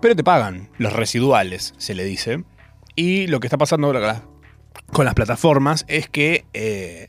Pero 0.02 0.16
te 0.16 0.24
pagan 0.24 0.70
los 0.78 0.92
residuales, 0.92 1.74
se 1.78 1.96
le 1.96 2.04
dice. 2.04 2.44
Y 2.96 3.28
lo 3.28 3.40
que 3.40 3.48
está 3.48 3.58
pasando 3.58 3.88
ahora 3.88 4.00
con 4.00 4.08
las, 4.08 4.22
con 4.92 5.06
las 5.06 5.14
plataformas 5.14 5.86
es 5.88 6.10
que 6.10 6.46
eh, 6.54 7.08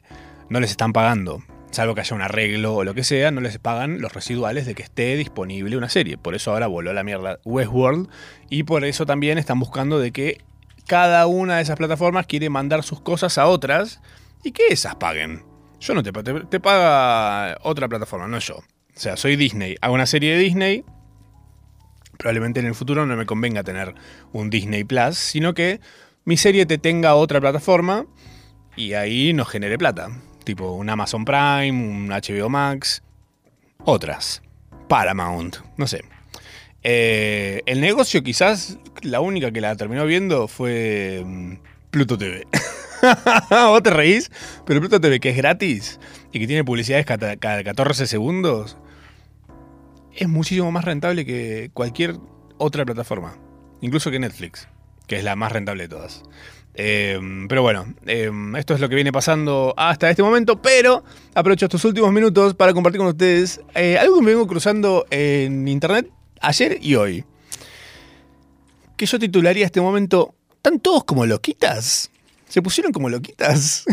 no 0.48 0.60
les 0.60 0.70
están 0.70 0.92
pagando. 0.92 1.42
Salvo 1.70 1.94
que 1.94 2.00
haya 2.00 2.16
un 2.16 2.22
arreglo 2.22 2.74
o 2.74 2.84
lo 2.84 2.94
que 2.94 3.04
sea, 3.04 3.30
no 3.30 3.40
les 3.40 3.58
pagan 3.58 4.00
los 4.00 4.12
residuales 4.12 4.66
de 4.66 4.74
que 4.74 4.82
esté 4.82 5.16
disponible 5.16 5.76
una 5.76 5.88
serie. 5.88 6.18
Por 6.18 6.34
eso 6.34 6.50
ahora 6.50 6.66
voló 6.66 6.90
a 6.90 6.94
la 6.94 7.04
mierda 7.04 7.38
Westworld. 7.44 8.08
Y 8.48 8.64
por 8.64 8.84
eso 8.84 9.06
también 9.06 9.38
están 9.38 9.60
buscando 9.60 10.00
de 10.00 10.10
que 10.10 10.40
cada 10.86 11.28
una 11.28 11.56
de 11.56 11.62
esas 11.62 11.76
plataformas 11.76 12.26
quiere 12.26 12.50
mandar 12.50 12.82
sus 12.82 13.00
cosas 13.00 13.38
a 13.38 13.46
otras 13.46 14.00
y 14.42 14.50
que 14.50 14.64
esas 14.70 14.96
paguen. 14.96 15.44
Yo 15.78 15.94
no 15.94 16.02
te, 16.02 16.10
te, 16.12 16.40
te 16.40 16.60
paga 16.60 17.56
otra 17.62 17.88
plataforma, 17.88 18.26
no 18.26 18.40
yo. 18.40 18.56
O 18.56 18.64
sea, 18.92 19.16
soy 19.16 19.36
Disney, 19.36 19.76
hago 19.80 19.94
una 19.94 20.06
serie 20.06 20.32
de 20.32 20.38
Disney. 20.38 20.84
Probablemente 22.18 22.58
en 22.58 22.66
el 22.66 22.74
futuro 22.74 23.06
no 23.06 23.16
me 23.16 23.24
convenga 23.26 23.62
tener 23.62 23.94
un 24.32 24.50
Disney 24.50 24.82
Plus, 24.82 25.16
sino 25.16 25.54
que 25.54 25.80
mi 26.24 26.36
serie 26.36 26.66
te 26.66 26.78
tenga 26.78 27.14
otra 27.14 27.40
plataforma 27.40 28.06
y 28.76 28.94
ahí 28.94 29.32
nos 29.32 29.48
genere 29.48 29.78
plata. 29.78 30.10
Tipo 30.44 30.72
un 30.72 30.88
Amazon 30.88 31.24
Prime, 31.24 31.70
un 31.70 32.08
HBO 32.08 32.48
Max, 32.48 33.02
otras. 33.84 34.42
Paramount, 34.88 35.58
no 35.76 35.86
sé. 35.86 36.02
Eh, 36.82 37.62
el 37.66 37.80
negocio 37.80 38.22
quizás, 38.22 38.78
la 39.02 39.20
única 39.20 39.52
que 39.52 39.60
la 39.60 39.76
terminó 39.76 40.04
viendo 40.06 40.48
fue 40.48 41.22
mm, 41.24 41.54
Pluto 41.90 42.18
TV. 42.18 42.46
Vos 43.50 43.82
te 43.82 43.90
reís, 43.90 44.30
pero 44.66 44.80
Pluto 44.80 45.00
TV, 45.00 45.20
que 45.20 45.30
es 45.30 45.36
gratis 45.36 46.00
y 46.32 46.40
que 46.40 46.46
tiene 46.46 46.64
publicidades 46.64 47.06
cada, 47.06 47.36
cada 47.36 47.62
14 47.62 48.06
segundos, 48.06 48.76
es 50.14 50.28
muchísimo 50.28 50.72
más 50.72 50.84
rentable 50.84 51.24
que 51.24 51.70
cualquier 51.72 52.16
otra 52.58 52.84
plataforma. 52.84 53.36
Incluso 53.80 54.10
que 54.10 54.18
Netflix, 54.18 54.68
que 55.06 55.16
es 55.16 55.24
la 55.24 55.36
más 55.36 55.52
rentable 55.52 55.84
de 55.84 55.88
todas. 55.88 56.22
Eh, 56.82 57.20
pero 57.46 57.60
bueno, 57.60 57.92
eh, 58.06 58.32
esto 58.56 58.72
es 58.72 58.80
lo 58.80 58.88
que 58.88 58.94
viene 58.94 59.12
pasando 59.12 59.74
hasta 59.76 60.08
este 60.08 60.22
momento. 60.22 60.62
Pero 60.62 61.04
aprovecho 61.34 61.66
estos 61.66 61.84
últimos 61.84 62.10
minutos 62.10 62.54
para 62.54 62.72
compartir 62.72 62.98
con 62.98 63.08
ustedes 63.08 63.60
eh, 63.74 63.98
algo 63.98 64.16
que 64.16 64.22
me 64.22 64.30
vengo 64.30 64.46
cruzando 64.46 65.04
en 65.10 65.68
internet 65.68 66.10
ayer 66.40 66.78
y 66.80 66.94
hoy. 66.94 67.26
Que 68.96 69.04
yo 69.04 69.18
titularía 69.18 69.66
este 69.66 69.82
momento: 69.82 70.34
¿Están 70.54 70.80
todos 70.80 71.04
como 71.04 71.26
loquitas? 71.26 72.10
¿Se 72.48 72.62
pusieron 72.62 72.92
como 72.92 73.10
loquitas? 73.10 73.84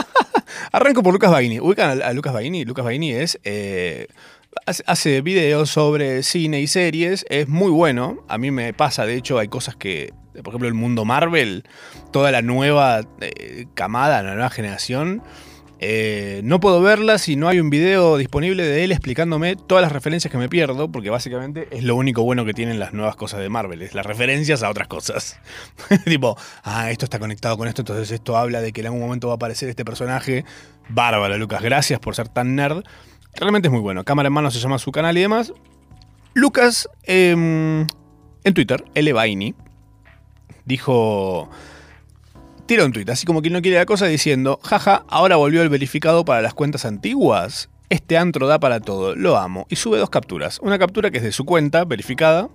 Arranco 0.72 1.02
por 1.02 1.12
Lucas 1.12 1.32
Baini. 1.32 1.58
¿Ubican 1.58 2.00
a, 2.00 2.06
a 2.06 2.12
Lucas 2.12 2.32
Baini? 2.32 2.64
Lucas 2.64 2.84
Baini 2.84 3.12
es. 3.12 3.40
Hace- 4.66 4.84
hace 4.86 5.20
videos 5.22 5.70
sobre 5.70 6.22
cine 6.22 6.60
y 6.60 6.66
series. 6.66 7.24
Es 7.28 7.48
muy 7.48 7.70
bueno. 7.70 8.24
A 8.28 8.38
mí 8.38 8.50
me 8.50 8.72
pasa, 8.72 9.06
de 9.06 9.16
hecho, 9.16 9.38
hay 9.38 9.48
cosas 9.48 9.76
que. 9.76 10.12
Por 10.44 10.48
ejemplo, 10.48 10.68
el 10.68 10.74
mundo 10.74 11.04
Marvel, 11.04 11.64
toda 12.12 12.30
la 12.30 12.40
nueva 12.40 13.00
eh, 13.20 13.66
camada, 13.74 14.22
la 14.22 14.34
nueva 14.34 14.48
generación. 14.50 15.22
eh, 15.82 16.40
no 16.44 16.60
puedo 16.60 16.80
verla 16.82 17.16
si 17.18 17.36
no 17.36 17.48
hay 17.48 17.58
un 17.58 17.68
video 17.70 18.16
disponible 18.18 18.62
de 18.62 18.84
él 18.84 18.92
explicándome 18.92 19.56
todas 19.56 19.80
las 19.82 19.92
referencias 19.92 20.30
que 20.30 20.36
me 20.38 20.48
pierdo, 20.48 20.92
porque 20.92 21.08
básicamente 21.10 21.66
es 21.70 21.82
lo 21.84 21.96
único 21.96 22.22
bueno 22.22 22.44
que 22.44 22.52
tienen 22.52 22.78
las 22.78 22.92
nuevas 22.92 23.16
cosas 23.16 23.40
de 23.40 23.48
Marvel, 23.48 23.80
es 23.82 23.94
las 23.94 24.04
referencias 24.06 24.62
a 24.62 24.68
otras 24.70 24.88
cosas. 24.88 25.40
tipo, 26.04 26.36
ah, 26.64 26.90
esto 26.90 27.06
está 27.06 27.18
conectado 27.18 27.56
con 27.58 27.66
esto, 27.66 27.80
entonces 27.82 28.10
esto 28.10 28.36
habla 28.36 28.60
de 28.60 28.72
que 28.72 28.82
en 28.82 28.88
algún 28.88 29.00
momento 29.00 29.26
va 29.28 29.34
a 29.34 29.36
aparecer 29.36 29.68
este 29.70 29.84
personaje. 29.84 30.44
Bárbaro, 30.90 31.38
Lucas, 31.38 31.62
gracias 31.62 31.98
por 31.98 32.14
ser 32.14 32.28
tan 32.28 32.54
nerd. 32.56 32.84
Realmente 33.34 33.68
es 33.68 33.72
muy 33.72 33.80
bueno. 33.80 34.04
Cámara 34.04 34.26
en 34.28 34.32
mano 34.32 34.50
se 34.50 34.58
llama 34.58 34.78
su 34.78 34.92
canal 34.92 35.16
y 35.16 35.20
demás. 35.20 35.52
Lucas, 36.34 36.88
em, 37.04 37.86
en 38.44 38.54
Twitter, 38.54 38.84
L. 38.94 39.12
Baini, 39.12 39.54
dijo. 40.64 41.48
Tira 42.66 42.84
un 42.84 42.92
tweet, 42.92 43.10
así 43.10 43.26
como 43.26 43.40
quien 43.40 43.52
no 43.52 43.62
quiere 43.62 43.78
la 43.78 43.86
cosa, 43.86 44.06
diciendo: 44.06 44.60
Jaja, 44.62 45.04
ahora 45.08 45.36
volvió 45.36 45.62
el 45.62 45.68
verificado 45.68 46.24
para 46.24 46.42
las 46.42 46.54
cuentas 46.54 46.84
antiguas. 46.84 47.68
Este 47.88 48.16
antro 48.16 48.46
da 48.46 48.60
para 48.60 48.78
todo, 48.78 49.16
lo 49.16 49.36
amo. 49.36 49.66
Y 49.68 49.76
sube 49.76 49.98
dos 49.98 50.10
capturas. 50.10 50.60
Una 50.60 50.78
captura 50.78 51.10
que 51.10 51.18
es 51.18 51.24
de 51.24 51.32
su 51.32 51.44
cuenta, 51.44 51.84
verificada. 51.84 52.48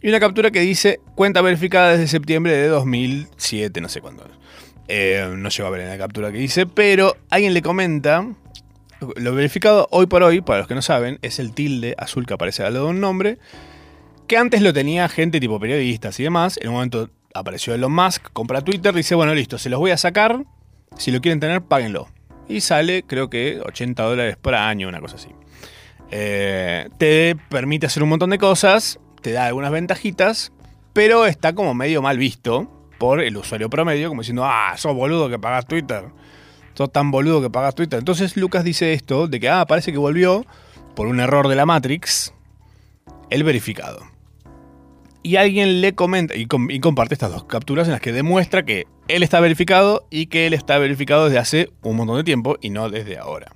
Y 0.00 0.08
una 0.08 0.20
captura 0.20 0.50
que 0.50 0.60
dice 0.60 1.00
cuenta 1.16 1.40
verificada 1.42 1.92
desde 1.92 2.06
septiembre 2.06 2.52
de 2.52 2.68
2007, 2.68 3.80
no 3.80 3.88
sé 3.88 4.00
cuándo. 4.00 4.24
Eh, 4.88 5.32
no 5.36 5.48
llego 5.48 5.66
a 5.66 5.70
ver 5.70 5.80
en 5.82 5.88
la 5.88 5.98
captura 5.98 6.30
que 6.30 6.38
dice, 6.38 6.66
pero 6.66 7.16
alguien 7.30 7.54
le 7.54 7.62
comenta. 7.62 8.26
Lo 9.16 9.34
verificado 9.34 9.88
hoy 9.90 10.06
por 10.06 10.22
hoy, 10.22 10.40
para 10.40 10.60
los 10.60 10.68
que 10.68 10.74
no 10.74 10.82
saben, 10.82 11.18
es 11.22 11.38
el 11.38 11.52
tilde 11.52 11.94
azul 11.98 12.26
que 12.26 12.34
aparece 12.34 12.62
al 12.62 12.74
lado 12.74 12.86
de 12.86 12.90
un 12.92 13.00
nombre. 13.00 13.38
Que 14.26 14.36
antes 14.36 14.62
lo 14.62 14.72
tenía 14.72 15.08
gente 15.08 15.40
tipo 15.40 15.58
periodistas 15.58 16.18
y 16.20 16.22
demás. 16.22 16.58
En 16.60 16.68
un 16.68 16.74
momento 16.74 17.10
apareció 17.34 17.74
Elon 17.74 17.92
Musk, 17.92 18.28
compra 18.32 18.60
Twitter, 18.60 18.94
dice: 18.94 19.14
Bueno, 19.14 19.34
listo, 19.34 19.58
se 19.58 19.68
los 19.68 19.80
voy 19.80 19.90
a 19.90 19.96
sacar. 19.96 20.44
Si 20.96 21.10
lo 21.10 21.20
quieren 21.20 21.40
tener, 21.40 21.62
páguenlo. 21.62 22.08
Y 22.48 22.60
sale, 22.60 23.04
creo 23.04 23.30
que 23.30 23.60
80 23.64 24.02
dólares 24.02 24.36
por 24.36 24.54
año, 24.54 24.88
una 24.88 25.00
cosa 25.00 25.16
así. 25.16 25.28
Eh, 26.10 26.88
te 26.98 27.36
permite 27.48 27.86
hacer 27.86 28.02
un 28.02 28.10
montón 28.10 28.30
de 28.30 28.38
cosas, 28.38 29.00
te 29.22 29.32
da 29.32 29.46
algunas 29.46 29.70
ventajitas, 29.70 30.52
pero 30.92 31.24
está 31.24 31.54
como 31.54 31.72
medio 31.72 32.02
mal 32.02 32.18
visto 32.18 32.70
por 32.98 33.22
el 33.22 33.36
usuario 33.36 33.70
promedio, 33.70 34.10
como 34.10 34.20
diciendo, 34.20 34.44
ah, 34.44 34.74
sos 34.76 34.94
boludo 34.94 35.30
que 35.30 35.38
pagás 35.38 35.66
Twitter. 35.66 36.04
Sos 36.74 36.90
tan 36.92 37.10
boludo 37.10 37.42
que 37.42 37.50
pagás 37.50 37.74
Twitter. 37.74 37.98
Entonces 37.98 38.36
Lucas 38.36 38.64
dice 38.64 38.92
esto, 38.92 39.26
de 39.28 39.40
que, 39.40 39.48
ah, 39.48 39.66
parece 39.66 39.92
que 39.92 39.98
volvió, 39.98 40.44
por 40.94 41.06
un 41.06 41.20
error 41.20 41.48
de 41.48 41.56
la 41.56 41.66
Matrix, 41.66 42.32
el 43.30 43.44
verificado. 43.44 44.00
Y 45.22 45.36
alguien 45.36 45.80
le 45.80 45.94
comenta 45.94 46.34
y, 46.34 46.46
com- 46.46 46.70
y 46.70 46.80
comparte 46.80 47.14
estas 47.14 47.30
dos 47.30 47.44
capturas 47.44 47.86
en 47.86 47.92
las 47.92 48.00
que 48.00 48.12
demuestra 48.12 48.64
que 48.64 48.86
él 49.08 49.22
está 49.22 49.38
verificado 49.40 50.04
y 50.10 50.26
que 50.26 50.46
él 50.46 50.54
está 50.54 50.78
verificado 50.78 51.26
desde 51.26 51.38
hace 51.38 51.70
un 51.82 51.96
montón 51.96 52.16
de 52.16 52.24
tiempo 52.24 52.56
y 52.60 52.70
no 52.70 52.90
desde 52.90 53.18
ahora. 53.18 53.52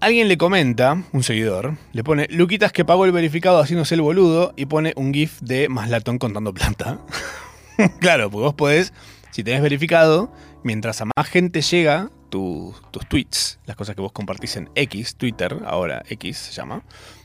Alguien 0.00 0.28
le 0.28 0.38
comenta, 0.38 1.02
un 1.12 1.22
seguidor, 1.24 1.76
le 1.92 2.04
pone 2.04 2.26
Luquitas 2.30 2.72
que 2.72 2.84
pagó 2.84 3.04
el 3.04 3.12
verificado 3.12 3.60
haciéndose 3.60 3.96
el 3.96 4.00
boludo 4.02 4.52
y 4.56 4.66
pone 4.66 4.92
un 4.96 5.12
GIF 5.12 5.40
de 5.40 5.68
Maslatón 5.68 6.18
contando 6.18 6.54
plata. 6.54 6.98
claro, 8.00 8.30
porque 8.30 8.44
vos 8.44 8.54
podés, 8.54 8.92
si 9.30 9.44
tenés 9.44 9.62
verificado, 9.62 10.32
mientras 10.62 11.00
a 11.00 11.04
más 11.06 11.28
gente 11.28 11.60
llega 11.62 12.10
tu- 12.30 12.74
tus 12.90 13.06
tweets, 13.08 13.58
las 13.66 13.76
cosas 13.76 13.94
que 13.94 14.02
vos 14.02 14.12
compartís 14.12 14.56
en 14.56 14.68
X, 14.74 15.16
Twitter, 15.16 15.58
ahora 15.66 16.02
X 16.08 16.36
se 16.36 16.52
llama, 16.52 16.82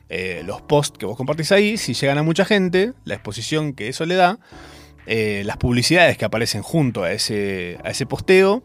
eh, 0.10 0.44
los 0.46 0.62
posts 0.62 0.98
que 0.98 1.06
vos 1.06 1.18
compartís 1.18 1.52
ahí, 1.52 1.78
si 1.78 1.94
llegan 1.94 2.18
a 2.18 2.24
mucha 2.24 2.46
gente, 2.46 2.94
la 3.06 3.16
exposición 3.16 3.74
que 3.74 3.88
eso 3.90 4.06
le 4.06 4.16
da, 4.16 4.40
eh, 5.06 5.44
las 5.46 5.58
publicidades 5.58 6.18
que 6.18 6.26
aparecen 6.26 6.62
junto 6.62 7.04
a 7.04 7.12
ese, 7.12 7.78
a 7.84 7.90
ese 7.90 8.06
posteo, 8.06 8.64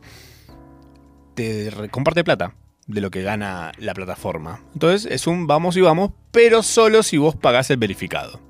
te 1.34 1.70
comparte 1.90 2.24
plata 2.24 2.54
de 2.86 3.00
lo 3.00 3.10
que 3.10 3.22
gana 3.22 3.72
la 3.78 3.94
plataforma. 3.94 4.62
Entonces 4.74 5.10
es 5.10 5.26
un 5.26 5.46
vamos 5.46 5.76
y 5.76 5.80
vamos, 5.80 6.10
pero 6.32 6.62
solo 6.62 7.02
si 7.02 7.16
vos 7.18 7.36
pagás 7.36 7.70
el 7.70 7.76
verificado. 7.76 8.40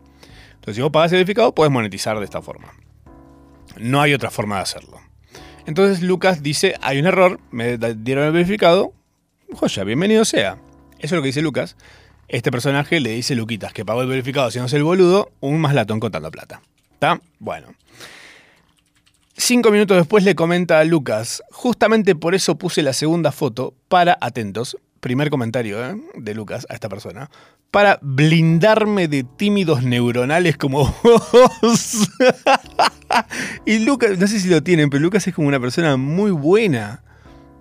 Entonces 0.55 0.77
si 0.77 0.83
vos 0.83 0.91
pagás 0.91 1.13
el 1.13 1.17
verificado, 1.19 1.55
podés 1.55 1.73
monetizar 1.73 2.19
de 2.19 2.25
esta 2.25 2.41
forma. 2.43 2.73
No 3.79 4.01
hay 4.01 4.15
otra 4.15 4.31
forma 4.31 4.57
de 4.57 4.63
hacerlo. 4.63 5.01
Entonces 5.67 6.03
Lucas 6.03 6.43
dice, 6.43 6.77
hay 6.81 6.99
un 6.99 7.07
error, 7.07 7.41
me 7.51 7.77
dieron 7.77 8.25
el 8.25 8.33
verificado, 8.33 8.93
joya, 9.55 9.85
bienvenido 9.85 10.25
sea. 10.25 10.59
Eso 10.99 11.07
es 11.07 11.13
lo 11.13 11.23
que 11.23 11.29
dice 11.29 11.43
Lucas. 11.43 11.77
Este 12.29 12.51
personaje 12.51 13.01
le 13.01 13.11
dice 13.11 13.35
Luquitas 13.35 13.73
que 13.73 13.85
pagó 13.85 14.03
el 14.03 14.09
verificado 14.09 14.49
haciéndose 14.49 14.77
el 14.77 14.85
boludo, 14.85 15.31
un 15.41 15.61
más 15.61 15.75
latón 15.75 16.01
contando 16.01 16.31
plata. 16.31 16.63
¿Está? 16.93 17.21
Bueno. 17.39 17.69
Cinco 19.37 19.71
minutos 19.71 19.97
después 19.97 20.25
le 20.25 20.35
comenta 20.35 20.81
a 20.81 20.85
Lucas, 20.85 21.43
justamente 21.51 22.17
por 22.17 22.35
eso 22.35 22.59
puse 22.59 22.83
la 22.83 22.93
segunda 22.93 23.31
foto 23.31 23.73
para, 23.89 24.19
atentos, 24.21 24.77
primer 25.01 25.31
comentario 25.31 25.85
¿eh? 25.85 25.97
de 26.17 26.35
Lucas 26.35 26.67
a 26.69 26.75
esta 26.75 26.89
persona, 26.89 27.31
para 27.71 27.99
blindarme 28.03 29.09
de 29.09 29.25
tímidos 29.25 29.83
neuronales 29.83 30.57
como 30.57 30.95
vos. 31.03 32.09
y 33.65 33.79
Lucas, 33.81 34.19
no 34.19 34.27
sé 34.27 34.41
si 34.41 34.49
lo 34.49 34.63
tienen, 34.63 34.91
pero 34.91 35.03
Lucas 35.03 35.27
es 35.27 35.35
como 35.35 35.49
una 35.49 35.61
persona 35.61 35.97
muy 35.97 36.31
buena. 36.31 37.03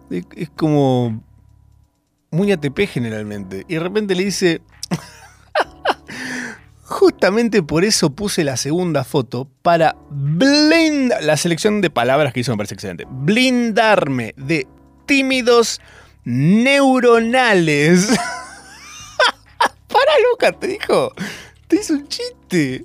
Es, 0.09 0.49
como 0.55 1.23
muy 2.31 2.51
ATP 2.51 2.87
generalmente. 2.87 3.65
Y 3.67 3.73
de 3.73 3.79
repente 3.81 4.15
le 4.15 4.23
dice, 4.23 4.61
Justamente 6.87 7.63
por 7.63 7.83
eso 7.83 8.11
puse 8.11 8.45
la 8.45 8.55
segunda 8.55 9.03
foto 9.03 9.49
para 9.61 9.97
blindar. 10.09 11.21
La 11.21 11.35
selección 11.35 11.81
de 11.81 11.89
palabras 11.89 12.31
que 12.31 12.39
hizo 12.39 12.53
me 12.53 12.57
parece 12.57 12.75
excelente. 12.75 13.05
Blindarme 13.09 14.33
de 14.37 14.67
tímidos 15.05 15.81
neuronales. 15.81 16.06
Para, 19.87 20.11
Lucas, 20.29 20.59
te 20.59 20.67
dijo. 20.67 21.13
Te 21.69 21.77
hizo 21.77 21.93
un 21.93 22.05
chiste. 22.09 22.81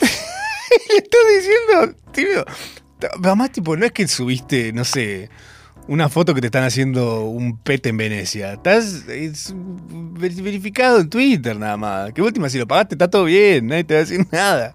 Le 0.00 0.96
estás 0.96 1.20
diciendo 1.36 1.94
tímido. 2.12 2.46
Además, 3.22 3.52
tipo, 3.52 3.76
no 3.76 3.84
es 3.84 3.92
que 3.92 4.08
subiste, 4.08 4.72
no 4.72 4.84
sé, 4.86 5.28
una 5.86 6.08
foto 6.08 6.34
que 6.34 6.40
te 6.40 6.46
están 6.46 6.64
haciendo 6.64 7.24
un 7.24 7.58
pete 7.58 7.90
en 7.90 7.98
Venecia. 7.98 8.54
Estás 8.54 9.06
es 9.06 9.52
ver- 9.54 10.32
verificado 10.42 11.00
en 11.00 11.10
Twitter 11.10 11.58
nada 11.58 11.76
más. 11.76 12.14
Que 12.14 12.22
última, 12.22 12.48
si 12.48 12.56
lo 12.58 12.66
pagaste, 12.66 12.94
está 12.94 13.10
todo 13.10 13.24
bien, 13.24 13.66
nadie 13.66 13.84
te 13.84 13.92
va 13.92 14.00
a 14.00 14.04
decir 14.04 14.26
nada. 14.32 14.74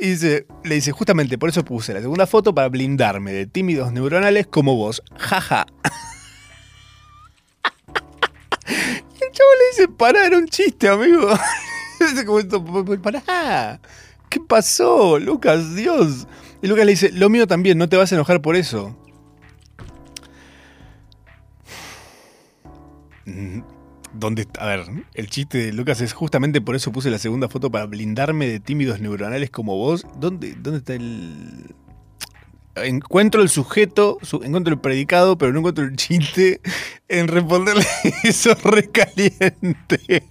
Y 0.00 0.08
dice, 0.08 0.48
le 0.64 0.74
dice, 0.74 0.90
justamente 0.90 1.38
por 1.38 1.48
eso 1.50 1.64
puse 1.64 1.94
la 1.94 2.00
segunda 2.00 2.26
foto 2.26 2.52
para 2.52 2.68
blindarme 2.68 3.32
de 3.32 3.46
tímidos 3.46 3.92
neuronales 3.92 4.48
como 4.48 4.74
vos. 4.74 5.00
Jaja 5.16 5.64
el 9.20 9.25
chavo 9.36 9.50
le 9.58 9.66
dice, 9.70 9.88
pará, 9.88 10.26
era 10.26 10.38
un 10.38 10.48
chiste, 10.48 10.88
amigo. 10.88 11.28
Pará. 13.02 13.80
¿Qué 14.28 14.40
pasó, 14.40 15.18
Lucas? 15.18 15.74
Dios. 15.74 16.26
Y 16.62 16.66
Lucas 16.66 16.86
le 16.86 16.92
dice, 16.92 17.12
lo 17.12 17.28
mío 17.28 17.46
también, 17.46 17.78
no 17.78 17.88
te 17.88 17.96
vas 17.96 18.12
a 18.12 18.14
enojar 18.14 18.40
por 18.40 18.56
eso. 18.56 18.96
Mm, 23.26 23.60
¿Dónde 24.14 24.42
está? 24.42 24.62
A 24.62 24.66
ver, 24.66 24.86
el 25.14 25.28
chiste 25.28 25.58
de 25.58 25.72
Lucas 25.72 26.00
es 26.00 26.12
justamente 26.12 26.60
por 26.60 26.76
eso 26.76 26.92
puse 26.92 27.10
la 27.10 27.18
segunda 27.18 27.48
foto 27.48 27.70
para 27.70 27.86
blindarme 27.86 28.46
de 28.46 28.60
tímidos 28.60 29.00
neuronales 29.00 29.50
como 29.50 29.76
vos. 29.76 30.06
¿Dónde, 30.18 30.54
dónde 30.54 30.78
está 30.78 30.94
el. 30.94 31.74
Encuentro 32.84 33.42
el 33.42 33.48
sujeto, 33.48 34.18
su- 34.22 34.42
encuentro 34.42 34.72
el 34.74 34.80
predicado, 34.80 35.38
pero 35.38 35.52
no 35.52 35.58
encuentro 35.60 35.84
el 35.84 35.96
chiste 35.96 36.60
en 37.08 37.28
responderle 37.28 37.86
eso 38.24 38.54
recaliente 38.64 40.24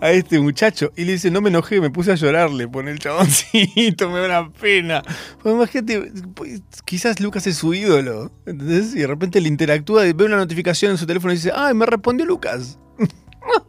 a 0.00 0.10
este 0.12 0.40
muchacho. 0.40 0.92
Y 0.96 1.04
le 1.04 1.12
dice, 1.12 1.30
no 1.30 1.40
me 1.40 1.50
enojé, 1.50 1.80
me 1.80 1.90
puse 1.90 2.12
a 2.12 2.14
llorar, 2.16 2.50
le 2.50 2.66
pone 2.68 2.90
el 2.90 2.98
chaboncito, 2.98 4.10
me 4.10 4.20
da 4.20 4.40
una 4.42 4.52
pena. 4.52 5.02
Pues 5.42 5.54
imagínate, 5.54 6.12
pues, 6.34 6.60
quizás 6.84 7.20
Lucas 7.20 7.46
es 7.46 7.56
su 7.56 7.72
ídolo, 7.74 8.32
¿entendés? 8.46 8.94
Y 8.94 8.98
de 9.00 9.06
repente 9.06 9.40
le 9.40 9.48
interactúa, 9.48 10.02
ve 10.04 10.24
una 10.24 10.36
notificación 10.36 10.92
en 10.92 10.98
su 10.98 11.06
teléfono 11.06 11.32
y 11.32 11.36
dice, 11.36 11.52
ay, 11.54 11.74
me 11.74 11.86
respondió 11.86 12.26
Lucas. 12.26 12.78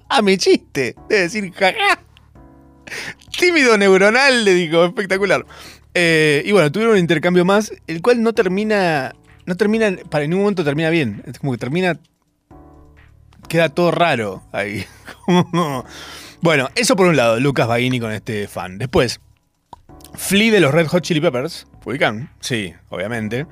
a 0.09 0.21
mi 0.23 0.37
chiste. 0.37 0.95
Debe 1.09 1.21
decir, 1.23 1.51
jaja. 1.53 1.99
Tímido 3.39 3.77
neuronal, 3.77 4.45
le 4.45 4.53
digo, 4.53 4.85
espectacular. 4.85 5.45
Eh, 5.93 6.43
y 6.45 6.51
bueno, 6.51 6.71
tuvieron 6.71 6.93
un 6.95 6.99
intercambio 6.99 7.45
más, 7.45 7.71
el 7.87 8.01
cual 8.01 8.21
no 8.21 8.33
termina, 8.33 9.13
no 9.45 9.55
termina, 9.55 9.95
para 10.09 10.25
ningún 10.25 10.41
momento 10.41 10.63
termina 10.63 10.89
bien. 10.89 11.23
Es 11.25 11.39
como 11.39 11.51
que 11.51 11.57
termina, 11.57 11.99
queda 13.47 13.69
todo 13.69 13.91
raro 13.91 14.43
ahí. 14.51 14.85
Bueno, 16.43 16.67
eso 16.75 16.97
por 16.97 17.07
un 17.07 17.15
lado, 17.15 17.39
Lucas 17.39 17.69
Baini 17.69 18.01
con 18.01 18.11
este 18.11 18.49
fan. 18.49 18.77
Después, 18.77 19.21
Flea 20.13 20.51
de 20.51 20.59
los 20.59 20.73
Red 20.73 20.87
Hot 20.87 21.01
Chili 21.01 21.21
Peppers, 21.21 21.67
¿ubican? 21.85 22.31
Sí, 22.41 22.73
obviamente. 22.89 23.47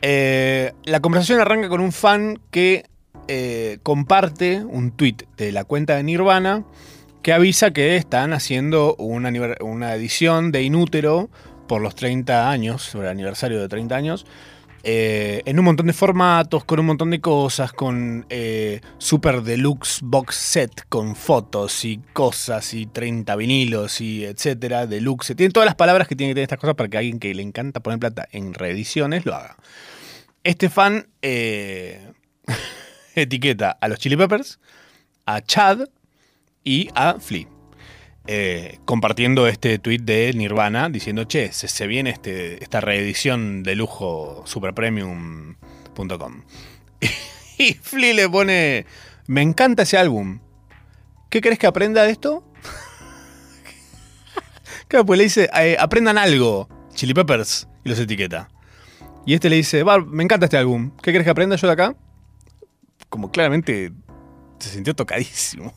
Eh, 0.00 0.72
la 0.84 1.00
conversación 1.00 1.40
arranca 1.40 1.68
con 1.68 1.80
un 1.80 1.90
fan 1.90 2.38
que 2.52 2.84
eh, 3.26 3.78
comparte 3.82 4.62
un 4.62 4.92
tweet 4.92 5.16
de 5.36 5.50
la 5.50 5.64
cuenta 5.64 5.96
de 5.96 6.04
Nirvana 6.04 6.64
que 7.22 7.32
avisa 7.32 7.72
que 7.72 7.96
están 7.96 8.32
haciendo 8.32 8.94
una 8.94 9.94
edición 9.94 10.52
de 10.52 10.62
Inútero 10.62 11.30
por 11.70 11.80
los 11.80 11.94
30 11.94 12.50
años, 12.50 12.82
sobre 12.82 13.06
el 13.06 13.12
aniversario 13.12 13.60
de 13.60 13.68
30 13.68 13.94
años, 13.94 14.26
eh, 14.82 15.40
en 15.44 15.56
un 15.56 15.64
montón 15.64 15.86
de 15.86 15.92
formatos, 15.92 16.64
con 16.64 16.80
un 16.80 16.86
montón 16.86 17.10
de 17.10 17.20
cosas, 17.20 17.72
con 17.72 18.26
eh, 18.28 18.80
super 18.98 19.40
deluxe 19.42 20.00
box 20.02 20.34
set, 20.34 20.84
con 20.88 21.14
fotos 21.14 21.84
y 21.84 21.98
cosas 22.12 22.74
y 22.74 22.86
30 22.86 23.36
vinilos 23.36 24.00
y 24.00 24.24
etcétera, 24.24 24.88
deluxe. 24.88 25.36
Tienen 25.36 25.52
todas 25.52 25.66
las 25.66 25.76
palabras 25.76 26.08
que 26.08 26.16
tienen 26.16 26.32
que 26.32 26.40
tener 26.40 26.46
estas 26.46 26.58
cosas 26.58 26.74
para 26.74 26.88
que 26.88 26.98
alguien 26.98 27.20
que 27.20 27.32
le 27.32 27.42
encanta 27.42 27.78
poner 27.78 28.00
plata 28.00 28.26
en 28.32 28.52
reediciones 28.52 29.24
lo 29.24 29.36
haga. 29.36 29.56
Este 30.42 30.70
fan 30.70 31.06
eh, 31.22 32.04
etiqueta 33.14 33.78
a 33.80 33.86
los 33.86 34.00
Chili 34.00 34.16
Peppers, 34.16 34.58
a 35.24 35.40
Chad 35.40 35.82
y 36.64 36.88
a 36.96 37.20
Flea. 37.20 37.59
Eh, 38.26 38.78
compartiendo 38.84 39.46
este 39.48 39.78
tweet 39.78 40.00
de 40.00 40.32
Nirvana 40.34 40.88
diciendo, 40.88 41.24
che, 41.24 41.52
se, 41.52 41.86
viene 41.86 42.10
este, 42.10 42.62
esta 42.62 42.80
reedición 42.80 43.62
de 43.62 43.74
lujo 43.74 44.42
superpremium.com. 44.46 46.42
Y 47.58 47.74
Flea 47.74 48.14
le 48.14 48.26
pone, 48.26 48.86
me 49.26 49.42
encanta 49.42 49.82
ese 49.82 49.98
álbum. 49.98 50.40
¿Qué 51.28 51.42
crees 51.42 51.58
que 51.58 51.66
aprenda 51.66 52.04
de 52.04 52.10
esto? 52.12 52.42
claro, 54.88 55.04
pues 55.04 55.18
le 55.18 55.24
dice, 55.24 55.50
eh, 55.54 55.76
aprendan 55.78 56.16
algo, 56.16 56.70
Chili 56.94 57.12
Peppers, 57.12 57.68
y 57.84 57.90
los 57.90 57.98
etiqueta. 57.98 58.48
Y 59.26 59.34
este 59.34 59.50
le 59.50 59.56
dice, 59.56 59.82
"Va, 59.82 59.98
me 59.98 60.24
encanta 60.24 60.46
este 60.46 60.56
álbum. 60.56 60.90
¿Qué 61.02 61.12
crees 61.12 61.24
que 61.24 61.30
aprenda 61.30 61.56
yo 61.56 61.66
de 61.66 61.72
acá? 61.74 61.94
Como 63.10 63.30
claramente 63.30 63.92
se 64.58 64.70
sintió 64.70 64.94
tocadísimo. 64.94 65.74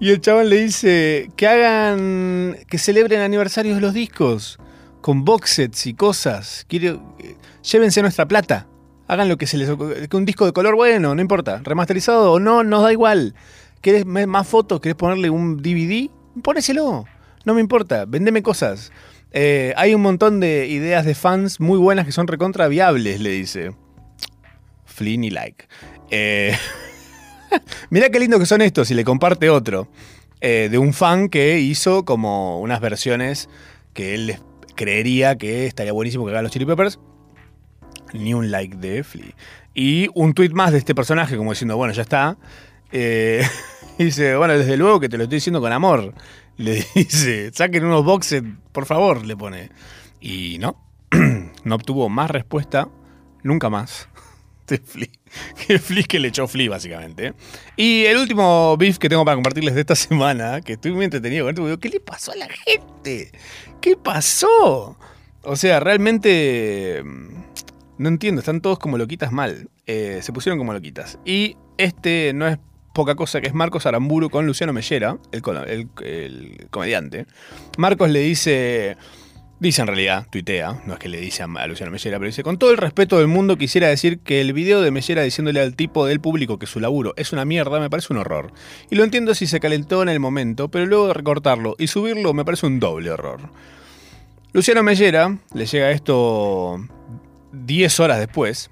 Y 0.00 0.10
el 0.10 0.20
chaval 0.20 0.50
le 0.50 0.62
dice 0.62 1.30
que 1.36 1.46
hagan, 1.46 2.56
que 2.68 2.78
celebren 2.78 3.20
aniversarios 3.20 3.76
de 3.76 3.80
los 3.80 3.94
discos, 3.94 4.58
con 5.00 5.24
box 5.24 5.50
sets 5.50 5.86
y 5.86 5.94
cosas. 5.94 6.64
Quiero, 6.68 7.16
eh, 7.18 7.36
llévense 7.62 8.02
nuestra 8.02 8.26
plata. 8.26 8.66
Hagan 9.08 9.28
lo 9.28 9.36
que 9.36 9.46
se 9.46 9.58
les 9.58 9.68
ocurra. 9.68 10.06
Que 10.06 10.16
un 10.16 10.24
disco 10.24 10.46
de 10.46 10.52
color 10.52 10.74
bueno, 10.74 11.14
no 11.14 11.20
importa. 11.20 11.60
Remasterizado 11.64 12.32
o 12.32 12.40
no, 12.40 12.64
nos 12.64 12.82
da 12.82 12.92
igual. 12.92 13.34
¿Querés 13.80 14.06
más 14.06 14.46
fotos? 14.46 14.80
¿Querés 14.80 14.96
ponerle 14.96 15.28
un 15.28 15.58
DVD? 15.58 16.08
Ponéselo. 16.42 17.04
No 17.44 17.54
me 17.54 17.60
importa. 17.60 18.04
Vendeme 18.06 18.42
cosas. 18.42 18.92
Eh, 19.32 19.72
hay 19.76 19.94
un 19.94 20.02
montón 20.02 20.40
de 20.40 20.66
ideas 20.66 21.04
de 21.04 21.14
fans 21.14 21.58
muy 21.58 21.78
buenas 21.78 22.06
que 22.06 22.12
son 22.12 22.26
recontra 22.26 22.68
viables, 22.68 23.20
le 23.20 23.30
dice. 23.30 23.74
Flea 24.84 25.16
ni 25.16 25.30
like. 25.30 25.66
Eh, 26.10 26.56
Mirá 27.90 28.10
qué 28.10 28.18
lindo 28.20 28.38
que 28.38 28.46
son 28.46 28.62
estos 28.62 28.90
y 28.90 28.94
le 28.94 29.04
comparte 29.04 29.50
otro. 29.50 29.88
eh, 30.40 30.68
de 30.70 30.78
un 30.78 30.92
fan 30.92 31.28
que 31.28 31.60
hizo 31.60 32.04
como 32.04 32.60
unas 32.60 32.80
versiones 32.80 33.48
que 33.94 34.14
él 34.14 34.38
creería 34.74 35.36
que 35.38 35.66
estaría 35.66 35.92
buenísimo 35.92 36.24
que 36.24 36.32
hagan 36.32 36.42
los 36.42 36.52
Chili 36.52 36.66
Peppers. 36.66 36.98
Ni 38.12 38.34
un 38.34 38.50
like 38.50 38.76
de 38.76 39.04
Flea. 39.04 39.34
Y 39.74 40.08
un 40.14 40.34
tweet 40.34 40.50
más 40.50 40.72
de 40.72 40.78
este 40.78 40.94
personaje, 40.94 41.36
como 41.36 41.50
diciendo, 41.52 41.76
bueno, 41.76 41.94
ya 41.94 42.02
está. 42.02 42.36
Eh, 42.90 43.42
dice, 43.98 44.36
bueno, 44.36 44.54
desde 44.58 44.76
luego 44.76 45.00
que 45.00 45.08
te 45.08 45.16
lo 45.16 45.24
estoy 45.24 45.36
diciendo 45.36 45.60
con 45.60 45.72
amor. 45.72 46.12
Le 46.56 46.84
dice, 46.94 47.50
saquen 47.54 47.84
unos 47.84 48.04
boxes, 48.04 48.42
por 48.72 48.84
favor, 48.84 49.24
le 49.24 49.36
pone. 49.36 49.70
Y 50.20 50.58
no, 50.58 50.76
no 51.64 51.74
obtuvo 51.74 52.08
más 52.08 52.30
respuesta 52.30 52.88
nunca 53.44 53.70
más 53.70 54.08
de 54.66 54.78
Flea. 54.78 55.08
Que 55.66 55.78
Flea 55.78 56.02
que 56.04 56.18
le 56.18 56.28
echó 56.28 56.46
Flea, 56.48 56.70
básicamente. 56.70 57.34
Y 57.76 58.04
el 58.04 58.16
último 58.18 58.76
beef 58.76 58.98
que 58.98 59.08
tengo 59.08 59.24
para 59.24 59.34
compartirles 59.36 59.74
de 59.74 59.80
esta 59.80 59.94
semana, 59.96 60.60
que 60.60 60.74
estoy 60.74 60.92
muy 60.92 61.04
entretenido 61.04 61.44
con 61.46 61.50
esto, 61.54 61.80
¿qué 61.80 61.88
le 61.88 62.00
pasó 62.00 62.32
a 62.32 62.36
la 62.36 62.48
gente? 62.48 63.32
¿Qué 63.80 63.96
pasó? 63.96 64.96
O 65.42 65.56
sea, 65.56 65.80
realmente 65.80 67.02
mm, 67.04 67.28
no 67.98 68.08
entiendo, 68.08 68.40
están 68.40 68.60
todos 68.60 68.78
como 68.78 68.98
loquitas 68.98 69.32
mal. 69.32 69.68
Eh, 69.86 70.20
se 70.22 70.32
pusieron 70.32 70.58
como 70.58 70.72
loquitas. 70.72 71.18
Y 71.24 71.56
este 71.78 72.32
no 72.34 72.46
es 72.46 72.58
poca 72.94 73.14
cosa, 73.14 73.40
que 73.40 73.48
es 73.48 73.54
Marcos 73.54 73.86
Aramburu 73.86 74.28
con 74.30 74.46
Luciano 74.46 74.72
Mellera, 74.72 75.16
el, 75.32 75.42
el- 75.66 75.88
el 76.04 76.66
comediante. 76.70 77.26
Marcos 77.78 78.10
le 78.10 78.20
dice, 78.20 78.96
dice 79.62 79.80
en 79.80 79.86
realidad, 79.86 80.26
tuitea, 80.28 80.82
no 80.86 80.94
es 80.94 80.98
que 80.98 81.08
le 81.08 81.20
dice 81.20 81.44
a, 81.44 81.66
Luciano 81.68 81.92
Mellera, 81.92 82.18
pero 82.18 82.26
dice, 82.26 82.42
con 82.42 82.58
todo 82.58 82.72
el 82.72 82.78
respeto 82.78 83.18
del 83.18 83.28
mundo 83.28 83.56
quisiera 83.56 83.86
decir 83.86 84.18
que 84.18 84.40
el 84.40 84.52
video 84.52 84.82
de 84.82 84.90
Mellera 84.90 85.22
diciéndole 85.22 85.60
al 85.60 85.76
tipo 85.76 86.04
del 86.04 86.20
público 86.20 86.58
que 86.58 86.66
su 86.66 86.80
laburo 86.80 87.14
es 87.16 87.32
una 87.32 87.44
mierda 87.44 87.78
me 87.78 87.88
parece 87.88 88.12
un 88.12 88.18
horror. 88.18 88.52
Y 88.90 88.96
lo 88.96 89.04
entiendo 89.04 89.34
si 89.36 89.46
se 89.46 89.60
calentó 89.60 90.02
en 90.02 90.08
el 90.08 90.18
momento, 90.18 90.68
pero 90.68 90.86
luego 90.86 91.06
de 91.06 91.14
recortarlo 91.14 91.76
y 91.78 91.86
subirlo 91.86 92.34
me 92.34 92.44
parece 92.44 92.66
un 92.66 92.80
doble 92.80 93.12
horror. 93.12 93.50
Luciano 94.52 94.82
Mellera 94.82 95.38
le 95.54 95.66
llega 95.66 95.92
esto 95.92 96.84
10 97.52 98.00
horas 98.00 98.18
después 98.18 98.68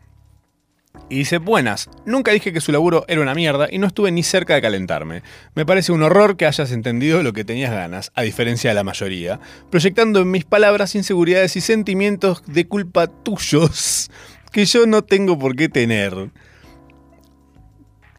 y 1.11 1.17
dice, 1.17 1.39
buenas, 1.39 1.91
nunca 2.07 2.31
dije 2.31 2.53
que 2.53 2.61
su 2.61 2.71
laburo 2.71 3.05
era 3.09 3.21
una 3.21 3.35
mierda 3.35 3.69
y 3.71 3.79
no 3.79 3.89
estuve 3.89 4.13
ni 4.13 4.23
cerca 4.23 4.55
de 4.55 4.63
calentarme. 4.63 5.23
Me 5.55 5.67
parece 5.67 5.91
un 5.91 6.03
horror 6.03 6.37
que 6.37 6.47
hayas 6.47 6.71
entendido 6.71 7.23
lo 7.23 7.33
que 7.33 7.45
tenías 7.45 7.73
ganas, 7.73 8.13
a 8.15 8.23
diferencia 8.23 8.71
de 8.71 8.75
la 8.75 8.85
mayoría, 8.85 9.41
proyectando 9.71 10.21
en 10.21 10.31
mis 10.31 10.45
palabras 10.45 10.95
inseguridades 10.95 11.57
y 11.57 11.61
sentimientos 11.61 12.45
de 12.47 12.69
culpa 12.69 13.09
tuyos 13.09 14.11
que 14.53 14.65
yo 14.65 14.87
no 14.87 15.03
tengo 15.03 15.39
por 15.39 15.57
qué 15.57 15.69
tener. 15.69 16.13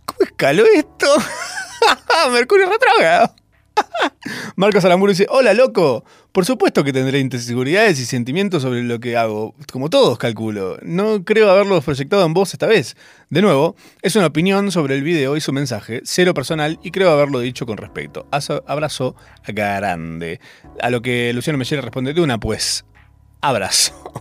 ¿Cómo 0.05 0.19
escaló 0.19 0.65
esto? 0.65 1.07
Mercurio 2.31 2.69
retrógrado. 2.69 3.40
Marcos 4.55 4.85
Alamburu 4.85 5.11
dice, 5.11 5.27
hola 5.29 5.53
loco, 5.53 6.03
por 6.31 6.45
supuesto 6.45 6.83
que 6.83 6.93
tendré 6.93 7.19
inseguridades 7.19 7.99
y 7.99 8.05
sentimientos 8.05 8.61
sobre 8.61 8.83
lo 8.83 8.99
que 8.99 9.17
hago, 9.17 9.55
como 9.71 9.89
todos 9.89 10.17
calculo. 10.17 10.77
No 10.83 11.23
creo 11.23 11.49
haberlos 11.49 11.83
proyectado 11.83 12.25
en 12.25 12.33
voz 12.33 12.53
esta 12.53 12.67
vez. 12.67 12.95
De 13.29 13.41
nuevo, 13.41 13.75
es 14.01 14.15
una 14.15 14.27
opinión 14.27 14.71
sobre 14.71 14.95
el 14.95 15.03
video 15.03 15.35
y 15.37 15.41
su 15.41 15.53
mensaje, 15.53 16.01
cero 16.03 16.33
personal, 16.33 16.79
y 16.83 16.91
creo 16.91 17.11
haberlo 17.11 17.39
dicho 17.39 17.65
con 17.65 17.77
respecto. 17.77 18.27
Aso- 18.31 18.63
abrazo 18.67 19.15
grande. 19.47 20.39
A 20.81 20.89
lo 20.89 21.01
que 21.01 21.31
Luciano 21.33 21.57
Mellera 21.57 21.81
responde, 21.81 22.13
de 22.13 22.21
una 22.21 22.39
pues, 22.39 22.85
abrazo. 23.41 23.93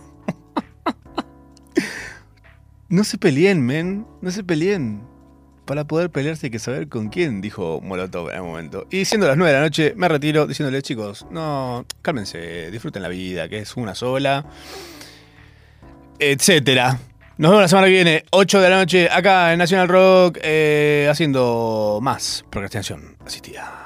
no 2.89 3.03
se 3.03 3.17
peleen, 3.17 3.65
men, 3.65 4.05
no 4.21 4.31
se 4.31 4.43
peleen. 4.43 5.03
Para 5.65 5.85
poder 5.85 6.09
pelearse 6.09 6.47
hay 6.47 6.51
que 6.51 6.59
saber 6.59 6.89
con 6.89 7.09
quién, 7.09 7.39
dijo 7.39 7.79
Molotov 7.81 8.29
en 8.29 8.37
el 8.37 8.41
momento. 8.43 8.87
Y 8.89 9.05
siendo 9.05 9.27
las 9.27 9.37
9 9.37 9.51
de 9.51 9.57
la 9.57 9.63
noche, 9.63 9.93
me 9.95 10.07
retiro 10.07 10.47
diciéndole, 10.47 10.81
chicos, 10.81 11.25
no, 11.29 11.85
cálmense, 12.01 12.71
disfruten 12.71 13.01
la 13.01 13.09
vida, 13.09 13.47
que 13.47 13.59
es 13.59 13.77
una 13.77 13.95
sola, 13.95 14.45
etcétera. 16.19 16.99
Nos 17.37 17.51
vemos 17.51 17.61
la 17.63 17.67
semana 17.67 17.87
que 17.87 17.93
viene, 17.93 18.23
8 18.31 18.61
de 18.61 18.69
la 18.69 18.77
noche, 18.77 19.09
acá 19.09 19.53
en 19.53 19.59
National 19.59 19.87
Rock, 19.87 20.39
eh, 20.41 21.07
haciendo 21.09 21.99
más 22.01 22.45
procrastinación 22.49 23.15
asistida. 23.25 23.80